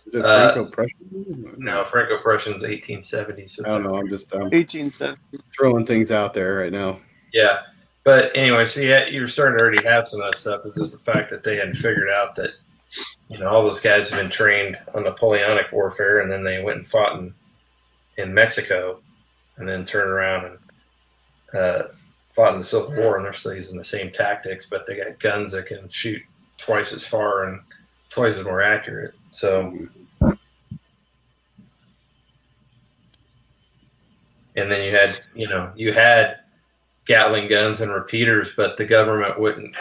[0.07, 1.55] Is it Uh, Franco-Prussian?
[1.59, 3.47] no, Franco-Prussian's 1870.
[3.49, 3.97] So I don't know.
[3.97, 5.19] I'm just um, 1870.
[5.57, 7.01] throwing things out there right now.
[7.33, 7.61] Yeah,
[8.05, 10.63] but anyway, so yeah, you're starting to already have some of that stuff.
[10.65, 12.53] It's just the fact that they hadn't figured out that
[13.29, 16.79] you know all those guys have been trained on Napoleonic warfare, and then they went
[16.79, 17.35] and fought in
[18.17, 19.01] in Mexico,
[19.57, 20.45] and then turned around
[21.53, 21.83] and uh,
[22.29, 25.19] fought in the Civil War, and they're still using the same tactics, but they got
[25.19, 26.23] guns that can shoot
[26.59, 27.61] twice as far and
[28.09, 29.15] twice as more accurate.
[29.37, 29.71] So.
[34.59, 36.39] and then you had you know you had
[37.05, 39.77] Gatling guns and repeaters, but the government wouldn't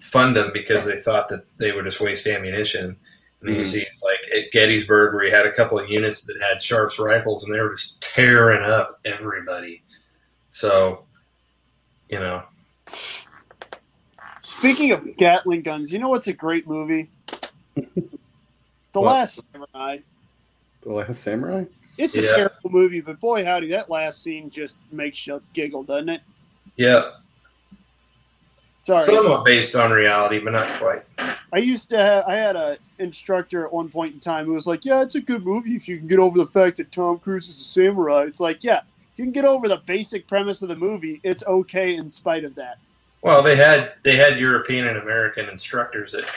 [0.00, 2.84] fund them because they thought that they would just waste ammunition.
[2.86, 2.96] And
[3.42, 3.70] then you mm-hmm.
[3.70, 7.44] see like at Gettysburg where you had a couple of units that had Sharps rifles
[7.44, 9.82] and they were just tearing up everybody.
[10.52, 11.04] So,
[12.08, 12.44] you know,
[14.40, 17.10] Speaking of Gatling guns, you know what's a great movie?
[18.92, 19.06] The What?
[19.12, 19.98] Last Samurai.
[20.82, 21.64] The Last Samurai?
[21.98, 22.34] It's a Yeah.
[22.36, 26.22] terrible movie, but boy, howdy, that last scene just makes you giggle, doesn't it?
[26.76, 27.10] yeah,
[28.84, 31.02] Sorry, somewhat based on reality, but not quite.
[31.52, 31.98] I used to.
[31.98, 35.14] Have, I had a instructor at one point in time who was like, "Yeah, it's
[35.14, 37.62] a good movie if you can get over the fact that Tom Cruise is a
[37.62, 38.80] samurai." It's like, yeah,
[39.12, 42.42] if you can get over the basic premise of the movie, it's okay in spite
[42.42, 42.78] of that.
[43.20, 46.28] Well, they had they had European and American instructors that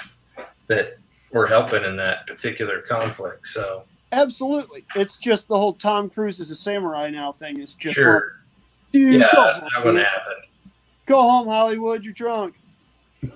[0.68, 0.98] that
[1.36, 3.46] were helping in that particular conflict.
[3.48, 7.96] So Absolutely, it's just the whole Tom Cruise is a samurai now thing is just
[7.96, 8.38] sure,
[8.94, 10.34] dude, yeah, go, that home, wouldn't happen.
[11.06, 12.56] go home, Hollywood, you're drunk.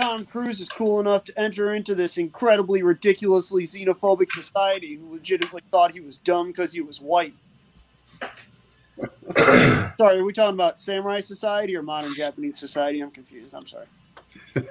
[0.00, 5.62] Tom Cruise is cool enough to enter into this incredibly ridiculously xenophobic society who legitimately
[5.70, 7.34] thought he was dumb because he was white.
[9.98, 13.00] Sorry, are we talking about samurai society or modern Japanese society?
[13.00, 13.54] I'm confused.
[13.54, 13.86] I'm sorry.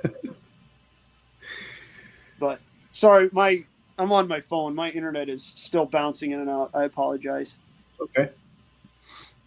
[2.39, 2.59] but
[2.91, 3.61] sorry, my
[3.97, 4.75] I'm on my phone.
[4.75, 6.71] My internet is still bouncing in and out.
[6.73, 7.57] I apologize.
[7.99, 8.29] Okay.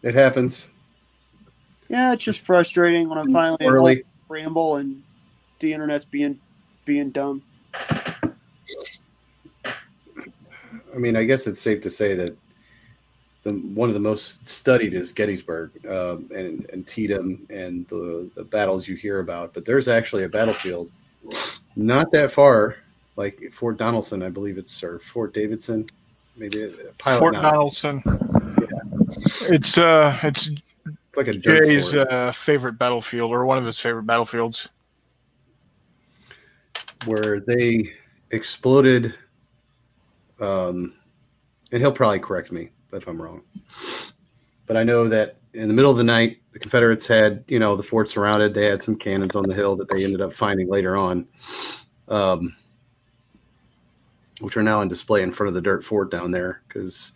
[0.02, 0.68] It happens.
[1.88, 4.04] Yeah, it's just frustrating when I'm finally Early.
[4.28, 5.02] ramble and
[5.58, 6.38] the internet's being
[6.84, 7.42] being dumb.
[10.94, 12.36] I mean, I guess it's safe to say that
[13.42, 18.44] the one of the most studied is Gettysburg um, and and Antietam and the the
[18.44, 19.54] battles you hear about.
[19.54, 20.90] But there's actually a battlefield
[21.76, 22.76] not that far,
[23.16, 25.86] like Fort Donelson, I believe it's or Fort Davidson,
[26.36, 27.18] maybe a pilot.
[27.18, 27.42] Fort Knot.
[27.42, 28.02] Donaldson.
[29.42, 34.04] It's uh, it's It's like a Jay's uh, favorite battlefield, or one of his favorite
[34.04, 34.68] battlefields.
[37.06, 37.92] where they
[38.30, 39.14] exploded.
[40.40, 40.94] Um,
[41.72, 43.42] and he'll probably correct me if I'm wrong.
[44.66, 47.74] But I know that in the middle of the night, the Confederates had, you know,
[47.74, 48.54] the fort surrounded.
[48.54, 51.26] They had some cannons on the hill that they ended up finding later on,
[52.08, 52.54] um,
[54.40, 56.62] which are now on display in front of the dirt fort down there.
[56.68, 57.12] Because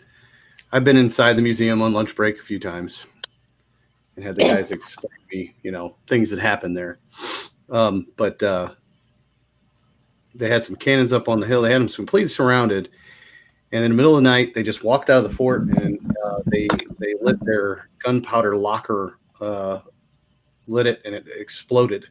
[0.72, 3.06] I've been inside the museum on lunch break a few times
[4.16, 6.98] and had the guys explain me, you know, things that happened there.
[7.70, 8.74] Um, but uh,
[10.34, 11.62] they had some cannons up on the hill.
[11.62, 12.90] They had them completely surrounded.
[13.72, 15.98] And in the middle of the night, they just walked out of the fort and
[16.24, 16.68] uh, they
[16.98, 19.80] they lit their gunpowder locker, uh,
[20.66, 22.06] lit it, and it exploded.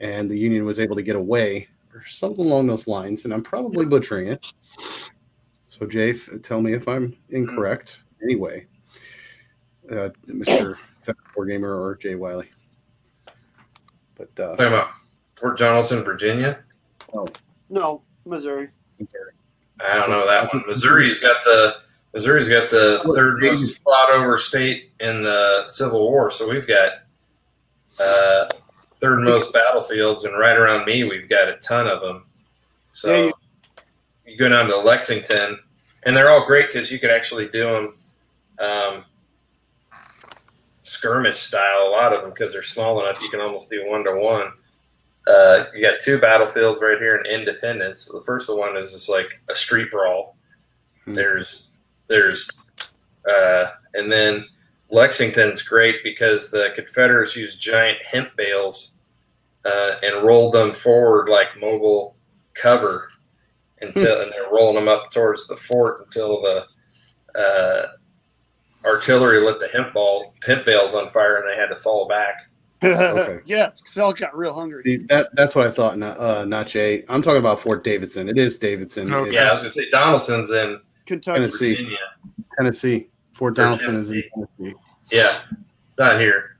[0.00, 3.24] And the Union was able to get away, or something along those lines.
[3.24, 4.52] And I'm probably butchering it.
[5.66, 8.02] So, Jay, f- tell me if I'm incorrect.
[8.22, 8.66] Anyway,
[9.90, 10.76] uh, Mr.
[11.02, 12.50] Federal Gamer or Jay Wiley.
[14.14, 14.90] But uh, Talking about
[15.34, 16.60] Fort Donelson, Virginia.
[17.70, 18.68] No, Missouri.
[19.80, 20.64] I don't know that one.
[20.66, 21.76] Missouri's got the
[22.14, 26.30] Missouri's got the third most fought over state in the Civil War.
[26.30, 26.92] So we've got
[28.00, 28.46] uh,
[29.00, 32.24] third most battlefields, and right around me, we've got a ton of them.
[32.92, 33.32] So
[34.26, 35.58] you- go down to Lexington,
[36.04, 37.94] and they're all great because you could actually do them
[38.58, 39.04] um,
[40.82, 41.88] skirmish style.
[41.88, 44.52] A lot of them because they're small enough, you can almost do one to one.
[45.28, 48.06] Uh, you got two battlefields right here in Independence.
[48.06, 50.36] The first one is just like a street brawl.
[51.04, 51.12] Hmm.
[51.12, 51.68] There's,
[52.06, 52.50] there's,
[53.30, 54.46] uh, and then
[54.90, 58.92] Lexington's great because the Confederates used giant hemp bales
[59.66, 62.16] uh, and rolled them forward like mobile
[62.54, 63.10] cover
[63.82, 66.64] until, and they're rolling them up towards the fort until the
[67.38, 67.82] uh,
[68.84, 72.50] artillery lit the hemp ball hemp bales on fire and they had to fall back.
[72.82, 73.40] Okay.
[73.46, 74.82] yeah, it's 'cause I got real hungry.
[74.84, 75.98] See, that that's what I thought.
[75.98, 77.04] Not, uh, not Jay.
[77.08, 78.28] I'm talking about Fort Davidson.
[78.28, 79.12] It is Davidson.
[79.12, 79.28] Okay.
[79.28, 81.40] It's Yeah, I was gonna say Donaldson's in Kentucky.
[81.40, 81.70] Tennessee.
[81.74, 81.98] Virginia.
[82.56, 83.08] Tennessee.
[83.32, 84.54] Fort Donaldson Donelson is in Tennessee.
[84.58, 84.76] Tennessee.
[85.10, 85.38] Yeah,
[85.98, 86.56] not here.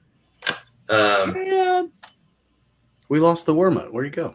[0.90, 1.92] Um, Man,
[3.08, 3.92] We lost the wormut.
[3.92, 4.34] Where'd he go?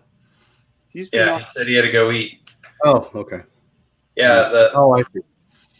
[0.89, 2.39] he's yeah, out- he said he had to go eat.
[2.85, 3.41] Oh, okay.
[4.15, 5.21] Yeah, the Oh, I see.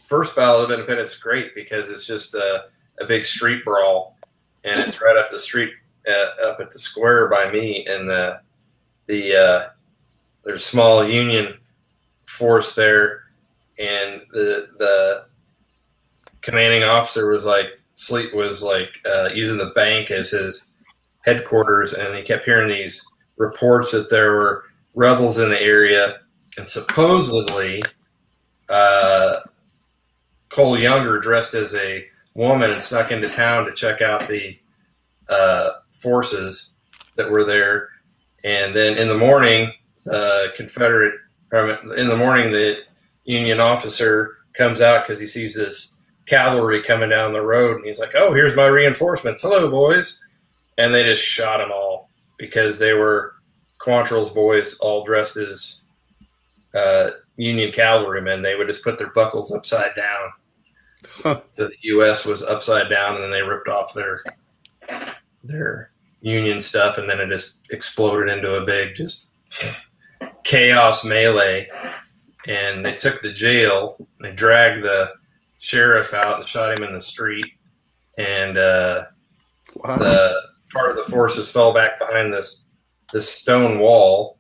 [0.06, 2.66] first Battle of Independence great because it's just a,
[3.00, 4.18] a big street brawl,
[4.64, 5.70] and it's right up the street,
[6.08, 8.40] uh, up at the square by me, and the
[9.08, 9.70] the uh,
[10.44, 11.58] there's a small Union
[12.26, 13.24] force there,
[13.80, 15.26] and the the
[16.42, 20.72] commanding officer was like sleep was like uh, using the bank as his
[21.26, 23.06] headquarters, and he kept hearing these
[23.38, 24.64] reports that there were
[24.94, 26.20] rebels in the area,
[26.58, 27.82] and supposedly.
[28.70, 29.42] Uh,
[30.54, 32.06] Cole Younger dressed as a
[32.36, 34.58] woman and snuck into town to check out the
[35.30, 36.74] uh, forces
[37.16, 37.90] that were there.
[38.44, 39.72] And then in the morning,
[40.06, 41.14] the Confederate,
[41.52, 42.80] in the morning, the
[43.26, 47.78] Union officer comes out because he sees this cavalry coming down the road.
[47.78, 49.42] And he's like, Oh, here's my reinforcements.
[49.42, 50.22] Hello, boys.
[50.78, 53.36] And they just shot them all because they were
[53.80, 55.82] Quantrill's boys all dressed as
[56.74, 58.42] uh, Union cavalrymen.
[58.42, 60.30] They would just put their buckles upside down.
[61.22, 61.42] Huh.
[61.52, 62.26] So the U.S.
[62.26, 64.24] was upside down, and then they ripped off their
[65.44, 65.92] their
[66.22, 69.28] Union stuff, and then it just exploded into a big just
[70.44, 71.68] chaos melee.
[72.48, 75.12] And they took the jail, and they dragged the
[75.60, 77.46] sheriff out and shot him in the street.
[78.18, 79.06] And uh,
[79.76, 79.98] Wow.
[79.98, 80.42] the
[80.72, 82.66] part of the forces fell back behind this
[83.12, 84.38] this stone wall,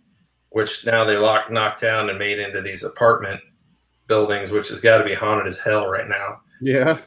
[0.49, 3.41] which now they locked knocked down and made into these apartment
[4.07, 6.40] buildings, which has got to be haunted as hell right now.
[6.61, 6.99] yeah.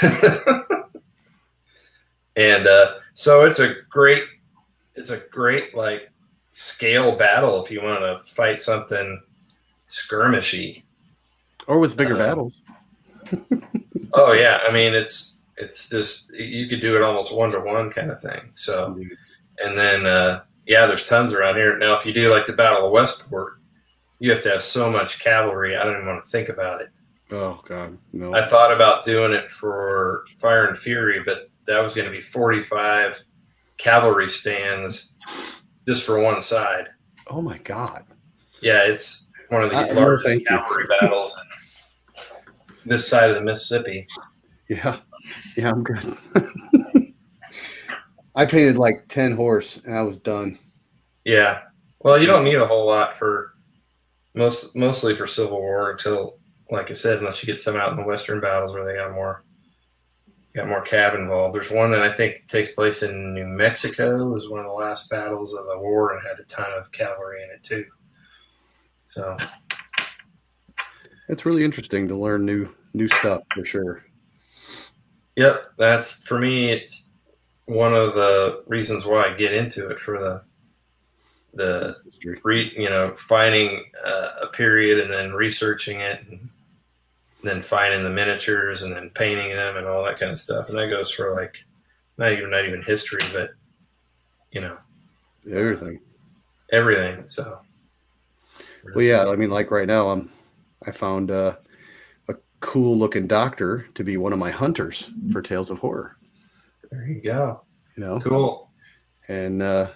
[2.36, 4.24] and uh, so it's a great
[4.94, 6.10] it's a great like
[6.52, 9.20] scale battle if you want to fight something
[9.88, 10.82] skirmishy
[11.66, 12.62] Or with bigger Uh, battles.
[14.14, 17.88] oh yeah i mean it's it's just you could do it almost one to one
[17.88, 18.50] kind of thing.
[18.52, 18.94] So,
[19.64, 21.78] and then uh, yeah, there's tons around here.
[21.78, 23.54] Now, if you do like the Battle of Westport,
[24.18, 25.74] you have to have so much cavalry.
[25.74, 26.90] I don't even want to think about it.
[27.30, 28.34] Oh God, no.
[28.34, 32.20] I thought about doing it for Fire and Fury, but that was going to be
[32.20, 33.22] 45
[33.78, 35.12] cavalry stands
[35.86, 36.88] just for one side.
[37.28, 38.04] oh my God.
[38.62, 41.36] Yeah, it's one of the Uh, largest cavalry battles
[42.14, 42.22] in
[42.90, 44.06] this side of the Mississippi.
[44.68, 44.96] Yeah,
[45.56, 46.16] yeah, I'm good.
[48.34, 50.58] I painted like ten horse, and I was done.
[51.24, 51.60] Yeah.
[52.00, 53.54] Well, you don't need a whole lot for
[54.34, 56.38] most mostly for Civil War until,
[56.70, 59.12] like I said, unless you get some out in the Western battles where they got
[59.12, 59.44] more
[60.56, 61.54] got more cav involved.
[61.54, 64.16] There's one that I think takes place in New Mexico.
[64.16, 66.90] It was one of the last battles of the war and had a ton of
[66.90, 67.84] cavalry in it too.
[69.10, 69.36] So
[71.28, 74.02] It's really interesting to learn new new stuff for sure.
[75.36, 76.70] Yep, that's for me.
[76.70, 77.10] It's
[77.66, 80.42] one of the reasons why I get into it for the
[81.52, 81.96] the
[82.44, 86.48] re, you know finding uh, a period and then researching it and
[87.46, 90.68] then finding the miniatures and then painting them and all that kind of stuff.
[90.68, 91.64] And that goes for like
[92.18, 93.50] not even not even history, but
[94.52, 94.76] you know
[95.50, 96.00] Everything.
[96.72, 97.28] everything.
[97.28, 97.60] So
[98.94, 99.26] Well, yeah.
[99.28, 100.30] I mean, like right now, I'm
[100.86, 101.56] I found uh,
[102.28, 106.16] a cool looking doctor to be one of my hunters for Tales of Horror.
[106.90, 107.62] there you go.
[107.96, 108.70] You know, Cool.
[109.28, 109.88] and uh,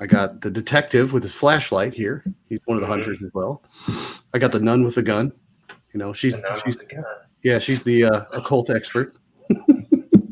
[0.00, 2.22] I got the detective with his flashlight here.
[2.48, 2.90] He's one of the Mhm.
[2.90, 3.62] hunters as well.
[4.34, 5.32] I got the nun with the gun.
[5.92, 6.34] You know, she's
[6.64, 7.04] she's the
[7.42, 9.14] yeah, she's the uh, occult expert.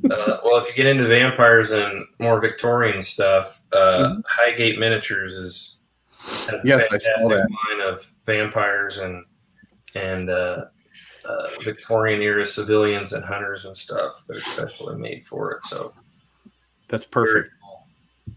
[0.08, 4.22] Uh, well, if you get into vampires and more Victorian stuff, uh, Mhm.
[4.28, 5.76] Highgate Miniatures is
[6.48, 7.48] a Yes, I saw that.
[7.50, 9.24] line of vampires and
[9.96, 10.66] and uh,
[11.24, 14.22] uh, Victorian era civilians and hunters and stuff.
[14.28, 15.64] They're specially made for it.
[15.64, 15.92] So
[16.86, 17.50] That's perfect.
[17.60, 17.88] cool.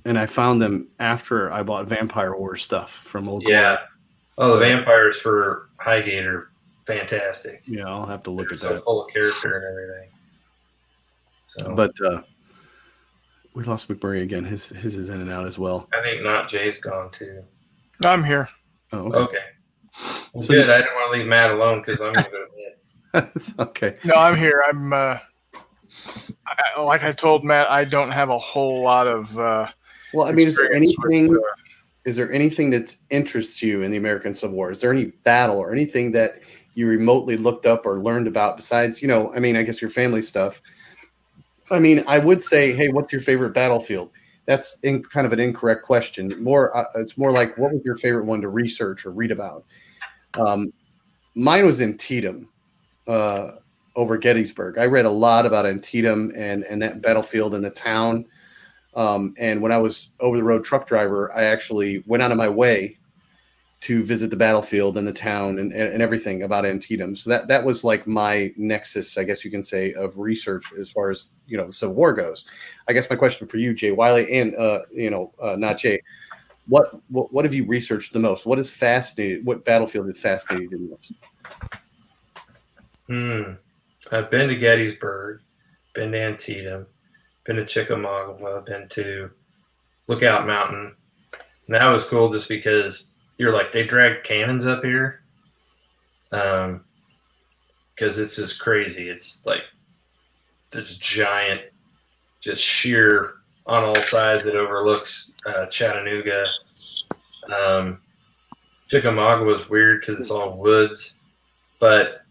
[0.06, 3.78] And I found them after I bought Vampire Wars stuff from Old Yeah.
[4.40, 6.49] Oh, So- the vampires for Highgate are
[6.98, 7.62] fantastic.
[7.66, 8.84] Yeah, I'll have to look They're at so that.
[8.84, 10.10] full of character and everything.
[11.48, 12.22] So, But uh,
[13.56, 14.44] we lost McMurray again.
[14.44, 15.88] His his is in and out as well.
[15.98, 17.44] I think not Jay's gone too.
[18.04, 18.48] I'm here.
[18.92, 19.18] Oh, okay.
[19.20, 19.38] Okay.
[20.34, 20.70] Well, So- good.
[20.70, 22.52] I didn't want to leave Matt alone because I'm going to go to
[23.22, 23.32] bed.
[23.36, 23.96] it's okay.
[24.06, 24.64] No, I'm here.
[24.70, 25.18] I'm uh,
[26.46, 29.38] I, like I told Matt, I don't have a whole lot of.
[29.38, 29.68] Uh,
[30.14, 31.36] Well, I mean, is there experience with, anything?
[31.36, 31.40] uh,
[32.06, 34.72] Is there anything that interests you in the American Civil War?
[34.72, 36.40] Is there any battle or anything that
[36.74, 39.90] you remotely looked up or learned about besides, you know, I mean, I guess your
[39.90, 40.62] family stuff.
[41.72, 44.12] I mean, I would say, hey, what's your favorite battlefield?
[44.46, 46.32] That's in kind of an incorrect question.
[46.42, 49.66] More, uh, it's more like, what was your favorite one to research or read about?
[50.40, 50.74] Um,
[51.36, 52.50] mine was Antietam,
[53.08, 53.52] uh,
[53.96, 54.78] over Gettysburg.
[54.78, 58.26] I read a lot about Antietam and and that battlefield and the town.
[58.96, 62.38] Um, and when I was over the road truck driver, I actually went out of
[62.38, 62.98] my way
[63.82, 67.16] to visit the battlefield and the town and, and, everything about Antietam.
[67.16, 70.92] So that that was like my nexus, I guess you can say, of research as
[70.92, 72.46] far as you know the Civil War goes.
[72.88, 76.02] I guess my question for you, Jay Wiley, and uh, you know, uh, not Jay,
[76.68, 78.46] what, what what have you researched the most?
[78.46, 79.46] What is fascinated?
[79.46, 81.14] What battlefield has fascinated you the most?
[83.08, 83.54] Hmm.
[84.12, 85.42] I've been to Gettysburg,
[85.94, 86.86] been to Antietam,
[87.44, 89.32] been to Chickamauga, been to
[90.08, 90.96] Lookout Mountain.
[91.68, 95.22] And that was cool just because you're like, they dragged cannons up here.
[96.32, 96.84] Um,
[97.96, 99.10] because it's just crazy.
[99.10, 99.64] It's like
[100.72, 101.70] this giant,
[102.40, 103.24] just sheer
[103.66, 106.46] on all sides that overlooks uh, Chattanooga.
[107.54, 108.02] Um,
[108.88, 111.16] Chickamauga was weird because it's all woods,
[111.80, 112.22] but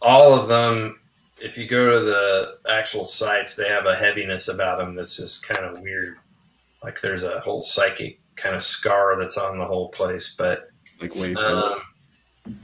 [0.00, 1.00] all of them,
[1.40, 5.46] if you go to the actual sites, they have a heaviness about them that's just
[5.48, 6.16] kind of weird.
[6.84, 10.34] Like there's a whole psychic kind of scar that's on the whole place.
[10.36, 10.68] But
[11.00, 11.80] Like weighs on,
[12.46, 12.58] um,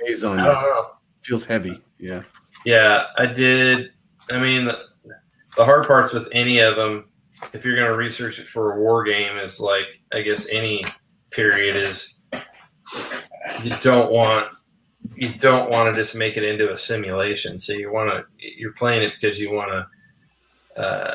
[0.00, 0.52] weighs on I you.
[0.52, 0.90] don't know.
[1.22, 1.80] Feels heavy.
[1.98, 2.22] Yeah.
[2.64, 3.90] Yeah, I did.
[4.30, 4.78] I mean, the,
[5.56, 7.08] the hard parts with any of them,
[7.52, 10.82] if you're going to research it for a war game, is like I guess any
[11.30, 12.14] period is
[13.62, 14.54] you don't want
[15.16, 17.58] you don't want to just make it into a simulation.
[17.58, 19.70] So you want to you're playing it because you want
[20.76, 21.14] to uh,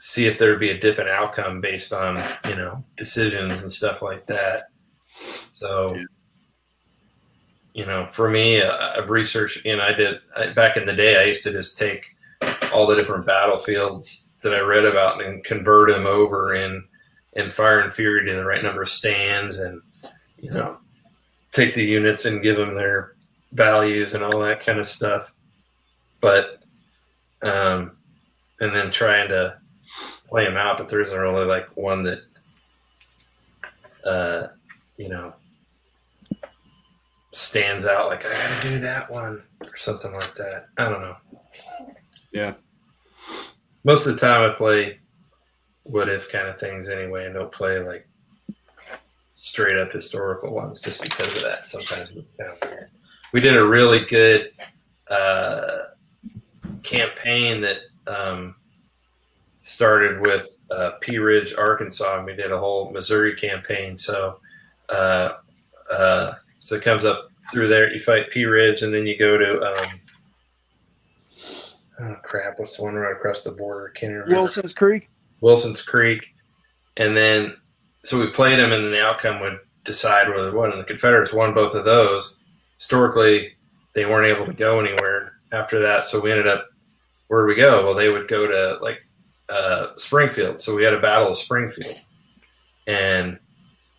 [0.00, 4.02] see if there would be a different outcome based on you know decisions and stuff
[4.02, 4.70] like that.
[5.52, 5.94] So.
[5.94, 6.04] Yeah.
[7.72, 9.64] You know, for me, uh, I've researched.
[9.64, 11.20] You know, I did I, back in the day.
[11.22, 12.16] I used to just take
[12.74, 16.82] all the different battlefields that I read about and convert them over in
[17.34, 19.80] in Fire and Fury to the right number of stands, and
[20.40, 20.78] you know,
[21.52, 23.14] take the units and give them their
[23.52, 25.32] values and all that kind of stuff.
[26.20, 26.58] but
[27.42, 27.92] um,
[28.60, 29.56] and then trying to
[30.30, 30.78] play them out.
[30.78, 32.22] But there isn't really like one that
[34.06, 34.46] uh,
[34.96, 35.34] you know
[37.32, 38.08] stands out.
[38.08, 40.68] Like I got to do that one or something like that.
[40.78, 41.16] I don't know.
[42.32, 42.54] Yeah.
[43.84, 44.98] Most of the time, I play
[45.84, 48.06] what if kind of things anyway, and don't play like
[49.34, 51.66] straight up historical ones just because of that.
[51.66, 52.90] Sometimes it's kind of weird.
[53.32, 54.50] We did a really good
[55.10, 55.78] uh,
[56.82, 58.54] campaign that um,
[59.62, 63.96] started with uh, Pea Ridge, Arkansas, and we did a whole Missouri campaign.
[63.96, 64.40] So,
[64.88, 65.32] uh,
[65.90, 67.92] uh, so it comes up through there.
[67.92, 70.00] You fight Pea Ridge, and then you go to um,
[72.00, 73.88] oh crap, what's the one right across the border?
[73.90, 74.34] Can't remember.
[74.34, 75.10] Wilson's Creek.
[75.40, 76.34] Wilson's Creek,
[76.96, 77.56] and then
[78.04, 80.70] so we played them, and then the outcome would decide whether it won.
[80.70, 82.38] And the Confederates won both of those.
[82.76, 83.56] Historically,
[83.94, 86.66] they weren't able to go anywhere after that, so we ended up
[87.28, 87.84] where do we go?
[87.84, 89.06] Well, they would go to like
[89.50, 91.96] uh, Springfield, so we had a battle of Springfield,
[92.86, 93.38] and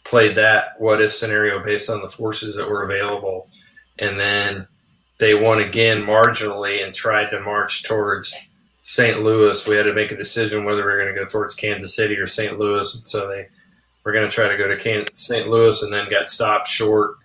[0.03, 3.49] played that what if scenario based on the forces that were available,
[3.99, 4.67] and then
[5.19, 8.33] they won again marginally and tried to march towards
[8.83, 9.21] St.
[9.21, 9.67] Louis.
[9.67, 12.17] We had to make a decision whether we were going to go towards Kansas City
[12.17, 12.57] or St.
[12.57, 13.47] Louis, and so they
[14.03, 15.47] were going to try to go to St.
[15.47, 17.17] Louis, and then got stopped short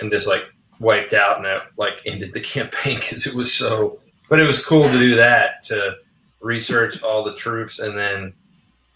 [0.00, 0.44] and just like
[0.80, 4.00] wiped out, and that like ended the campaign because it was so.
[4.28, 5.96] But it was cool to do that to
[6.42, 8.34] research all the troops and then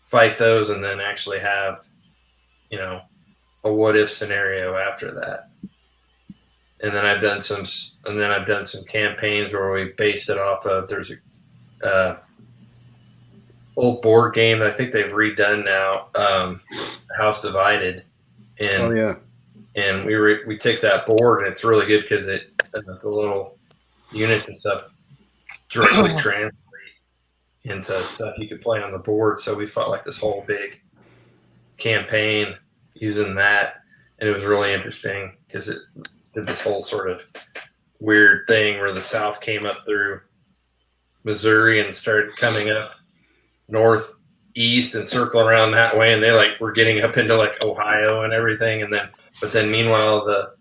[0.05, 1.89] fight those, and then actually have,
[2.71, 3.01] you know,
[3.65, 5.49] a what if scenario after that.
[6.83, 7.65] And then I've done some,
[8.05, 10.89] and then I've done some campaigns where we based it off of.
[10.89, 11.11] There's
[11.83, 12.19] a uh,
[13.77, 16.61] old board game that I think they've redone now, um,
[17.17, 18.05] House Divided,
[18.59, 19.15] and Oh yeah.
[19.75, 23.09] and we re- we take that board and it's really good because it uh, the
[23.09, 23.59] little
[24.13, 24.85] units and stuff
[25.69, 26.55] directly translate
[27.67, 29.41] into stuff you could play on the board.
[29.41, 30.81] So we fought like this whole big
[31.77, 32.57] campaign
[32.95, 33.83] using that,
[34.19, 35.79] and it was really interesting because it
[36.33, 37.27] did this whole sort of
[37.99, 40.21] weird thing where the South came up through
[41.25, 42.93] Missouri and started coming up
[43.69, 48.23] northeast and circling around that way, and they like were getting up into like Ohio
[48.23, 49.09] and everything, and then
[49.41, 50.55] but then meanwhile the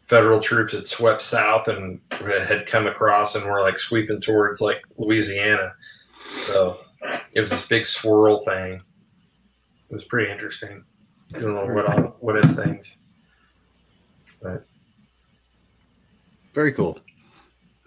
[0.00, 4.82] federal troops had swept south and had come across and were like sweeping towards like
[4.96, 5.74] Louisiana.
[6.44, 6.78] So
[7.32, 8.74] it was this big swirl thing.
[9.90, 10.84] It was pretty interesting.
[11.36, 12.96] Doing little what all what if things.
[16.54, 16.98] Very cool.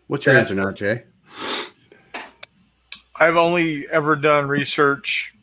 [0.08, 1.04] What's your That's- answer now, Jay?
[3.16, 5.34] I've only ever done research,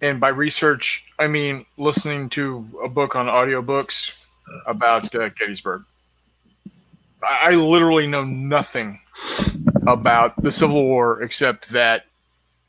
[0.00, 4.24] and by research, I mean listening to a book on audiobooks
[4.66, 5.82] about uh, Gettysburg.
[7.22, 8.98] I, I literally know nothing
[9.86, 12.04] about the Civil War except that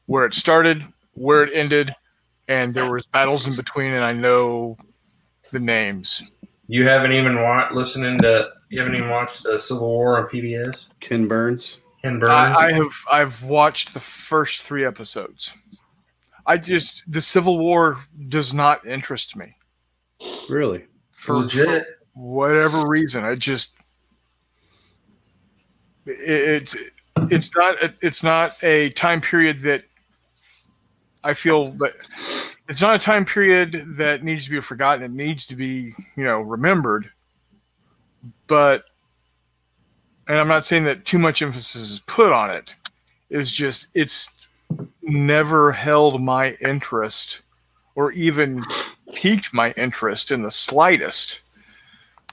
[0.05, 1.93] where it started, where it ended,
[2.47, 4.77] and there was battles in between, and I know
[5.51, 6.31] the names.
[6.67, 10.89] You haven't even watched listening to you haven't even watched the Civil War on PBS?
[10.99, 11.79] Ken Burns.
[12.01, 12.31] Ken Burns.
[12.57, 15.53] I, I have I've watched the first three episodes.
[16.45, 19.55] I just the Civil War does not interest me
[20.49, 20.85] Really?
[21.11, 21.67] for, Legit.
[21.67, 23.23] for whatever reason.
[23.25, 23.75] I just
[26.05, 26.91] it, it
[27.31, 29.83] it's not it's not a time period that
[31.23, 31.93] I feel that
[32.69, 35.03] it's not a time period that needs to be forgotten.
[35.03, 37.09] It needs to be you know remembered,
[38.47, 38.83] but
[40.27, 42.75] and I'm not saying that too much emphasis is put on it.
[43.29, 44.35] It's just it's
[45.01, 47.41] never held my interest
[47.95, 48.63] or even
[49.13, 51.41] piqued my interest in the slightest.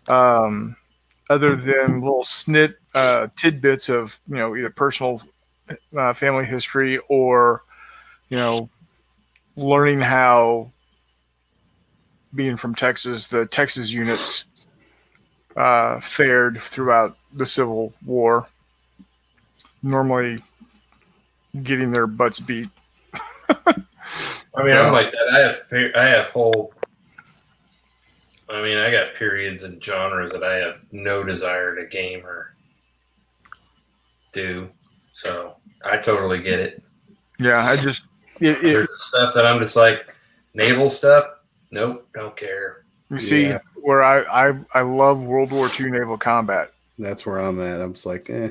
[0.08, 0.76] Um,
[1.30, 5.20] other than little snit uh, tidbits of you know either personal
[5.96, 7.62] uh, family history or
[8.28, 8.68] you know
[9.56, 10.70] learning how
[12.34, 14.44] being from Texas the Texas units
[15.56, 18.46] uh, fared throughout the Civil War.
[19.82, 20.42] Normally,
[21.62, 22.70] getting their butts beat.
[23.48, 25.28] I mean, I'm like that.
[25.32, 26.72] I have I have whole.
[28.48, 32.53] I mean, I got periods and genres that I have no desire to game or
[34.34, 34.68] do.
[35.12, 36.82] So I totally get it.
[37.38, 38.06] Yeah, I just
[38.40, 40.06] it, it, There's stuff that I'm just like
[40.54, 41.24] naval stuff.
[41.70, 42.84] Nope, don't care.
[43.10, 43.58] you see Yeah.
[43.76, 46.70] where I, I I love World War II naval combat.
[46.98, 47.80] That's where I'm at.
[47.80, 48.50] I'm just like, eh.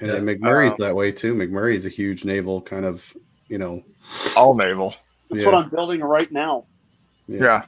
[0.00, 0.12] And Yeah.
[0.14, 1.34] then McMurray's Um, that way too.
[1.34, 3.12] McMurray's a huge naval kind of,
[3.48, 3.82] you know.
[4.36, 4.94] All naval.
[5.30, 6.66] That's yeah, what I'm building right now.
[7.28, 7.62] Yeah.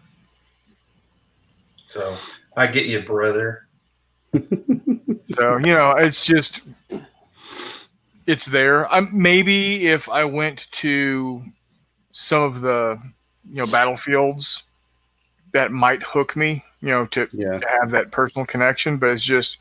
[1.77, 2.17] So
[2.57, 3.64] I get you, brother.
[5.35, 6.61] So you know, it's just
[8.27, 8.91] it's there.
[8.93, 11.43] I'm maybe if I went to
[12.13, 12.99] some of the
[13.51, 14.65] you know battlefields
[15.53, 17.59] that might hook me, you know, to, Yeah.
[17.61, 18.97] to have that personal connection.
[18.97, 19.59] But it's just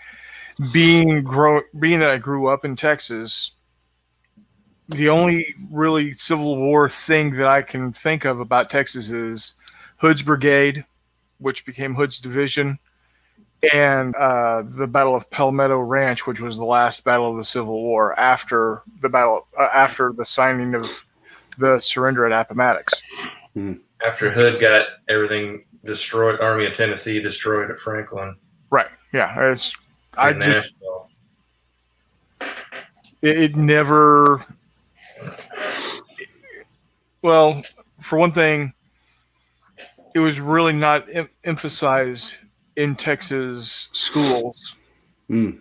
[0.72, 3.52] being grow being that I grew up in Texas.
[4.90, 9.56] The only really Civil War thing that I can think of about Texas is
[9.98, 10.86] Hood's Brigade,
[11.38, 12.78] which became Hood's Division,
[13.72, 17.82] and uh, the Battle of Palmetto Ranch, which was the last battle of the Civil
[17.82, 21.06] War after the battle uh, after the signing of
[21.58, 23.02] the surrender at Appomattox.
[24.06, 28.36] After Hood got everything destroyed, Army of Tennessee destroyed at Franklin
[28.74, 28.88] Right?
[29.14, 29.76] Yeah, it's
[30.18, 30.74] I and just
[33.22, 34.44] it, it never.
[37.22, 37.62] Well,
[38.00, 38.74] for one thing,
[40.16, 42.38] it was really not em- emphasized
[42.76, 44.76] in Texas schools.
[45.30, 45.60] Mm.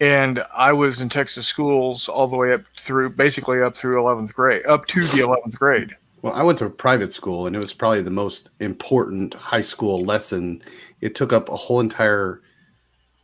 [0.00, 4.34] And I was in Texas schools all the way up through, basically up through 11th
[4.34, 5.96] grade, up to the 11th grade.
[6.22, 9.60] Well, I went to a private school, and it was probably the most important high
[9.60, 10.62] school lesson.
[11.00, 12.42] It took up a whole entire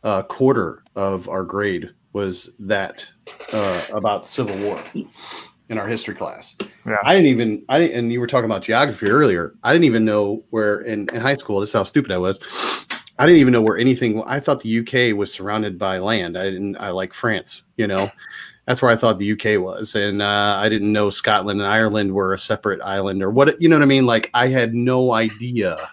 [0.03, 3.07] uh, quarter of our grade was that
[3.51, 4.81] uh, about Civil War
[5.73, 6.55] in our history class.
[6.85, 6.97] Yeah.
[7.03, 9.53] I didn't even I didn't, and you were talking about geography earlier.
[9.63, 11.59] I didn't even know where in, in high school.
[11.59, 12.39] This is how stupid I was.
[13.19, 14.23] I didn't even know where anything.
[14.23, 16.37] I thought the UK was surrounded by land.
[16.37, 16.77] I didn't.
[16.77, 17.63] I like France.
[17.77, 18.11] You know,
[18.65, 22.13] that's where I thought the UK was, and uh, I didn't know Scotland and Ireland
[22.13, 23.61] were a separate island or what.
[23.61, 24.05] You know what I mean?
[24.05, 25.89] Like I had no idea.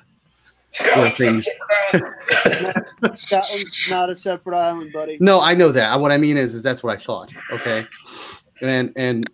[0.94, 1.48] where things.
[3.12, 5.16] Scotland's not a separate island, buddy.
[5.20, 5.98] No, I know that.
[5.98, 7.32] What I mean is, is that's what I thought.
[7.52, 7.86] Okay,
[8.62, 9.28] and and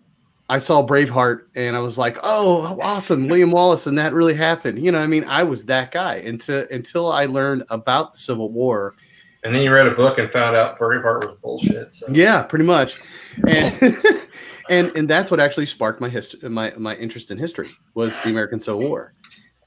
[0.49, 4.85] I saw Braveheart, and I was like, oh, awesome, William Wallace, and that really happened.
[4.85, 8.53] You know, I mean, I was that guy until until I learned about the Civil
[8.53, 8.95] War.
[9.43, 11.93] And then you read a book and found out Braveheart was bullshit.
[11.95, 12.07] So.
[12.11, 13.01] Yeah, pretty much,
[13.47, 13.97] and
[14.71, 18.31] and and that's what actually sparked my history, my my interest in history was the
[18.31, 19.15] American Civil War.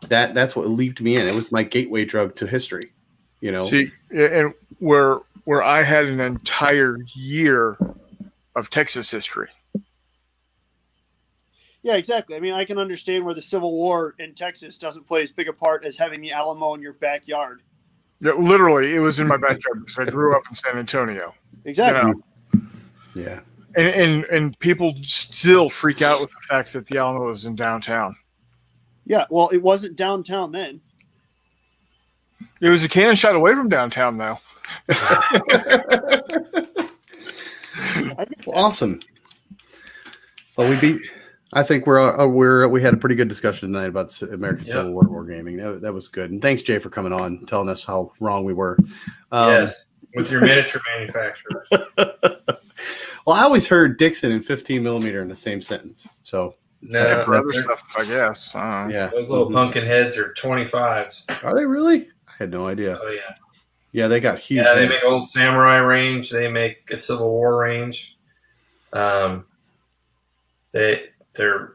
[0.07, 1.27] That that's what leaped me in.
[1.27, 2.93] It was my gateway drug to history.
[3.41, 7.77] You know, See, and where where I had an entire year
[8.56, 9.49] of Texas history.
[11.81, 12.35] Yeah, exactly.
[12.35, 15.47] I mean, I can understand where the Civil War in Texas doesn't play as big
[15.47, 17.61] a part as having the Alamo in your backyard.
[18.22, 21.34] Yeah, literally, it was in my backyard because I grew up in San Antonio.
[21.64, 22.11] Exactly.
[22.11, 22.68] You know,
[23.15, 23.39] yeah,
[23.76, 27.56] and, and and people still freak out with the fact that the Alamo is in
[27.56, 28.15] downtown.
[29.06, 29.26] Yeah.
[29.30, 30.81] Well, it wasn't downtown then.
[32.61, 34.38] It was a cannon shot away from downtown, though.
[34.89, 35.35] I
[38.30, 38.47] get that.
[38.53, 38.99] awesome.
[40.57, 41.01] Well, we beat.
[41.53, 44.71] I think we're uh, we're we had a pretty good discussion tonight about American Yeah.
[44.73, 45.57] Civil War wargaming.
[45.61, 48.53] That, that was good, and thanks Jay for coming on, telling us how wrong we
[48.53, 48.77] were.
[49.31, 49.84] Um, yes,
[50.15, 51.67] with your miniature manufacturers.
[53.27, 56.07] Well, I always heard Dixon and 15 millimeter in the same sentence.
[56.23, 58.55] So No, for other stuff, I guess.
[58.55, 59.53] Uh, yeah, those little Mhm.
[59.53, 61.26] pumpkin heads are 25s.
[61.43, 62.07] Are they really?
[62.27, 62.97] I had no idea.
[62.99, 63.35] Oh, yeah.
[63.91, 64.63] Yeah, they got huge.
[64.65, 64.89] Yeah, they heads.
[64.91, 66.31] make old samurai range.
[66.31, 68.17] They make a Civil War range.
[68.93, 69.45] Um,
[70.71, 71.09] they
[71.40, 71.74] they're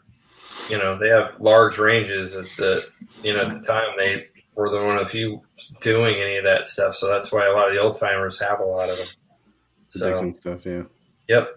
[0.70, 2.82] you know they have large ranges at the
[3.22, 5.42] you know at the time they were the one of the few
[5.80, 6.94] doing any of that stuff.
[6.94, 9.06] So that's why a lot of the old timers have a lot of them.
[9.90, 10.66] So, stuff.
[10.66, 10.82] Yeah,
[11.28, 11.48] yep.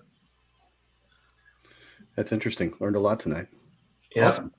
[2.16, 2.74] that's interesting.
[2.80, 3.48] Learned a lot tonight.
[4.16, 4.28] Yeah.
[4.28, 4.54] Awesome.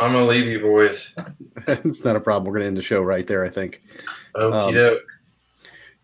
[0.00, 1.14] I'm gonna leave you boys.
[1.68, 2.50] it's not a problem.
[2.50, 3.44] We're gonna end the show right there.
[3.44, 3.82] I think.
[4.34, 5.02] Okie Um, doke.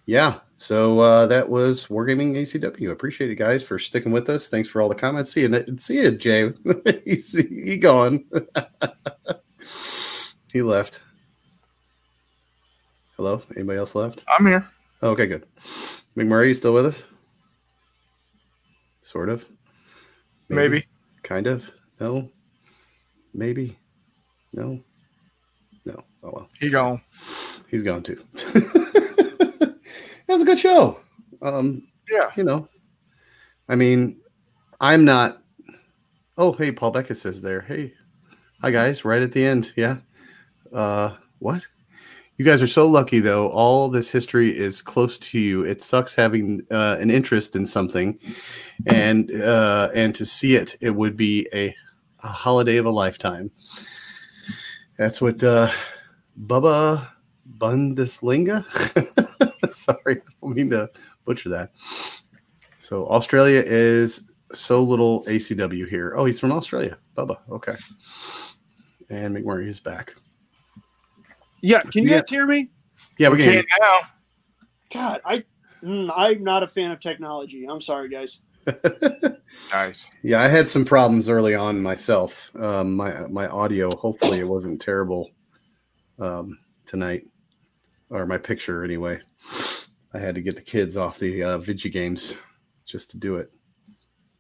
[0.06, 0.38] Yeah.
[0.54, 2.90] So uh, that was Wargaming ACW.
[2.90, 4.48] Appreciate it, guys, for sticking with us.
[4.48, 5.32] Thanks for all the comments.
[5.32, 5.76] See you.
[5.78, 6.52] See you, Jay.
[7.04, 8.24] He's he gone.
[10.52, 11.00] he left.
[13.16, 13.42] Hello.
[13.54, 14.22] Anybody else left?
[14.28, 14.66] I'm here.
[15.02, 15.46] Oh, okay, good.
[16.16, 17.02] McMurray, you still with us?
[19.02, 19.46] Sort of.
[20.48, 20.86] Maybe.
[21.22, 21.70] Kind of.
[22.00, 22.30] No.
[23.34, 23.76] Maybe.
[24.52, 24.82] No.
[25.84, 26.02] No.
[26.22, 26.48] Oh well.
[26.58, 27.00] He gone.
[27.68, 28.24] He's gone too.
[30.28, 31.00] it was a good show.
[31.42, 32.30] Um, Yeah.
[32.36, 32.68] you know,
[33.68, 34.20] I mean,
[34.80, 35.42] I'm not.
[36.38, 37.62] Oh, hey, Paul Beckett says there.
[37.62, 37.94] Hey,
[38.60, 39.72] hi guys, right at the end.
[39.76, 39.98] Yeah.
[40.72, 41.62] Uh, what?
[42.38, 43.48] You guys are so lucky though.
[43.48, 45.62] All this history is close to you.
[45.64, 48.18] It sucks having uh, an interest in something,
[48.86, 51.74] and uh, and to see it, it would be a,
[52.22, 53.50] a holiday of a lifetime.
[54.98, 55.70] That's what uh,
[56.46, 57.08] Bubba
[57.56, 58.64] Bundesliga.
[59.84, 60.90] Sorry, I don't mean to
[61.24, 61.72] butcher that.
[62.80, 66.14] So Australia is so little ACW here.
[66.16, 66.98] Oh, he's from Australia.
[67.16, 67.38] Bubba.
[67.50, 67.74] Okay.
[69.10, 70.14] And McMurray is back.
[71.62, 71.80] Yeah.
[71.80, 72.20] Can you Yeah.
[72.20, 72.70] guys hear me?
[73.18, 73.52] Yeah, we We can.
[73.52, 74.00] hear can't now.
[74.92, 75.44] God, I
[75.82, 77.66] mm, I'm not a fan of technology.
[77.68, 78.40] I'm sorry, guys.
[79.72, 80.10] Nice.
[80.22, 82.50] Yeah, I had some problems early on myself.
[82.56, 85.30] Um, my my audio, hopefully, it wasn't terrible
[86.18, 87.22] um, tonight,
[88.10, 89.20] or my picture anyway.
[90.14, 92.36] I had to get the kids off the uh, games
[92.84, 93.52] just to do it.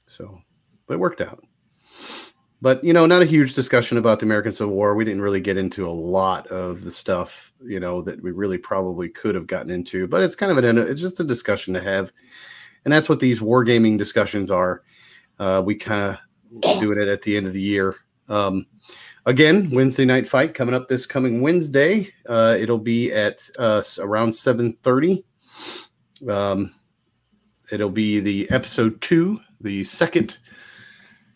[0.06, 0.38] So,
[0.86, 1.42] but it worked out.
[2.62, 4.94] But you know, not a huge discussion about the American Civil War.
[4.94, 8.58] We didn't really get into a lot of the stuff you know that we really
[8.58, 10.06] probably could have gotten into.
[10.06, 12.12] But it's kind of an it's just a discussion to have,
[12.84, 14.82] and that's what these wargaming discussions are.
[15.38, 17.94] Uh, we kind of doing it at the end of the year.
[18.28, 18.66] Um,
[19.26, 22.12] again, Wednesday night fight coming up this coming Wednesday.
[22.28, 25.24] Uh, it'll be at uh, around seven thirty.
[26.28, 26.74] Um,
[27.70, 30.38] it'll be the episode two, the second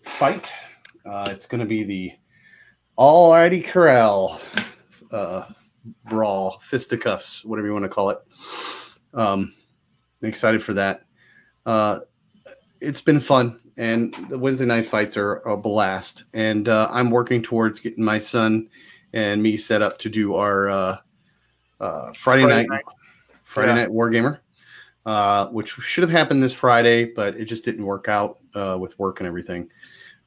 [0.04, 0.52] fight.
[1.04, 2.12] Uh, it's going to be the
[2.96, 4.40] All Alrighty Corral
[5.12, 5.46] uh,
[6.08, 8.18] brawl, fisticuffs, whatever you want to call it.
[9.12, 9.54] Um,
[10.22, 11.02] I'm excited for that.
[11.66, 12.00] Uh,
[12.80, 16.24] it's been fun, and the Wednesday night fights are a blast.
[16.34, 18.68] And uh, I'm working towards getting my son
[19.14, 20.96] and me set up to do our uh,
[21.80, 22.84] uh, Friday, Friday night, night.
[23.42, 23.74] Friday Yeah.
[23.76, 24.40] night Wargamer,
[25.06, 28.98] uh, which should have happened this Friday, but it just didn't work out uh, with
[28.98, 29.70] work and everything.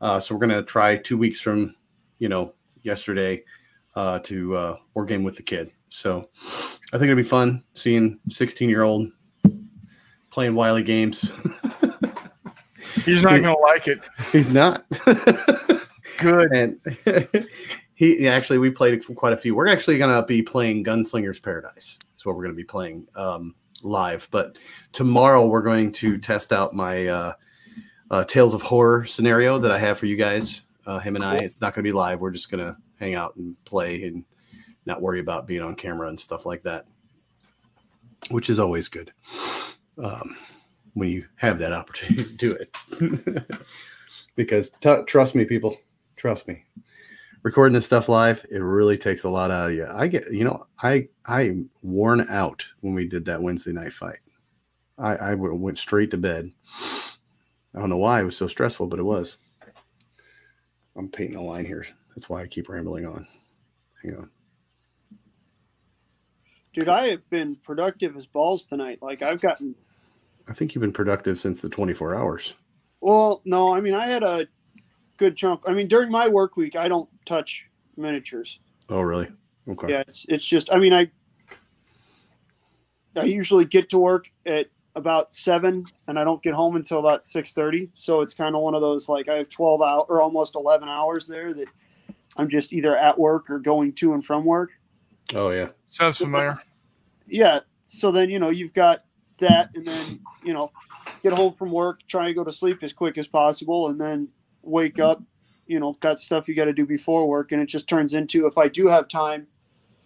[0.01, 1.75] Uh, so we're gonna try two weeks from,
[2.17, 3.43] you know, yesterday
[3.95, 5.71] uh, to uh, war game with the kid.
[5.89, 6.27] So
[6.91, 9.11] I think it'll be fun seeing 16 year old
[10.31, 11.31] playing wily games.
[13.05, 14.01] He's not going to like it.
[14.31, 14.85] He's not.
[16.17, 16.51] Good.
[16.51, 16.79] and
[17.95, 19.55] he actually we played quite a few.
[19.55, 21.97] We're actually going to be playing Gunslingers Paradise.
[22.11, 24.27] That's what we're going to be playing um, live.
[24.31, 24.57] But
[24.91, 27.33] tomorrow we're going to test out my uh,
[28.11, 30.61] uh, Tales of Horror scenario that I have for you guys.
[30.85, 31.37] Uh, him and I.
[31.37, 32.19] It's not going to be live.
[32.19, 34.23] We're just going to hang out and play and
[34.85, 36.85] not worry about being on camera and stuff like that,
[38.29, 39.13] which is always good
[40.01, 40.35] um,
[40.93, 43.45] when you have that opportunity to do it.
[44.35, 45.77] because t- trust me, people,
[46.15, 46.63] trust me,
[47.43, 49.87] recording this stuff live, it really takes a lot out of you.
[49.91, 54.19] I get, you know, I I'm worn out when we did that Wednesday night fight.
[54.97, 56.47] I I went straight to bed.
[57.75, 59.37] I don't know why it was so stressful, but it was.
[60.95, 61.85] I'm painting a line here.
[62.15, 63.27] That's why I keep rambling on.
[64.03, 64.31] Hang on.
[66.73, 68.99] Dude, I have been productive as balls tonight.
[69.01, 69.75] Like I've gotten
[70.47, 72.53] I think you've been productive since the 24 hours.
[73.01, 74.47] well, no, I mean I had a
[75.17, 75.61] good chunk.
[75.67, 77.67] I mean during my work week, I don't touch
[77.97, 78.59] miniatures.
[78.89, 79.29] Oh, really?
[79.67, 79.89] Okay.
[79.89, 81.09] Yeah, it's it's just I mean I
[83.15, 87.25] I usually get to work at about seven and I don't get home until about
[87.25, 87.89] six thirty.
[87.93, 90.89] So it's kind of one of those like I have twelve hour or almost eleven
[90.89, 91.67] hours there that
[92.37, 94.71] I'm just either at work or going to and from work.
[95.33, 95.69] Oh, yeah.
[95.87, 96.57] Sounds familiar.
[97.27, 97.59] Yeah.
[97.85, 99.03] So then you know you've got
[99.43, 100.71] that, and then you know
[101.23, 104.27] get home from work, try and go to sleep as quick as possible, and then
[104.61, 105.21] wake up.
[105.67, 108.45] You know, got stuff you got to do before work, and it just turns into
[108.47, 109.47] if I do have time,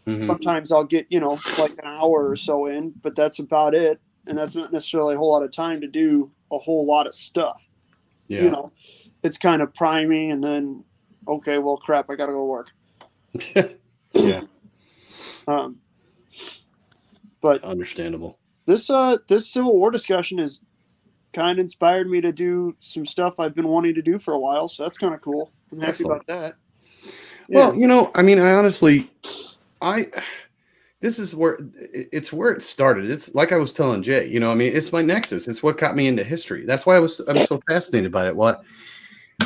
[0.05, 0.19] Mhm.
[0.27, 3.99] sometimes I'll get you know like an hour or so in, but that's about it,
[4.27, 7.15] and that's not necessarily a whole lot of time to do a whole lot of
[7.15, 7.67] stuff.
[8.27, 8.43] Yeah.
[8.43, 8.71] You know,
[9.23, 10.83] it's kind of priming, and then
[11.27, 12.71] okay, well, crap, I got to go to work.
[14.13, 14.41] yeah.
[15.47, 15.81] Um,
[17.41, 18.37] but Understandable.
[18.67, 20.61] This uh this Civil War discussion has
[21.33, 24.39] kind of inspired me to do some stuff I've been wanting to do for a
[24.39, 25.51] while, so that's kind of cool.
[25.71, 26.23] I'm happy Excellent.
[26.23, 26.55] about that.
[27.49, 29.09] Well, you know, I mean, I honestly,
[29.81, 30.09] I
[30.99, 31.57] this is where
[31.91, 33.09] it's where it started.
[33.09, 35.47] It's like I was telling Jay, you know, I mean, it's my nexus.
[35.47, 36.65] It's what got me into history.
[36.65, 38.35] That's why I was I'm so fascinated by it.
[38.35, 38.63] What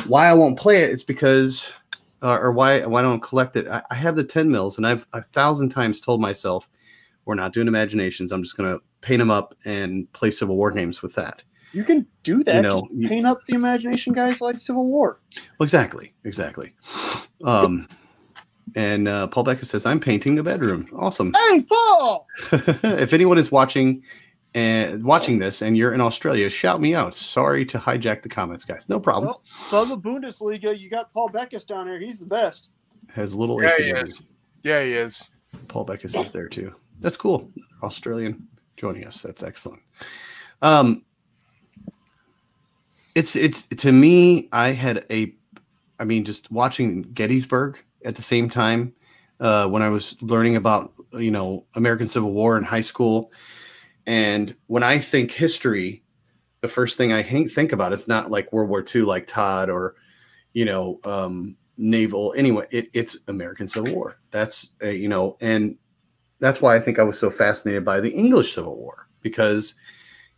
[0.06, 0.90] why I won't play it?
[0.90, 1.72] It's because
[2.22, 3.68] uh, or why why I don't collect it.
[3.68, 6.68] I, I have the 10 mils and I've a thousand times told myself
[7.24, 8.32] we're not doing imaginations.
[8.32, 11.42] I'm just gonna paint them up and play Civil War games with that.
[11.72, 12.56] You can do that.
[12.56, 15.20] You know, Just paint up the imagination guys like Civil War.
[15.58, 16.74] Well, exactly, exactly.
[17.44, 17.88] Um,
[18.74, 20.88] and uh, Paul Becker says, "I'm painting a bedroom.
[20.94, 21.32] Awesome.
[21.48, 22.26] Hey, Paul!
[22.52, 24.02] if anyone is watching
[24.54, 27.14] and watching this, and you're in Australia, shout me out.
[27.14, 28.88] Sorry to hijack the comments, guys.
[28.88, 29.34] No problem.
[29.70, 31.98] Well, Bubba Bundesliga, you got Paul Beckus down there.
[31.98, 32.70] He's the best.
[33.14, 34.22] Has little Yeah, AC he is.
[34.62, 35.28] Yeah, he is.
[35.68, 36.74] Paul Beckus is there too.
[37.00, 37.50] That's cool.
[37.82, 38.46] Australian
[38.82, 39.22] joining us.
[39.22, 39.80] That's excellent.
[40.60, 41.04] Um,
[43.14, 44.48] it's it's to me.
[44.52, 45.32] I had a,
[46.00, 48.92] I mean, just watching Gettysburg at the same time
[49.38, 53.30] uh, when I was learning about you know American Civil War in high school,
[54.06, 56.02] and when I think history,
[56.60, 59.94] the first thing I think about is not like World War II, like Todd or
[60.54, 62.34] you know um, naval.
[62.36, 64.18] Anyway, it, it's American Civil War.
[64.32, 65.76] That's uh, you know, and
[66.42, 69.74] that's why I think I was so fascinated by the English Civil War because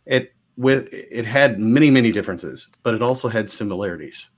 [0.05, 4.29] it with it had many many differences, but it also had similarities.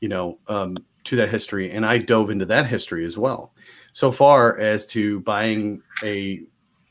[0.00, 3.54] You know, um, to that history, and I dove into that history as well.
[3.92, 6.40] So far as to buying a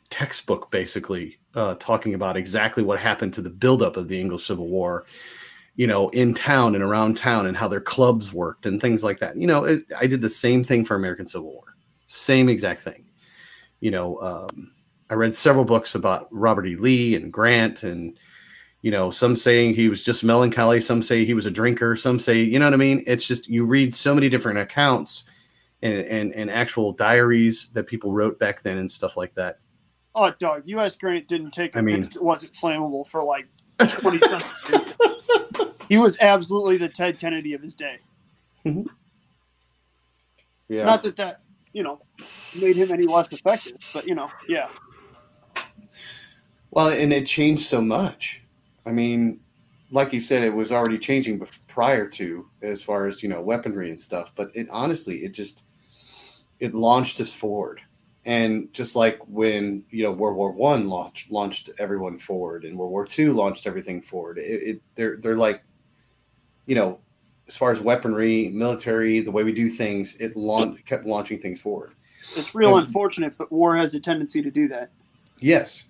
[0.10, 4.70] textbook, basically uh, talking about exactly what happened to the buildup of the English Civil
[4.70, 5.06] War,
[5.76, 9.20] you know, in town and around town, and how their clubs worked and things like
[9.20, 9.36] that.
[9.36, 11.76] You know, it, I did the same thing for American Civil War,
[12.06, 13.08] same exact thing.
[13.82, 14.72] You know, um,
[15.10, 16.78] I read several books about Robert E.
[16.78, 18.18] Lee and Grant and
[18.82, 22.20] you know, some saying he was just melancholy, some say he was a drinker, some
[22.20, 23.04] say, you know what I mean?
[23.06, 25.26] It's just you read so many different accounts
[25.84, 29.60] and and, and actual diaries that people wrote back then and stuff like that.
[30.16, 30.96] Oh, dog, U.S.
[30.96, 31.78] Grant didn't take.
[31.78, 33.48] I mean- it wasn't flammable for like
[33.80, 34.90] twenty something years.
[35.88, 38.00] He was absolutely the Ted Kennedy of his day.
[40.68, 40.86] Yeah.
[40.86, 41.42] Not that that
[41.74, 42.02] you know
[42.60, 44.70] made him any less effective, but you know, yeah.
[46.72, 48.42] Well, and it changed so much.
[48.86, 49.42] I mean,
[49.92, 53.90] like you said, it was already changing prior to as far as you know weaponry
[53.90, 54.32] and stuff.
[54.36, 55.64] But it honestly, it just
[56.60, 57.82] it launched us forward.
[58.24, 62.92] And just like when you know World War One launched launched everyone forward, and World
[62.92, 64.38] War Two launched everything forward.
[64.38, 65.64] It, it they're they're like,
[66.68, 67.00] you know,
[67.48, 70.34] as far as weaponry, military, the way we do things, it
[70.86, 71.94] kept launching things forward.
[72.36, 74.90] It's real Um, unfortunate, but war has a tendency to do that.
[75.40, 75.86] Yes.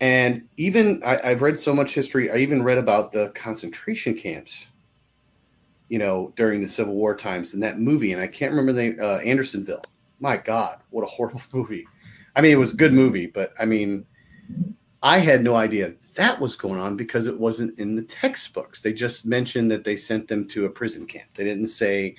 [0.00, 2.30] And even I, I've read so much history.
[2.30, 4.68] I even read about the concentration camps,
[5.88, 8.12] you know, during the Civil War times in that movie.
[8.12, 9.84] And I can't remember the uh, Andersonville.
[10.20, 11.86] My God, what a horrible movie.
[12.36, 14.04] I mean, it was a good movie, but I mean,
[15.02, 18.80] I had no idea that was going on because it wasn't in the textbooks.
[18.80, 21.28] They just mentioned that they sent them to a prison camp.
[21.34, 22.16] They didn't say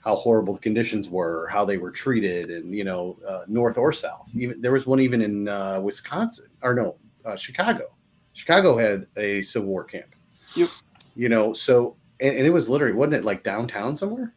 [0.00, 3.92] how horrible the conditions were, how they were treated, and you know, uh, north or
[3.92, 4.30] south.
[4.34, 7.84] Even there was one even in uh, Wisconsin, or no, uh, Chicago.
[8.32, 10.14] Chicago had a Civil War camp.
[10.56, 10.70] Yep.
[11.16, 14.32] You know, so and, and it was literally wasn't it like downtown somewhere?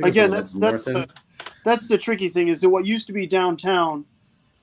[0.00, 1.08] I think it was Again, that's that's the
[1.64, 4.04] that's the tricky thing is that what used to be downtown,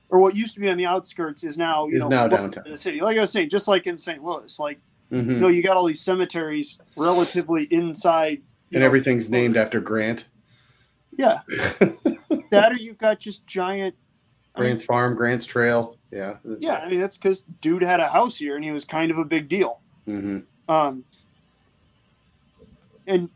[0.08, 2.64] or what used to be on the outskirts, is now you Is know now downtown.
[2.66, 3.00] the city.
[3.02, 4.22] Like I was saying, just like in St.
[4.24, 4.78] Louis, like
[5.12, 5.26] Mhm.
[5.28, 10.26] you know, you got all these cemeteries relatively inside, and know, everything's named after Grant.
[11.16, 11.38] Yeah,
[12.50, 13.94] that or you've got just giant.
[14.54, 15.96] I mean, Grant's Farm, Grant's Trail.
[16.10, 16.36] Yeah.
[16.58, 19.18] yeah, I mean that's because dude had a house here and he was kind of
[19.18, 19.80] a big deal.
[20.04, 20.38] hmm
[20.68, 21.04] Um,
[23.06, 23.30] and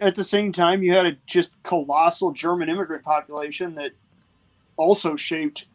[0.00, 3.92] at the same time, you had a just colossal German immigrant population that
[4.76, 5.66] also shaped,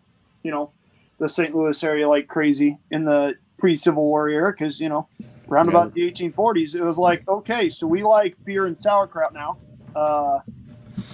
[0.43, 0.71] you know,
[1.17, 1.55] the St.
[1.55, 4.51] Louis area like crazy in the pre-Civil War era.
[4.51, 5.07] Because you know,
[5.51, 5.71] around Yeah.
[5.71, 9.57] about the 1840s, it was like, okay, so we like beer and sauerkraut now.
[9.95, 10.39] Uh,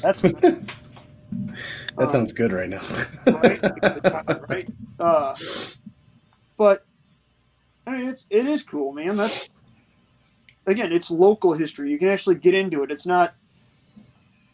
[0.02, 0.22] that's
[1.98, 2.84] That sounds good right now.
[3.26, 3.60] right,
[4.50, 4.70] right.
[5.00, 5.36] Uh,
[6.58, 6.86] but
[7.88, 9.18] I mean, it's it is cool, man.
[9.18, 9.50] That's
[10.68, 11.90] again, it's local history.
[11.90, 12.92] You can actually get into it.
[12.92, 13.34] It's not,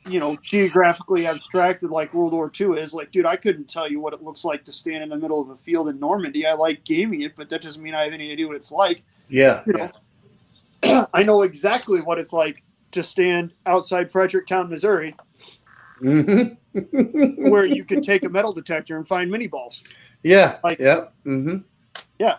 [0.07, 2.93] you know, geographically abstracted like World War II is.
[2.93, 5.39] Like, dude, I couldn't tell you what it looks like to stand in the middle
[5.41, 6.45] of a field in Normandy.
[6.45, 9.03] I like gaming it, but that doesn't mean I have any idea what it's like.
[9.29, 9.63] yeah.
[9.65, 9.91] You yeah.
[10.83, 15.15] know, I know exactly what it's like to stand outside Fredericktown, Missouri,
[16.01, 16.57] Mhm.
[17.49, 19.83] where you can take a metal detector and find Minié balls.
[20.23, 20.57] yeah.
[20.63, 21.05] Like- yeah.
[21.23, 21.57] hmm
[22.19, 22.37] Yeah.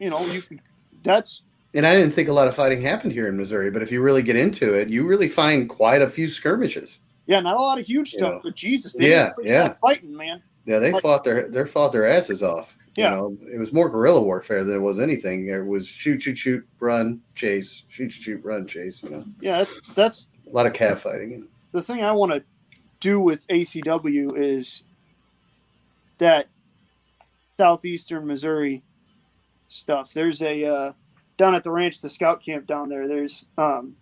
[0.00, 0.60] You know, you can,
[1.02, 1.42] that's
[1.78, 4.02] And I didn't think a lot of fighting happened here in Missouri, but if you
[4.02, 7.02] really get into it, you really find quite a few skirmishes.
[7.26, 8.40] Yeah, not a lot of huge You stuff, know.
[8.42, 9.74] but Jesus, they Yeah, yeah.
[9.80, 10.42] fighting, man.
[10.66, 12.76] Yeah, they Like- fought their they fought their asses off.
[12.96, 13.10] Yeah.
[13.14, 15.46] You know, it was more guerrilla warfare than it was anything.
[15.46, 19.00] It was shoot, shoot, shoot, run, chase, shoot, shoot, shoot, run, chase.
[19.04, 21.46] You know, Yeah, that's that's a lot of cav fighting.
[21.70, 22.42] the thing I want to
[22.98, 24.82] do with ACW is
[26.18, 26.48] that
[27.56, 28.82] southeastern Missouri
[29.68, 30.12] stuff.
[30.12, 30.92] There's a uh,
[31.38, 33.08] down at the ranch, the scout camp down there.
[33.08, 33.96] There's um,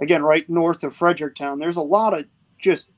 [0.00, 1.58] again right north of Fredericktown.
[1.58, 2.26] There's a lot of
[2.60, 2.88] just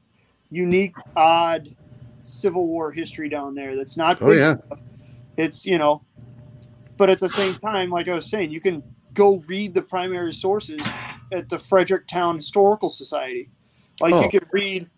[0.51, 1.75] unique, odd
[2.21, 3.75] Civil War history down there.
[3.77, 4.57] That's not Oh, big yeah.
[4.57, 4.83] stuff.
[5.39, 6.03] It's you know,
[6.99, 8.83] but at the same time, like I was saying, you can
[9.15, 10.83] go read the primary sources
[11.33, 13.49] at the Fredericktown Historical Society.
[14.01, 14.23] Like Oh.
[14.25, 14.91] you can read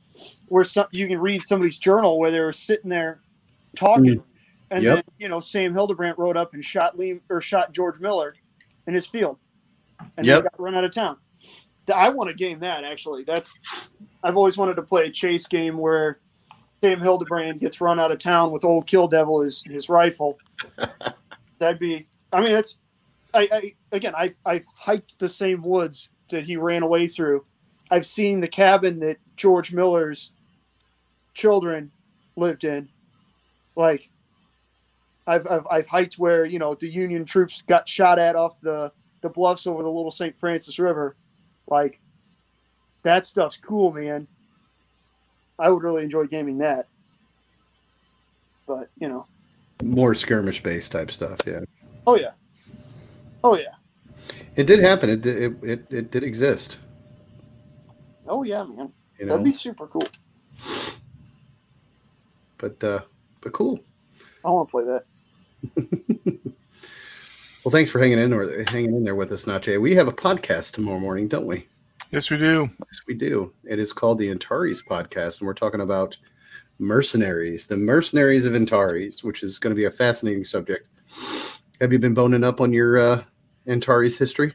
[0.48, 3.20] where some you can read somebody's journal where they were sitting there
[3.76, 4.22] talking,
[4.72, 4.94] and Yep.
[4.96, 8.34] then you know Sam Hildebrand wrote up and shot Lee or shot George Miller
[8.86, 9.38] in his field,
[10.16, 10.38] and Yep.
[10.38, 11.18] they got run out of town.
[11.92, 13.24] I want to game that actually.
[13.24, 13.58] That's
[14.22, 16.20] I've always wanted to play a chase game where
[16.82, 20.38] Sam Hildebrand gets run out of town with old Kill Devil his his rifle.
[21.58, 22.08] That'd be.
[22.32, 22.76] I mean, it's.
[23.34, 27.44] I, I again, I've I've hiked the same woods that he ran away through.
[27.90, 30.30] I've seen the cabin that George Miller's
[31.34, 31.92] children
[32.36, 32.88] lived in.
[33.76, 34.10] Like,
[35.26, 38.92] I've, I've I've hiked where you know the Union troops got shot at off the
[39.20, 40.36] the bluffs over the Little St.
[40.36, 41.16] Francis River.
[41.68, 42.00] Like
[43.02, 44.26] that stuff's cool, man.
[45.58, 46.88] I would really enjoy gaming that.
[48.66, 49.26] But you know,
[49.82, 51.38] More skirmish based type stuff.
[51.46, 51.60] Yeah,
[52.06, 52.32] oh yeah,
[53.44, 53.74] oh yeah,
[54.56, 55.08] it did happen.
[55.10, 56.78] It did, it, it, it did exist.
[58.26, 58.92] oh yeah, man.
[59.18, 60.02] You know, That'd be super cool.
[62.58, 63.00] but uh,
[63.40, 63.78] but cool.
[64.44, 65.04] I want to play that.
[67.64, 69.80] Well, thanks for hanging in or hanging in there with us, Nache.
[69.80, 71.68] We have a podcast tomorrow morning, don't we?
[72.10, 72.68] Yes, we do.
[72.80, 73.52] Yes, we do.
[73.62, 76.18] It is called the Antares Podcast, and we're talking about
[76.80, 80.88] mercenaries, the mercenaries of Antares, which is going to be a fascinating subject.
[81.80, 83.22] Have you been boning up on your uh,
[83.68, 84.52] Antares history?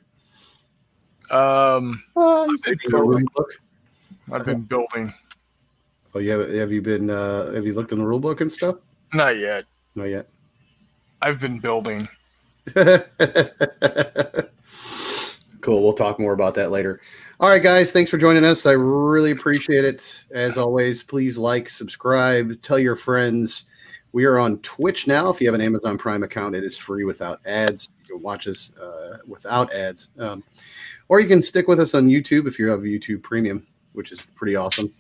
[1.32, 3.10] Um, Uh, you said Maybe Your cool.
[3.10, 3.54] rule book?
[4.34, 5.14] I've been building.
[6.14, 6.46] Oh, yeah.
[6.60, 7.10] Have you been?
[7.10, 8.76] Uh, have you looked in the rule book and stuff?
[9.14, 9.64] Not yet.
[9.96, 10.30] Not yet.
[11.22, 12.08] I've been building.
[15.62, 15.84] cool.
[15.84, 17.02] We'll talk more about that later.
[17.40, 17.92] All right, guys.
[17.92, 18.66] Thanks for joining us.
[18.66, 20.24] I really appreciate it.
[20.32, 23.66] As always, please like, subscribe, tell your friends.
[24.12, 25.30] We are on Twitch now.
[25.30, 27.90] If you have an Amazon Prime account, it is free without ads.
[28.08, 30.10] You can watch us uh, without ads.
[30.18, 30.44] Um,
[31.10, 34.22] or you can stick with us on YouTube if you have YouTube Premium, which is
[34.22, 34.92] pretty awesome.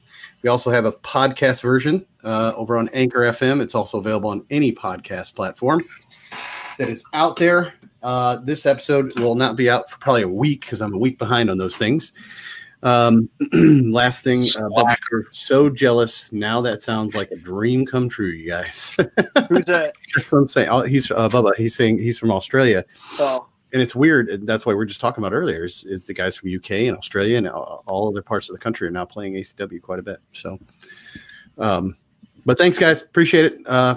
[0.41, 3.61] We also have a podcast version uh, over on Anchor FM.
[3.61, 5.83] It's also available on any podcast platform
[6.77, 7.73] that is out there.
[8.03, 11.17] Uh, this episode will not be out for probably a week because I'm a week
[11.17, 12.13] behind on those things.
[12.83, 13.29] Um,
[13.91, 16.31] last thing, uh, you're so jealous.
[16.31, 18.95] Now that sounds like a dream come true, you guys.
[19.49, 19.93] Who's that?
[20.31, 20.69] I'm saying.
[20.69, 21.55] Oh, he's uh, Bubba.
[21.55, 22.85] He's saying he's from Australia,
[23.19, 24.29] Oh, and it's weird.
[24.29, 25.65] And that's why we are just talking about earlier.
[25.65, 28.61] Is, is the guys from UK and Australia and all, all other parts of the
[28.61, 30.19] country are now playing ACW quite a bit.
[30.31, 30.59] So,
[31.57, 31.97] um,
[32.45, 33.01] but thanks, guys.
[33.01, 33.59] Appreciate it.
[33.65, 33.95] Uh,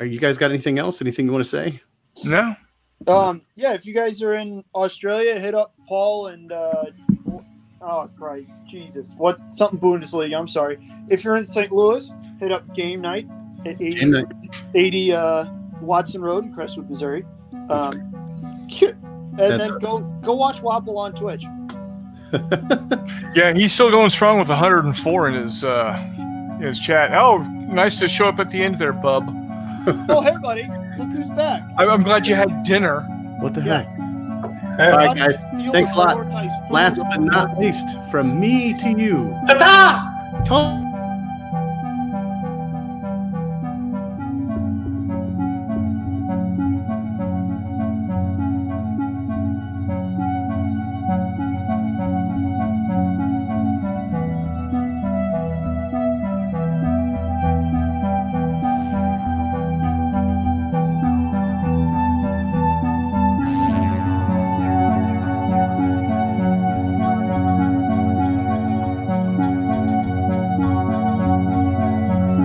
[0.00, 1.00] are you guys got anything else?
[1.00, 1.80] Anything you want to say?
[2.24, 2.56] No,
[3.06, 3.72] um, yeah.
[3.72, 6.84] If you guys are in Australia, hit up Paul and uh,
[7.80, 10.38] oh Christ, Jesus, what something Bundesliga?
[10.38, 10.78] I'm sorry.
[11.08, 11.72] If you're in St.
[11.72, 13.28] Louis, hit up Game Night
[13.64, 14.26] at 80, Game night.
[14.74, 15.44] 80 uh,
[15.80, 17.24] Watson Road in Crestwood, Missouri.
[17.68, 18.96] Um, cute.
[19.32, 21.44] And That- then go go watch Wobble on Twitch.
[23.34, 26.02] yeah, he's still going strong with 104 in his uh,
[26.60, 27.12] in his chat.
[27.14, 29.24] Oh, nice to show up at the end there, bub.
[30.08, 30.62] Oh, hey, buddy,
[30.98, 31.62] look who's back.
[31.78, 33.00] I'm, I'm glad you had dinner.
[33.40, 33.82] What the Yeah.
[33.82, 33.98] heck?
[34.78, 35.72] All All right, How do you guys.
[35.72, 36.16] Thanks a lot.
[36.70, 40.42] Last but not least, from me to you, Ta-ta!
[40.46, 40.91] Tom.